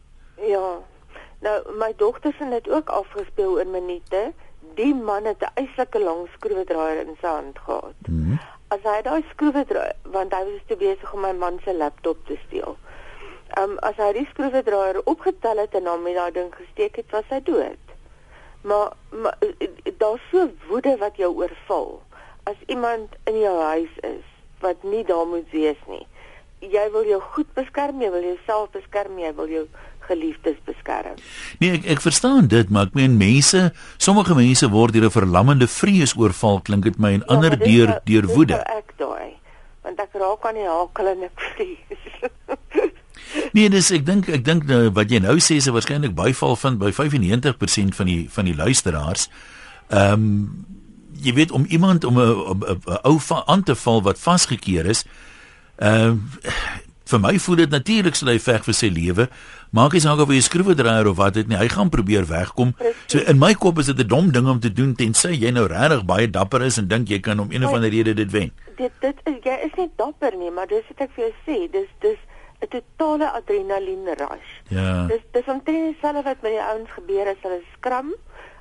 Ja. 0.48 0.78
Nou 1.41 1.58
my 1.80 1.93
dogter 1.98 2.34
se 2.38 2.45
het 2.45 2.69
ook 2.69 2.89
afgespeel 2.89 3.58
in 3.58 3.71
minute. 3.71 4.34
Die 4.76 4.95
man 4.95 5.26
het 5.26 5.41
'n 5.41 5.52
eislike 5.54 6.00
lang 6.00 6.28
skroewedraaier 6.38 7.00
in 7.08 7.15
sy 7.21 7.28
hand 7.28 7.60
gehad. 7.65 8.00
Mm 8.08 8.24
-hmm. 8.24 8.39
As 8.67 8.80
hy 8.84 9.02
daai 9.02 9.24
skroewedraaier 9.30 9.95
want 10.04 10.34
hy 10.34 10.43
was 10.43 10.62
te 10.67 10.76
besig 10.76 11.13
om 11.13 11.21
my 11.21 11.34
man 11.34 11.60
se 11.65 11.74
laptop 11.74 12.17
te 12.26 12.38
steel. 12.48 12.78
Ehm 13.53 13.71
um, 13.71 13.77
as 13.79 13.95
hy 14.01 14.12
die 14.13 14.27
skroewedraaier 14.31 15.01
opgetel 15.05 15.58
het 15.58 15.73
en 15.77 15.88
hom 15.88 16.01
met 16.01 16.15
daai 16.15 16.31
ding 16.31 16.51
gesteek 16.55 16.95
het, 16.95 17.12
was 17.12 17.29
hy 17.29 17.41
dood. 17.45 17.93
Maar, 18.65 18.93
maar 19.10 19.38
daar's 19.97 20.21
so 20.31 20.49
woede 20.67 20.97
wat 20.97 21.17
jou 21.21 21.29
oorval 21.36 22.01
as 22.43 22.58
iemand 22.65 23.13
in 23.23 23.39
jou 23.39 23.62
huis 23.62 23.93
is 24.01 24.25
wat 24.60 24.84
nie 24.84 25.03
daar 25.05 25.27
moet 25.27 25.49
wees 25.51 25.81
nie. 25.88 26.05
Jy 26.60 26.86
wil 26.93 27.05
jou 27.05 27.19
goed 27.36 27.49
beskerm, 27.53 28.01
jy 28.01 28.10
wil 28.13 28.25
jouself 28.25 28.71
beskerm, 28.73 29.19
jy 29.21 29.31
wil 29.38 29.51
jou 29.51 29.65
geliefdes 30.08 30.58
beskerm. 30.65 31.17
Nee, 31.62 31.77
ek 31.77 31.88
ek 31.95 32.01
verstaan 32.01 32.49
dit, 32.49 32.69
maar 32.69 32.89
ek 32.89 32.97
meen 32.97 33.17
mense, 33.21 33.62
sommige 33.97 34.38
mense 34.38 34.69
word 34.73 34.93
deur 34.93 35.10
'n 35.10 35.17
verlammende 35.17 35.67
vrees 35.67 36.15
oorval, 36.17 36.62
klink 36.62 36.84
dit 36.84 36.97
my 36.97 37.13
en 37.17 37.25
ja, 37.25 37.29
ander 37.34 37.58
deur 37.60 37.99
deur 38.05 38.25
woede. 38.34 38.62
Ek 38.65 38.93
daai, 38.97 39.38
want 39.84 39.99
ek 39.99 40.13
raak 40.13 40.45
aan 40.45 40.62
die 40.62 40.69
hakel 40.69 41.08
en 41.13 41.23
ek 41.29 41.38
vrees. 41.49 42.94
Nee, 43.53 43.69
dis 43.69 43.91
ek 43.91 44.05
dink 44.05 44.29
ek 44.29 44.45
dink 44.45 44.65
nou 44.69 44.89
wat 44.91 45.11
jy 45.11 45.19
nou 45.23 45.38
sê 45.39 45.59
is 45.61 45.69
waarskynlik 45.71 46.15
byval 46.15 46.55
vind 46.55 46.79
by 46.79 46.91
95% 46.91 47.95
van 47.95 48.05
die 48.05 48.25
van 48.29 48.45
die 48.45 48.55
luisteraars. 48.55 49.29
Ehm 49.89 50.13
um, 50.13 50.65
jy 51.15 51.33
weet 51.33 51.51
om 51.51 51.65
iemand 51.71 52.03
om 52.03 52.19
'n 52.19 52.81
ou 53.03 53.19
aan 53.45 53.63
te 53.63 53.75
val 53.75 54.01
wat 54.01 54.19
vasgekeer 54.19 54.85
is. 54.85 55.05
Ehm 55.77 56.19
uh, 56.43 56.81
vir 57.05 57.21
my 57.21 57.35
voel 57.39 57.55
dit 57.55 57.69
natuurlik 57.69 58.15
sou 58.17 58.27
hy 58.29 58.39
veg 58.41 58.65
vir 58.65 58.73
sy 58.73 58.89
lewe. 58.89 59.27
Maak 59.75 59.93
nie 59.93 60.01
saak 60.01 60.19
of 60.19 60.29
hy 60.29 60.38
'n 60.38 60.41
skroewedraaier 60.41 61.07
of 61.07 61.17
wat 61.17 61.33
dit 61.33 61.47
nie, 61.47 61.57
hy 61.57 61.67
gaan 61.69 61.89
probeer 61.89 62.25
wegkom. 62.25 62.73
So 63.07 63.19
in 63.19 63.38
my 63.38 63.53
kop 63.53 63.79
is 63.79 63.85
dit 63.85 63.99
'n 63.99 64.07
dom 64.07 64.31
ding 64.31 64.47
om 64.47 64.59
te 64.59 64.73
doen 64.73 64.95
tensy 64.95 65.33
jy 65.33 65.51
nou 65.51 65.67
regtig 65.67 66.05
baie 66.05 66.29
dapper 66.29 66.61
is 66.61 66.77
en 66.77 66.88
dink 66.88 67.09
jy 67.09 67.19
kan 67.19 67.39
om 67.39 67.51
een 67.51 67.65
of 67.65 67.73
ander 67.73 67.89
rede 67.89 68.13
dit 68.13 68.31
wen. 68.31 68.51
Dit 68.77 68.91
dit 69.01 69.15
is 69.25 69.38
jy 69.43 69.57
is 69.65 69.71
nie 69.77 69.89
dapper 69.95 70.35
nie, 70.38 70.51
maar 70.51 70.67
dis 70.67 70.83
wat 70.89 71.07
ek 71.07 71.11
vir 71.15 71.25
jou 71.25 71.33
sê, 71.45 71.71
dis 71.71 71.89
dis 72.01 72.17
'n 72.61 72.67
totale 72.69 73.31
adrenalien 73.31 74.05
rush. 74.05 74.51
Ja. 74.67 75.05
Dis 75.07 75.23
dis 75.31 75.47
omtrent 75.47 75.93
dieselfde 75.93 76.23
wat 76.23 76.41
met 76.41 76.51
die 76.51 76.61
ouens 76.61 76.91
gebeur 76.97 77.27
as 77.27 77.41
hulle 77.41 77.61
skram 77.77 78.13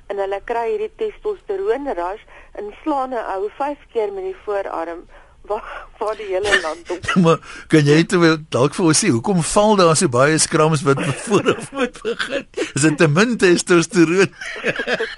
en 0.07 0.17
hulle 0.17 0.39
kry 0.45 0.65
hierdie 0.69 0.91
testosteroon 1.01 1.87
rush 1.99 2.23
en 2.59 2.73
slaan 2.83 3.13
'n 3.13 3.25
ou 3.35 3.49
5 3.57 3.77
keer 3.93 4.11
met 4.13 4.23
die 4.23 4.39
voorarm 4.45 5.05
wag 5.47 5.67
vir 5.99 6.15
die 6.19 6.27
hele 6.29 6.53
land 6.61 6.89
op. 6.89 7.09
maar 7.25 7.65
kan 7.67 7.85
jy 7.85 8.03
toe 8.09 8.37
dalk 8.49 8.73
vir 8.77 8.85
ons 8.85 9.03
sê 9.03 9.11
hoekom 9.13 9.43
val 9.53 9.75
daar 9.79 9.95
so 9.95 10.11
baie 10.11 10.37
skrams 10.41 10.83
wat 10.87 11.01
vooraf 11.27 11.71
moet 11.71 12.01
begin? 12.01 12.47
Is 12.73 12.81
dit 12.81 12.97
te 12.97 13.07
min 13.07 13.37
testosteroon? 13.37 14.33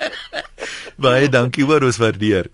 baie 1.07 1.29
dankie 1.29 1.65
hoor 1.65 1.87
ons 1.87 2.01
waardeer. 2.01 2.51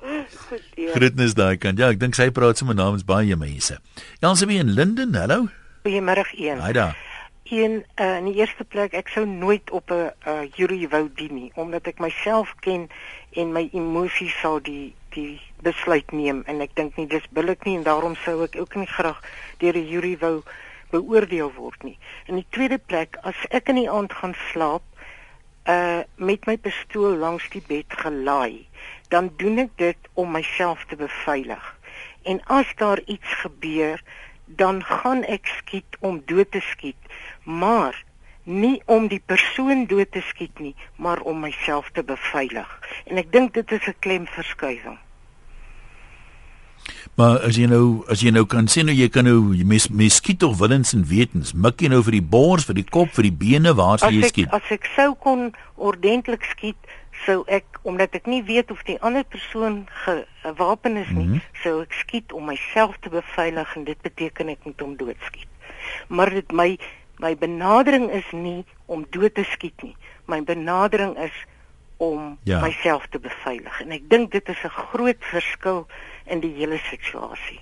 Groetnis 0.94 1.34
daai 1.34 1.58
kant. 1.58 1.80
Ja, 1.80 1.90
ek 1.90 2.00
dink 2.00 2.16
sy 2.16 2.30
praat 2.30 2.60
sommer 2.60 2.78
namens 2.78 3.06
baie 3.08 3.36
mense. 3.40 3.80
Elsabie 4.22 4.62
in 4.62 4.74
Linden, 4.78 5.16
hallo. 5.18 5.48
Goeiemôre 5.84 6.26
een. 6.32 6.60
Haai 6.60 6.74
daar. 6.74 6.98
Een 7.44 7.86
uh, 7.96 8.18
in 8.18 8.26
die 8.26 8.36
eerste 8.40 8.64
plek, 8.64 8.94
ek 8.96 9.10
sou 9.12 9.26
nooit 9.28 9.72
op 9.72 9.92
'n 9.92 10.12
uh, 10.28 10.48
jury 10.56 10.88
wou 10.88 11.10
dien 11.16 11.34
nie 11.36 11.52
omdat 11.60 11.88
ek 11.92 12.00
myself 12.00 12.56
ken 12.60 12.88
en 13.36 13.52
my 13.52 13.68
emosies 13.74 14.40
sal 14.40 14.62
die 14.64 14.96
die 15.12 15.42
besluit 15.60 16.12
neem 16.12 16.44
en 16.48 16.64
ek 16.64 16.72
dink 16.80 16.96
nie 16.96 17.08
dis 17.08 17.28
billik 17.36 17.68
nie 17.68 17.76
en 17.76 17.84
daarom 17.84 18.16
sou 18.16 18.44
ek 18.48 18.56
ook 18.56 18.76
nie 18.76 18.88
graag 18.88 19.20
deur 19.60 19.76
'n 19.76 19.90
jury 19.92 20.16
wou 20.24 20.42
beoordeel 20.96 21.52
word 21.52 21.84
nie. 21.84 21.98
In 22.32 22.40
die 22.40 22.48
tweede 22.50 22.78
plek, 22.80 23.20
as 23.22 23.36
ek 23.50 23.68
in 23.68 23.76
die 23.76 23.92
aand 23.92 24.14
gaan 24.14 24.36
slaap 24.52 24.84
uh 25.68 26.02
met 26.16 26.48
my 26.48 26.58
pistool 26.58 27.18
langs 27.18 27.50
die 27.50 27.64
bed 27.68 27.92
gelaai, 27.92 28.68
dan 29.10 29.32
doen 29.38 29.58
ek 29.68 29.76
dit 29.76 30.12
om 30.14 30.32
myself 30.32 30.86
te 30.88 30.96
beveilig. 30.96 31.76
En 32.24 32.40
as 32.48 32.72
daar 32.76 33.02
iets 33.06 33.34
gebeur, 33.44 34.00
dan 34.46 34.84
gaan 34.84 35.24
ek 35.24 35.48
skiet 35.60 35.98
om 36.00 36.22
dood 36.26 36.52
te 36.52 36.62
skiet, 36.62 37.00
maar 37.44 37.96
nie 38.44 38.82
om 38.86 39.08
die 39.08 39.22
persoon 39.26 39.86
dood 39.88 40.12
te 40.12 40.22
skiet 40.22 40.60
nie, 40.60 40.76
maar 40.96 41.22
om 41.22 41.40
myself 41.40 41.90
te 41.94 42.04
beveilig. 42.04 42.70
En 43.06 43.18
ek 43.18 43.32
dink 43.32 43.54
dit 43.54 43.72
is 43.72 43.88
'n 43.88 43.96
klemverskywing. 44.00 45.00
Maar 47.16 47.40
as 47.40 47.56
jy 47.56 47.68
nou 47.70 48.04
as 48.10 48.22
jy 48.22 48.32
nou 48.34 48.46
kan 48.50 48.66
sê 48.72 48.84
nou 48.84 48.96
jy 48.96 49.08
kan 49.10 49.24
nou 49.24 49.40
mes 49.70 49.88
mes 49.94 50.16
skiet 50.16 50.40
tog 50.40 50.58
willens 50.58 50.94
en 50.94 51.06
wetens, 51.08 51.54
mik 51.54 51.82
jy 51.82 51.92
nou 51.94 52.02
vir 52.04 52.12
die 52.12 52.26
bors, 52.36 52.66
vir 52.66 52.76
die 52.80 52.90
kop, 52.96 53.12
vir 53.14 53.24
die 53.24 53.38
bene, 53.44 53.74
waar 53.78 54.02
sou 54.02 54.12
jy 54.12 54.24
skiet? 54.32 54.50
As 54.56 54.72
ek 54.74 54.90
sou 54.96 55.14
kon 55.16 55.52
ordentlik 55.76 56.44
skiet, 56.44 56.80
sou 57.26 57.44
ek 57.48 57.80
omdat 57.82 58.16
ek 58.18 58.26
nie 58.26 58.42
weet 58.44 58.72
of 58.72 58.82
die 58.84 58.98
ander 59.02 59.24
persoon 59.24 59.86
'n 60.08 60.56
wapen 60.58 60.98
is 60.98 61.10
nie, 61.10 61.26
mm 61.26 61.32
-hmm. 61.32 61.42
sou 61.64 61.82
ek 61.82 61.94
skiet 61.94 62.34
om 62.34 62.46
myself 62.46 62.98
te 63.00 63.10
beveilig 63.10 63.76
en 63.76 63.84
dit 63.84 64.02
beteken 64.02 64.50
ek 64.50 64.64
moet 64.64 64.80
hom 64.80 64.98
doodskiet. 64.98 65.52
Maar 66.08 66.30
dit 66.30 66.52
my 66.52 66.78
my 67.18 67.38
benadering 67.38 68.12
is 68.12 68.32
nie 68.32 68.66
om 68.86 69.06
dood 69.10 69.34
te 69.34 69.44
skiet 69.44 69.82
nie. 69.82 69.96
My 70.26 70.44
benadering 70.44 71.18
is 71.18 71.46
om 71.98 72.38
ja. 72.44 72.60
myself 72.60 73.06
te 73.10 73.20
beveilig 73.20 73.82
en 73.82 73.92
ek 73.92 74.10
dink 74.10 74.32
dit 74.32 74.50
is 74.50 74.64
'n 74.64 74.70
groot 74.70 75.20
verskil 75.20 75.88
in 76.26 76.40
die 76.40 76.54
hele 76.56 76.78
situasie. 76.78 77.60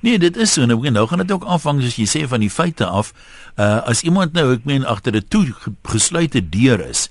Nee, 0.00 0.18
dit 0.18 0.36
is 0.36 0.52
so. 0.52 0.64
Nou, 0.66 0.90
nou 0.90 1.06
gaan 1.06 1.18
dit 1.18 1.32
ook 1.32 1.44
afhang 1.44 1.82
soos 1.82 1.96
jy 1.96 2.06
sê 2.06 2.28
van 2.28 2.40
die 2.40 2.50
feite 2.50 2.86
af. 2.86 3.12
Uh 3.56 3.80
as 3.86 4.02
iemand 4.02 4.32
nou, 4.32 4.52
ek 4.54 4.64
meen 4.64 4.84
agter 4.84 5.16
'n 5.16 5.28
toe 5.28 5.54
gesluite 5.82 6.48
deur 6.48 6.80
is, 6.88 7.10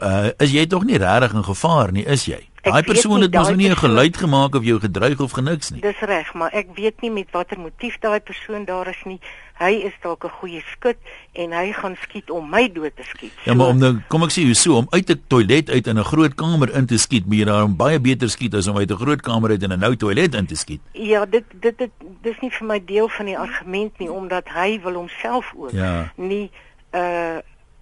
uh 0.00 0.30
is 0.38 0.52
jy 0.52 0.66
tog 0.66 0.84
nie 0.84 0.98
regtig 0.98 1.32
in 1.32 1.44
gevaar 1.44 1.92
nie, 1.92 2.04
is 2.04 2.26
jy? 2.26 2.42
Daai 2.66 2.82
persoon 2.82 3.22
het 3.22 3.34
mos 3.34 3.50
nie 3.54 3.70
'n 3.70 3.76
geluid 3.76 4.16
gemaak 4.16 4.54
of 4.54 4.64
jou 4.64 4.80
gedreig 4.80 5.20
of 5.20 5.32
geniks 5.32 5.70
nie. 5.70 5.80
Dis 5.80 6.00
reg, 6.00 6.34
maar 6.34 6.50
ek 6.52 6.66
weet 6.74 7.00
nie 7.00 7.10
met 7.10 7.30
watter 7.30 7.58
motief 7.58 7.98
daai 8.00 8.20
persoon 8.20 8.64
daar 8.64 8.88
is 8.88 9.02
nie. 9.04 9.20
Hy 9.58 9.72
is 9.88 9.92
dalk 10.02 10.24
'n 10.24 10.30
goeie 10.40 10.62
skut 10.72 10.96
en 11.32 11.52
hy 11.52 11.72
gaan 11.72 11.96
skiet 12.02 12.30
om 12.30 12.50
my 12.50 12.72
dood 12.72 12.96
te 12.96 13.02
skiet. 13.02 13.32
So, 13.44 13.50
ja, 13.50 13.54
maar 13.54 13.66
om 13.66 13.78
nou 13.78 14.00
kom 14.08 14.22
ek 14.22 14.30
sê 14.30 14.42
hoe 14.44 14.54
so 14.54 14.76
om 14.76 14.86
uit 14.90 15.10
'n 15.10 15.22
toilet 15.26 15.70
uit 15.70 15.86
in 15.86 15.98
'n 15.98 16.04
groot 16.04 16.34
kamer 16.34 16.74
in 16.74 16.86
te 16.86 16.98
skiet, 16.98 17.26
moet 17.26 17.38
jy 17.38 17.44
daarom 17.44 17.76
baie 17.76 18.00
beter 18.00 18.28
skiet 18.28 18.54
as 18.54 18.66
om 18.66 18.76
uit 18.76 18.90
'n 18.90 18.96
groot 18.96 19.20
kamer 19.20 19.50
uit 19.50 19.62
in 19.62 19.72
'n 19.72 19.78
nou 19.78 19.96
toilet 19.96 20.34
in 20.34 20.46
te 20.46 20.56
skiet. 20.56 20.80
Ja, 20.92 21.24
dit 21.26 21.44
dit 21.60 21.78
dit 21.78 21.90
dis 22.22 22.36
nie 22.40 22.50
vir 22.50 22.66
my 22.66 22.84
deel 22.84 23.08
van 23.08 23.26
die 23.26 23.38
argument 23.38 23.98
nie 23.98 24.10
omdat 24.10 24.48
hy 24.48 24.80
wil 24.82 24.94
homself 24.94 25.52
ook 25.56 25.70
ja. 25.70 26.12
nie 26.16 26.50
uh 26.92 27.38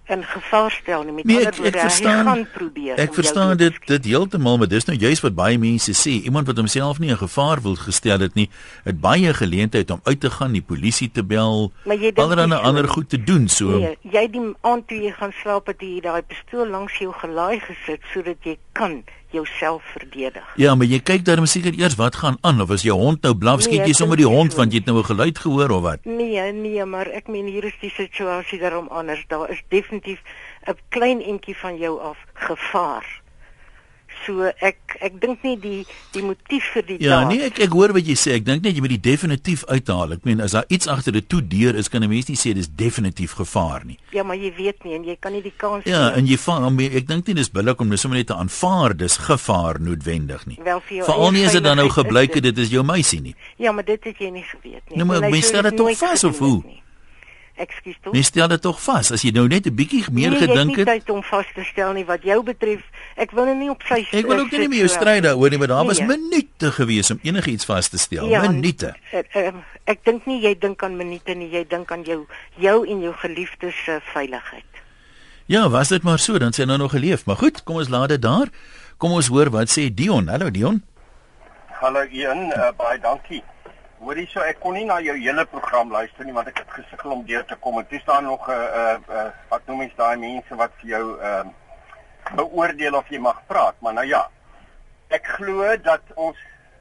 in 0.07 0.23
gevaar 0.23 0.71
stel 0.71 1.03
nie. 1.03 1.13
Met 1.13 1.25
nee, 1.25 1.37
ander 1.37 1.55
woorde 1.57 1.79
hy 1.79 2.13
gaan 2.27 2.47
probeer 2.53 2.99
ek 3.01 3.13
verstaan 3.17 3.57
dit 3.57 3.77
dit 3.89 4.05
heeltemal 4.11 4.59
maar 4.61 4.69
dis 4.69 4.85
nou 4.85 4.97
juist 4.97 5.25
wat 5.25 5.35
baie 5.37 5.57
mense 5.61 5.95
sê. 5.97 6.17
Iemand 6.29 6.47
wat 6.47 6.61
homself 6.61 6.99
nie 6.99 7.09
in 7.13 7.17
gevaar 7.21 7.61
wil 7.65 7.75
gestel 7.79 8.21
het 8.25 8.37
nie 8.37 8.49
het 8.85 8.99
baie 9.01 9.33
geleentheid 9.33 9.91
om 9.91 9.99
uit 10.03 10.19
te 10.19 10.29
gaan 10.29 10.53
die 10.57 10.63
polisie 10.63 11.09
te 11.11 11.23
bel 11.23 11.71
allerlei 11.85 12.59
ander 12.59 12.87
goed 12.89 13.09
te 13.09 13.23
doen 13.23 13.47
so. 13.47 13.79
Nee, 13.79 13.97
jy 14.13 14.27
die 14.31 14.45
aand 14.61 14.87
toe 14.87 15.01
jy 15.07 15.13
gaan 15.17 15.33
slaap 15.41 15.67
het 15.71 15.81
jy 15.81 16.01
daai 16.05 16.21
pistool 16.21 16.69
langs 16.69 16.97
jou 17.01 17.13
gelaai 17.13 17.59
gesit 17.59 18.05
sodat 18.13 18.45
jy 18.45 18.57
kan 18.77 19.01
jouself 19.35 19.83
verdedig. 19.93 20.45
Ja, 20.61 20.75
maar 20.75 20.87
jy 20.89 20.99
kyk 21.03 21.25
daarom 21.27 21.47
seker 21.49 21.75
eers 21.77 21.97
wat 21.99 22.15
gaan 22.21 22.37
aan 22.41 22.61
of 22.63 22.71
as 22.75 22.85
jou 22.87 22.95
hond 22.99 23.21
nou 23.27 23.33
blaf, 23.35 23.65
skiet 23.65 23.83
nee, 23.83 23.91
jy 23.91 23.97
sommer 23.97 24.19
die 24.19 24.29
hond 24.29 24.55
want 24.57 24.73
jy 24.73 24.81
het 24.81 24.89
nou 24.89 24.97
'n 24.99 25.09
geluid 25.11 25.37
gehoor 25.39 25.75
of 25.77 25.81
wat? 25.81 26.05
Nee, 26.05 26.51
nee, 26.53 26.85
maar 26.85 27.07
ek 27.07 27.27
meen 27.27 27.47
hier 27.47 27.63
is 27.63 27.77
die 27.81 27.91
situasie 27.91 28.59
daarom 28.59 28.87
anders. 28.87 29.25
Daar 29.27 29.49
is 29.49 29.61
definitief 29.69 30.21
'n 30.67 30.77
klein 30.89 31.21
entjie 31.21 31.57
van 31.57 31.77
jou 31.77 31.99
af 32.01 32.17
gevaar. 32.33 33.24
So 34.25 34.41
ek 34.59 34.77
ek 35.01 35.19
dink 35.21 35.43
nie 35.43 35.57
die 35.59 35.85
die 36.13 36.21
motief 36.23 36.63
vir 36.73 36.81
die 36.87 36.97
Ja, 37.03 37.19
daad 37.21 37.27
nee, 37.29 37.41
ek 37.45 37.59
ek 37.59 37.69
hoor 37.69 37.93
wat 37.93 38.05
jy 38.07 38.15
sê. 38.15 38.31
Ek 38.39 38.45
dink 38.45 38.63
net 38.63 38.73
jy 38.75 38.81
moet 38.81 38.89
die 38.95 39.01
definitief 39.11 39.65
uithaal. 39.69 40.13
Ek 40.13 40.23
meen 40.25 40.41
as 40.41 40.51
daar 40.51 40.65
iets 40.69 40.87
agter 40.87 41.11
die 41.13 41.21
toe 41.27 41.41
deur 41.47 41.75
is, 41.75 41.89
kan 41.89 42.01
'n 42.03 42.09
mens 42.09 42.27
nie 42.27 42.35
sê 42.37 42.53
dis 42.53 42.67
definitief 42.67 43.33
gevaar 43.33 43.85
nie. 43.85 43.97
Ja, 44.11 44.23
maar 44.23 44.35
jy 44.37 44.53
weet 44.55 44.83
nie 44.83 44.95
en 44.95 45.03
jy 45.03 45.15
kan 45.19 45.31
nie 45.33 45.41
die 45.41 45.53
kans 45.57 45.83
Ja, 45.85 46.09
neem. 46.09 46.17
en 46.17 46.25
jy 46.27 46.37
vang 46.37 46.79
ek 46.81 47.07
dink 47.07 47.27
nie 47.27 47.33
dis 47.35 47.49
billik 47.51 47.79
om 47.81 47.87
net 47.89 47.99
sommer 47.99 48.17
net 48.17 48.27
te 48.27 48.33
aanvaar 48.35 48.97
dis 48.97 49.17
gevaar 49.17 49.79
noodwendig 49.81 50.45
nie. 50.47 50.57
Veral 51.05 51.31
nie 51.31 51.45
as 51.45 51.51
dit 51.51 51.63
dan 51.63 51.77
nou 51.77 51.89
gebleik 51.89 52.33
het 52.33 52.43
dit. 52.43 52.57
is 52.57 52.69
jou 52.69 52.83
meisie 52.83 53.21
nie. 53.21 53.35
Ja, 53.57 53.71
maar 53.71 53.83
dit 53.85 54.03
het 54.03 54.17
jy 54.17 54.29
nie 54.29 54.43
geweet 54.43 54.81
nie. 54.89 54.95
Nou, 54.97 55.05
maar 55.07 55.17
En 55.17 55.23
hy 55.23 55.29
mens 55.31 55.45
sou 55.47 55.49
stel 55.59 55.61
dit 55.69 55.77
tog 55.77 55.97
vas, 55.97 56.23
of 56.23 56.39
hoe? 56.39 56.55
het 56.57 56.65
nie. 56.65 56.81
Ekskuus 57.55 57.95
tog. 58.03 58.13
Mens 58.13 58.27
stel 58.27 58.47
dit 58.51 58.61
tog 58.61 58.81
vas 58.83 59.11
as 59.15 59.21
jy 59.23 59.31
nou 59.31 59.47
net 59.47 59.65
'n 59.65 59.75
bietjie 59.75 60.03
meer 60.11 60.29
nee, 60.31 60.39
gedink 60.39 60.75
jy 60.75 60.79
het. 60.79 60.87
het. 60.87 60.87
nie 60.87 60.99
tyd 60.99 61.09
om 61.09 61.23
vas 61.23 61.45
te 61.55 61.63
stel 61.63 61.93
nie 61.93 62.03
wat 62.05 62.23
jou 62.23 62.43
betref. 62.43 62.81
Ek 63.15 63.31
wil 63.31 63.45
nou 63.45 63.55
nie 63.55 63.69
op 63.71 63.83
sy 63.87 64.01
Ek 64.11 64.25
wil 64.27 64.39
ook 64.43 64.51
nie 64.51 64.59
sit 64.59 64.69
met 64.69 64.77
jou 64.77 64.87
so- 64.89 64.99
stry 64.99 65.19
daaroor 65.23 65.49
nie, 65.49 65.57
maar 65.57 65.67
daar 65.71 65.85
was 65.85 65.99
Nee. 65.99 66.07
minute 66.07 66.71
gewees 66.71 67.11
om 67.11 67.19
enigiets 67.23 67.65
vas 67.65 67.87
te 67.87 67.97
stel. 67.97 68.27
Ja, 68.27 68.41
Minute. 68.41 68.95
Ek, 69.11 69.27
ek, 69.35 69.53
ek 69.85 70.03
dink 70.03 70.25
nie 70.25 70.41
jy 70.41 70.55
dink 70.59 70.83
aan 70.83 70.97
minute 70.97 71.33
nie, 71.33 71.49
jy 71.49 71.63
dink 71.67 71.91
aan 71.91 72.03
jou 72.03 72.25
jou 72.57 72.85
en 72.87 73.01
jou 73.01 73.13
geliefdes 73.13 73.75
se 73.85 73.99
veiligheid. 74.13 74.63
Ja, 75.47 75.69
was 75.69 75.89
dit 75.89 76.03
maar 76.03 76.19
so, 76.19 76.37
dan 76.37 76.51
sê 76.51 76.65
nou 76.65 76.77
nog 76.77 76.91
geleef. 76.91 77.25
Maar 77.25 77.35
goed, 77.37 77.63
kom 77.63 77.75
ons 77.75 77.89
laat 77.89 78.09
dit 78.09 78.21
daar. 78.21 78.47
Kom 78.97 79.11
ons 79.11 79.27
hoor 79.27 79.49
wat 79.49 79.67
sê 79.69 79.93
Dion. 79.93 80.27
Hallo 80.27 80.49
Dion. 80.51 80.83
Hallo 81.79 82.03
Ian, 82.11 82.51
uh, 82.51 82.71
baie 82.77 82.99
dankie. 82.99 83.43
Hoorie 83.99 84.27
so 84.27 84.39
ek 84.39 84.59
kon 84.59 84.73
nie 84.73 84.85
na 84.85 84.99
jou 85.01 85.15
hele 85.17 85.45
program 85.45 85.91
luister 85.91 86.25
nie 86.25 86.33
want 86.33 86.47
ek 86.47 86.57
het 86.57 86.67
gesukkel 86.83 87.11
om 87.11 87.25
deur 87.25 87.45
te 87.45 87.55
kom. 87.59 87.77
En 87.79 87.87
toe 87.87 87.99
staan 87.99 88.23
nog 88.23 88.47
'n 88.47 88.51
uh, 88.51 88.57
uh, 88.57 88.97
uh, 89.09 89.29
wat 89.49 89.61
noem 89.67 89.77
mens 89.77 89.91
daai 89.95 90.17
mense 90.17 90.55
wat 90.55 90.71
vir 90.81 90.89
jou 90.89 91.19
ehm 91.21 91.47
uh, 91.47 91.53
beoordeel 92.33 92.95
of 92.95 93.09
jy 93.09 93.19
mag 93.19 93.41
praat, 93.47 93.75
maar 93.79 93.93
nou 93.93 94.05
ja. 94.07 94.29
Ek 95.13 95.27
glo 95.37 95.77
dat 95.77 96.01
ons 96.15 96.37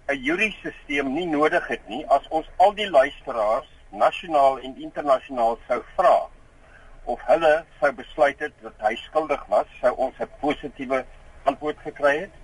'n 0.08 0.16
jurisdiksisteem 0.16 1.12
nie 1.14 1.26
nodig 1.26 1.66
het 1.68 1.88
nie 1.88 2.04
as 2.06 2.28
ons 2.28 2.48
al 2.56 2.74
die 2.74 2.90
luisteraars 2.90 3.68
nasionaal 3.90 4.58
en 4.58 4.76
internasionaal 4.76 5.58
sou 5.68 5.82
vra 5.96 6.16
of 7.04 7.20
hulle 7.28 7.64
sou 7.80 7.92
besluit 7.92 8.40
het 8.40 8.52
dat 8.62 8.80
hy 8.80 8.94
skuldig 8.96 9.44
was, 9.48 9.66
sou 9.80 9.92
ons 9.96 10.14
'n 10.20 10.28
positiewe 10.40 11.04
antwoord 11.44 11.78
gekry 11.78 12.18
het. 12.18 12.34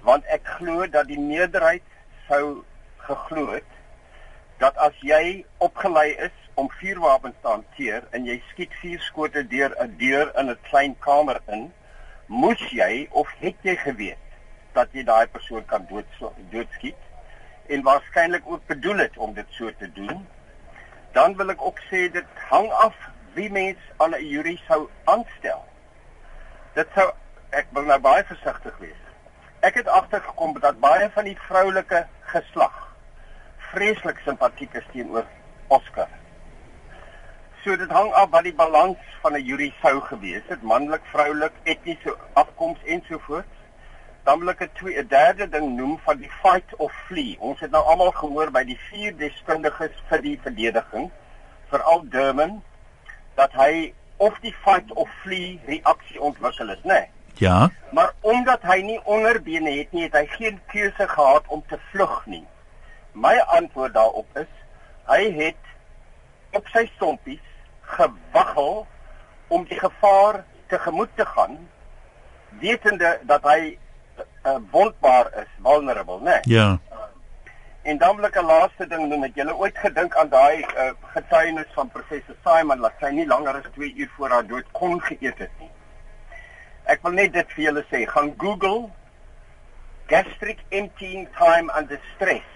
Want 0.00 0.24
ek 0.24 0.46
glo 0.58 0.86
dat 0.86 1.06
die 1.06 1.20
meerderheid 1.20 1.82
sou 2.28 2.64
geglo 2.96 3.52
het 3.52 3.70
dat 4.58 4.76
as 4.76 4.96
jy 5.00 5.44
opgelei 5.58 6.10
is 6.26 6.36
om 6.54 6.70
vuurwapens 6.80 7.36
te 7.42 7.48
hanteer 7.48 8.04
en 8.10 8.26
jy 8.28 8.36
skiet 8.50 8.74
vier 8.80 9.00
skote 9.00 9.42
deur 9.48 9.74
'n 9.80 9.96
deur 9.98 10.32
in 10.38 10.50
'n 10.50 10.58
klein 10.70 10.94
kamer 10.98 11.40
in, 11.46 11.72
moes 12.26 12.60
jy 12.70 13.08
of 13.10 13.28
het 13.38 13.56
jy 13.62 13.76
geweet 13.76 14.18
dat 14.72 14.92
jy 14.92 15.04
daai 15.04 15.26
persoon 15.26 15.64
kan 15.70 15.86
dood 15.90 16.06
doodskiet 16.50 17.00
en 17.66 17.82
waarskynlik 17.82 18.46
ook 18.46 18.66
bedoel 18.66 19.04
het 19.04 19.16
om 19.16 19.34
dit 19.34 19.46
so 19.50 19.70
te 19.78 19.92
doen. 19.92 20.26
Dan 21.12 21.36
wil 21.36 21.50
ek 21.54 21.62
ook 21.62 21.78
sê 21.90 22.08
dit 22.12 22.42
hang 22.50 22.70
af 22.70 22.96
wie 23.34 23.50
mens 23.50 23.78
aan 23.96 24.14
'n 24.14 24.26
jury 24.28 24.56
sou 24.66 24.88
aanstel. 25.04 25.64
Dit 26.74 26.88
sou 26.94 27.12
ek 27.50 27.66
wil 27.70 27.82
nou 27.82 28.00
baie 28.00 28.24
versigtig 28.24 28.78
wees. 28.78 29.02
Ek 29.60 29.74
het 29.74 29.88
agtergekom 29.88 30.60
dat 30.60 30.80
baie 30.80 31.10
van 31.10 31.24
die 31.24 31.38
vroulike 31.48 32.06
geslag 32.20 32.96
vreeslik 33.74 34.18
simpatiek 34.24 34.74
is 34.74 34.86
teenoor 34.92 35.24
Oscar. 35.66 36.08
So 37.64 37.76
dit 37.80 37.88
hang 37.88 38.10
af 38.12 38.28
wat 38.28 38.44
die 38.44 38.52
balans 38.52 38.98
van 39.22 39.32
'n 39.36 39.44
jury 39.44 39.70
sou 39.82 40.00
gewees 40.00 40.42
het, 40.52 40.62
manlik, 40.62 41.00
vroulik, 41.12 41.52
etniese 41.62 42.16
afkoms 42.32 42.78
ensovoorts. 42.84 43.56
Dan 44.24 44.38
wil 44.38 44.48
ek 44.48 44.60
'n 44.62 44.70
twee 44.74 44.98
'n 44.98 45.08
derde 45.08 45.48
ding 45.48 45.76
noem 45.76 45.98
van 46.04 46.18
die 46.18 46.30
fight 46.42 46.76
of 46.76 46.92
flee. 47.06 47.36
Ons 47.38 47.60
het 47.60 47.70
nou 47.70 47.84
almal 47.84 48.10
gehoor 48.10 48.50
by 48.50 48.64
die 48.64 48.78
vier 48.90 49.16
deskundiges 49.16 49.96
vir 50.08 50.20
die 50.22 50.40
verdediging, 50.42 51.10
veral 51.68 52.04
Durman, 52.08 52.62
dat 53.34 53.52
hy 53.52 53.94
of 54.16 54.38
die 54.40 54.54
fight 54.64 54.92
of 54.92 55.08
flee 55.22 55.60
reaksie 55.66 56.20
ontwikkel 56.20 56.68
het, 56.68 56.84
né? 56.84 56.92
Nee. 56.92 57.08
Ja. 57.34 57.70
Maar 57.92 58.12
omdat 58.20 58.62
hy 58.62 58.80
nie 58.80 59.00
onderbene 59.04 59.70
het 59.70 59.92
nie, 59.92 60.02
het 60.02 60.12
hy 60.12 60.26
geen 60.26 60.60
keuse 60.66 61.08
gehad 61.08 61.42
om 61.46 61.64
te 61.66 61.78
vlug 61.90 62.26
nie. 62.26 62.46
My 63.12 63.38
antwoord 63.38 63.94
daarop 63.94 64.26
is 64.36 64.52
hy 65.06 65.32
het 65.32 65.62
op 66.52 66.68
sy 66.68 66.90
stompies 66.94 67.53
gewaggel 67.96 68.86
om 69.48 69.64
die 69.70 69.78
gevaar 69.78 70.44
tegemoet 70.66 71.10
te 71.14 71.26
gaan 71.26 71.58
wetende 72.60 73.18
dat 73.22 73.42
hy 73.42 73.78
uh, 74.46 74.56
wondbaar 74.70 75.30
is, 75.42 75.50
vulnerable, 75.62 76.20
né? 76.20 76.40
Nee. 76.44 76.56
Ja. 76.56 76.78
En 77.82 77.98
dan 77.98 78.16
wil 78.16 78.24
ek 78.24 78.38
'n 78.40 78.46
laaste 78.46 78.86
ding 78.86 79.08
noem. 79.08 79.22
Het 79.22 79.34
julle 79.34 79.56
ooit 79.56 79.78
gedink 79.78 80.16
aan 80.16 80.28
daai 80.28 80.64
uh, 80.64 80.90
getuienis 81.14 81.72
van 81.74 81.88
professor 81.88 82.36
Simon 82.44 82.80
dat 82.80 82.92
sy 83.00 83.10
nie 83.12 83.26
langer 83.26 83.58
as 83.60 83.68
2 83.74 83.94
uur 83.94 84.10
voor 84.16 84.30
haar 84.30 84.46
dood 84.46 84.70
kon 84.72 85.00
geëet 85.00 85.38
het 85.38 85.50
nie? 85.58 85.70
Ek 86.84 87.02
wil 87.02 87.12
net 87.12 87.32
dit 87.32 87.52
vir 87.56 87.64
julle 87.64 87.84
sê, 87.90 88.04
gaan 88.08 88.32
Google 88.38 88.90
gastric 90.06 90.64
emptying 90.68 91.28
time 91.36 91.72
under 91.78 92.00
stress. 92.14 92.48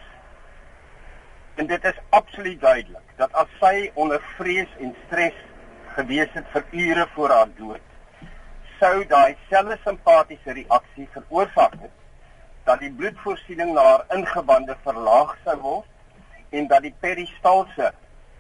En 1.55 1.66
dit 1.66 1.84
is 1.84 2.01
absoluut 2.09 2.61
duidelik 2.61 3.08
dat 3.19 3.35
as 3.35 3.51
sy 3.61 3.91
onder 3.95 4.23
vrees 4.37 4.71
en 4.79 4.95
stres 5.07 5.37
gewees 5.97 6.31
het 6.39 6.47
vir 6.55 6.64
ure 6.71 7.07
voor 7.14 7.35
haar 7.35 7.53
dood, 7.59 7.85
sou 8.79 9.05
daai 9.11 9.37
selfe 9.51 9.79
simpatiese 9.85 10.55
reaksie 10.55 11.09
veroorsaak 11.14 11.75
het 11.83 11.95
dat 12.69 12.83
die 12.85 12.93
bloedvoorsiening 12.93 13.73
na 13.75 13.85
haar 13.91 14.05
ingewande 14.14 14.77
verlaag 14.85 15.35
sou 15.45 15.57
word 15.64 16.55
en 16.59 16.69
dat 16.71 16.85
die 16.87 16.95
peristalse 17.01 17.91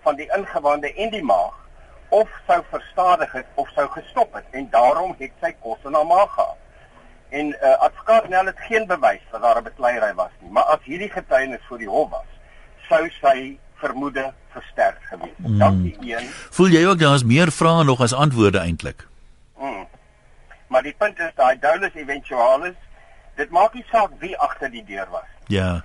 van 0.04 0.18
die 0.20 0.28
ingewande 0.36 0.92
en 0.94 1.10
die 1.10 1.24
maag 1.24 1.56
of 2.14 2.30
sou 2.46 2.60
verstadig 2.70 3.32
het 3.32 3.60
of 3.60 3.68
sou 3.74 3.86
gestop 3.96 4.38
het 4.38 4.56
en 4.60 4.70
daarom 4.70 5.14
het 5.18 5.34
sy 5.42 5.52
kos 5.60 5.82
in 5.84 5.96
haar 5.98 6.06
maag 6.08 6.30
gehad. 6.34 6.56
En 7.28 7.50
uh, 7.52 7.74
advokaat 7.84 8.28
Nel 8.28 8.46
het 8.48 8.60
geen 8.68 8.86
bewys 8.86 9.24
dat 9.30 9.42
daar 9.42 9.58
'n 9.60 9.64
bekleierery 9.64 10.14
was 10.14 10.32
nie, 10.40 10.50
maar 10.50 10.64
as 10.64 10.84
hierdie 10.84 11.10
getuienis 11.10 11.66
voor 11.68 11.78
die 11.78 11.88
hof 11.88 12.10
was, 12.10 12.30
sou 12.88 13.08
sy 13.20 13.58
vermoede 13.74 14.32
versterk 14.58 14.98
gewees. 15.10 15.36
Mm. 15.36 15.58
Dankie 15.58 15.96
een. 16.00 16.28
Voel 16.58 16.74
jy 16.74 16.84
ook 16.86 16.98
daar 16.98 17.14
is 17.14 17.24
meer 17.24 17.52
vrae 17.52 17.84
nog 17.84 18.02
as 18.04 18.14
antwoorde 18.14 18.58
eintlik? 18.58 19.06
Mm. 19.58 19.86
Maar 20.68 20.82
die 20.82 20.94
punt 20.98 21.18
is 21.18 21.34
daai 21.34 21.58
dolus 21.62 21.94
eventualis, 21.94 22.76
dit 23.40 23.50
maak 23.50 23.74
nie 23.74 23.84
saak 23.92 24.14
wie 24.22 24.34
agter 24.36 24.70
die 24.70 24.84
deur 24.84 25.08
was. 25.14 25.30
Ja. 25.46 25.84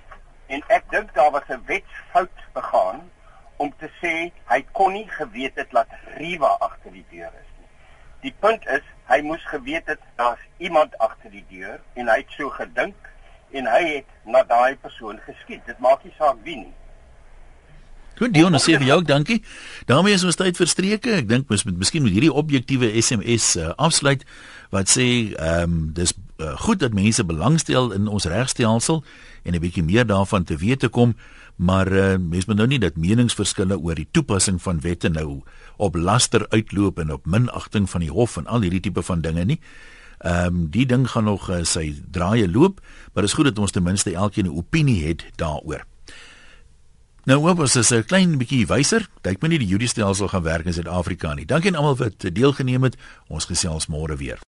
En 0.52 0.62
ek 0.68 0.90
dink 0.90 1.14
daar 1.14 1.30
was 1.30 1.48
'n 1.48 1.62
wetsfout 1.66 2.38
begaan 2.52 3.02
om 3.56 3.72
te 3.78 3.88
sê 4.02 4.32
hy 4.50 4.60
kon 4.72 4.92
nie 4.92 5.08
geweet 5.08 5.56
het 5.56 5.70
dat 5.70 5.88
Riva 6.16 6.56
agter 6.60 6.92
die 6.92 7.06
deur 7.10 7.32
is 7.40 7.50
nie. 7.58 7.68
Die 8.20 8.34
punt 8.40 8.66
is 8.66 8.84
hy 9.08 9.20
moes 9.20 9.44
geweet 9.46 9.86
het 9.86 10.00
daar's 10.16 10.40
iemand 10.56 10.98
agter 10.98 11.30
die 11.30 11.44
deur 11.48 11.80
en 11.94 12.08
hy 12.08 12.16
het 12.22 12.30
so 12.36 12.50
gedink 12.50 13.10
en 13.50 13.66
hy 13.70 13.82
het 13.94 14.10
na 14.24 14.42
daai 14.42 14.76
persoon 14.76 15.20
geskiet. 15.26 15.62
Dit 15.66 15.78
maak 15.78 16.04
nie 16.04 16.14
saak 16.18 16.40
wie 16.42 16.56
nie. 16.56 16.74
Goed, 18.14 18.30
Dion, 18.30 18.54
sê 18.62 18.76
vir 18.78 18.86
jou 18.86 19.00
ook 19.00 19.08
dankie. 19.08 19.42
daarmee 19.86 20.14
is 20.14 20.22
ons 20.22 20.36
tyd 20.38 20.54
verstreke. 20.56 21.10
Ek 21.18 21.26
dink 21.26 21.50
ons 21.50 21.64
moet 21.66 21.78
miskien 21.82 22.04
met 22.04 22.14
hierdie 22.14 22.30
objektiewe 22.30 22.92
SMS 23.00 23.56
uh, 23.58 23.72
afsluit 23.74 24.22
wat 24.70 24.90
sê 24.90 25.34
ehm 25.34 25.62
um, 25.62 25.80
dis 25.94 26.12
uh, 26.38 26.52
goed 26.62 26.78
dat 26.78 26.94
mense 26.94 27.24
belangstel 27.26 27.90
in 27.92 28.06
ons 28.06 28.26
regstelsel 28.30 29.02
en 29.42 29.54
'n 29.54 29.60
bietjie 29.60 29.82
meer 29.82 30.06
daarvan 30.06 30.44
te 30.44 30.56
weet 30.56 30.80
te 30.80 30.88
kom, 30.88 31.16
maar 31.56 31.90
uh, 31.90 32.14
mense 32.18 32.46
moet 32.46 32.56
nou 32.56 32.66
nie 32.66 32.78
dat 32.78 32.96
meningsverskille 32.96 33.78
oor 33.78 33.94
die 33.94 34.08
toepassing 34.10 34.62
van 34.62 34.80
wette 34.80 35.08
nou 35.08 35.42
op 35.76 35.94
laster 35.94 36.46
uitloop 36.48 36.98
en 36.98 37.12
op 37.12 37.26
minagting 37.26 37.90
van 37.90 38.00
die 38.00 38.10
hof 38.10 38.36
en 38.36 38.46
al 38.46 38.60
hierdie 38.60 38.80
tipe 38.80 39.02
van 39.02 39.20
dinge 39.20 39.44
nie. 39.44 39.60
Ehm 40.18 40.46
um, 40.46 40.70
die 40.70 40.86
ding 40.86 41.10
gaan 41.10 41.24
nog 41.24 41.50
uh, 41.50 41.64
sy 41.64 41.94
draaie 42.10 42.46
loop, 42.50 42.80
maar 43.12 43.26
dit 43.26 43.30
is 43.30 43.34
goed 43.34 43.50
dat 43.50 43.58
ons 43.58 43.70
ten 43.70 43.82
minste 43.82 44.14
elkeen 44.14 44.46
'n 44.46 44.56
opinie 44.56 45.06
het 45.06 45.26
daaroor. 45.36 45.82
Nou 47.24 47.38
hoop 47.40 47.62
ons 47.64 47.76
is 47.80 47.90
'n 47.90 48.04
klein 48.04 48.36
bietjie 48.36 48.66
wyser. 48.66 49.08
Kyk 49.22 49.40
my 49.40 49.48
nie 49.48 49.58
die 49.58 49.68
judiestelsel 49.68 50.28
gaan 50.28 50.42
werk 50.42 50.66
in 50.66 50.72
Suid-Afrika 50.72 51.34
nie. 51.34 51.46
Dankie 51.46 51.70
aan 51.70 51.76
almal 51.76 51.96
wat 51.96 52.34
deelgeneem 52.34 52.82
het. 52.82 52.96
Ons 53.28 53.44
gesels 53.44 53.86
môre 53.86 54.16
weer. 54.16 54.38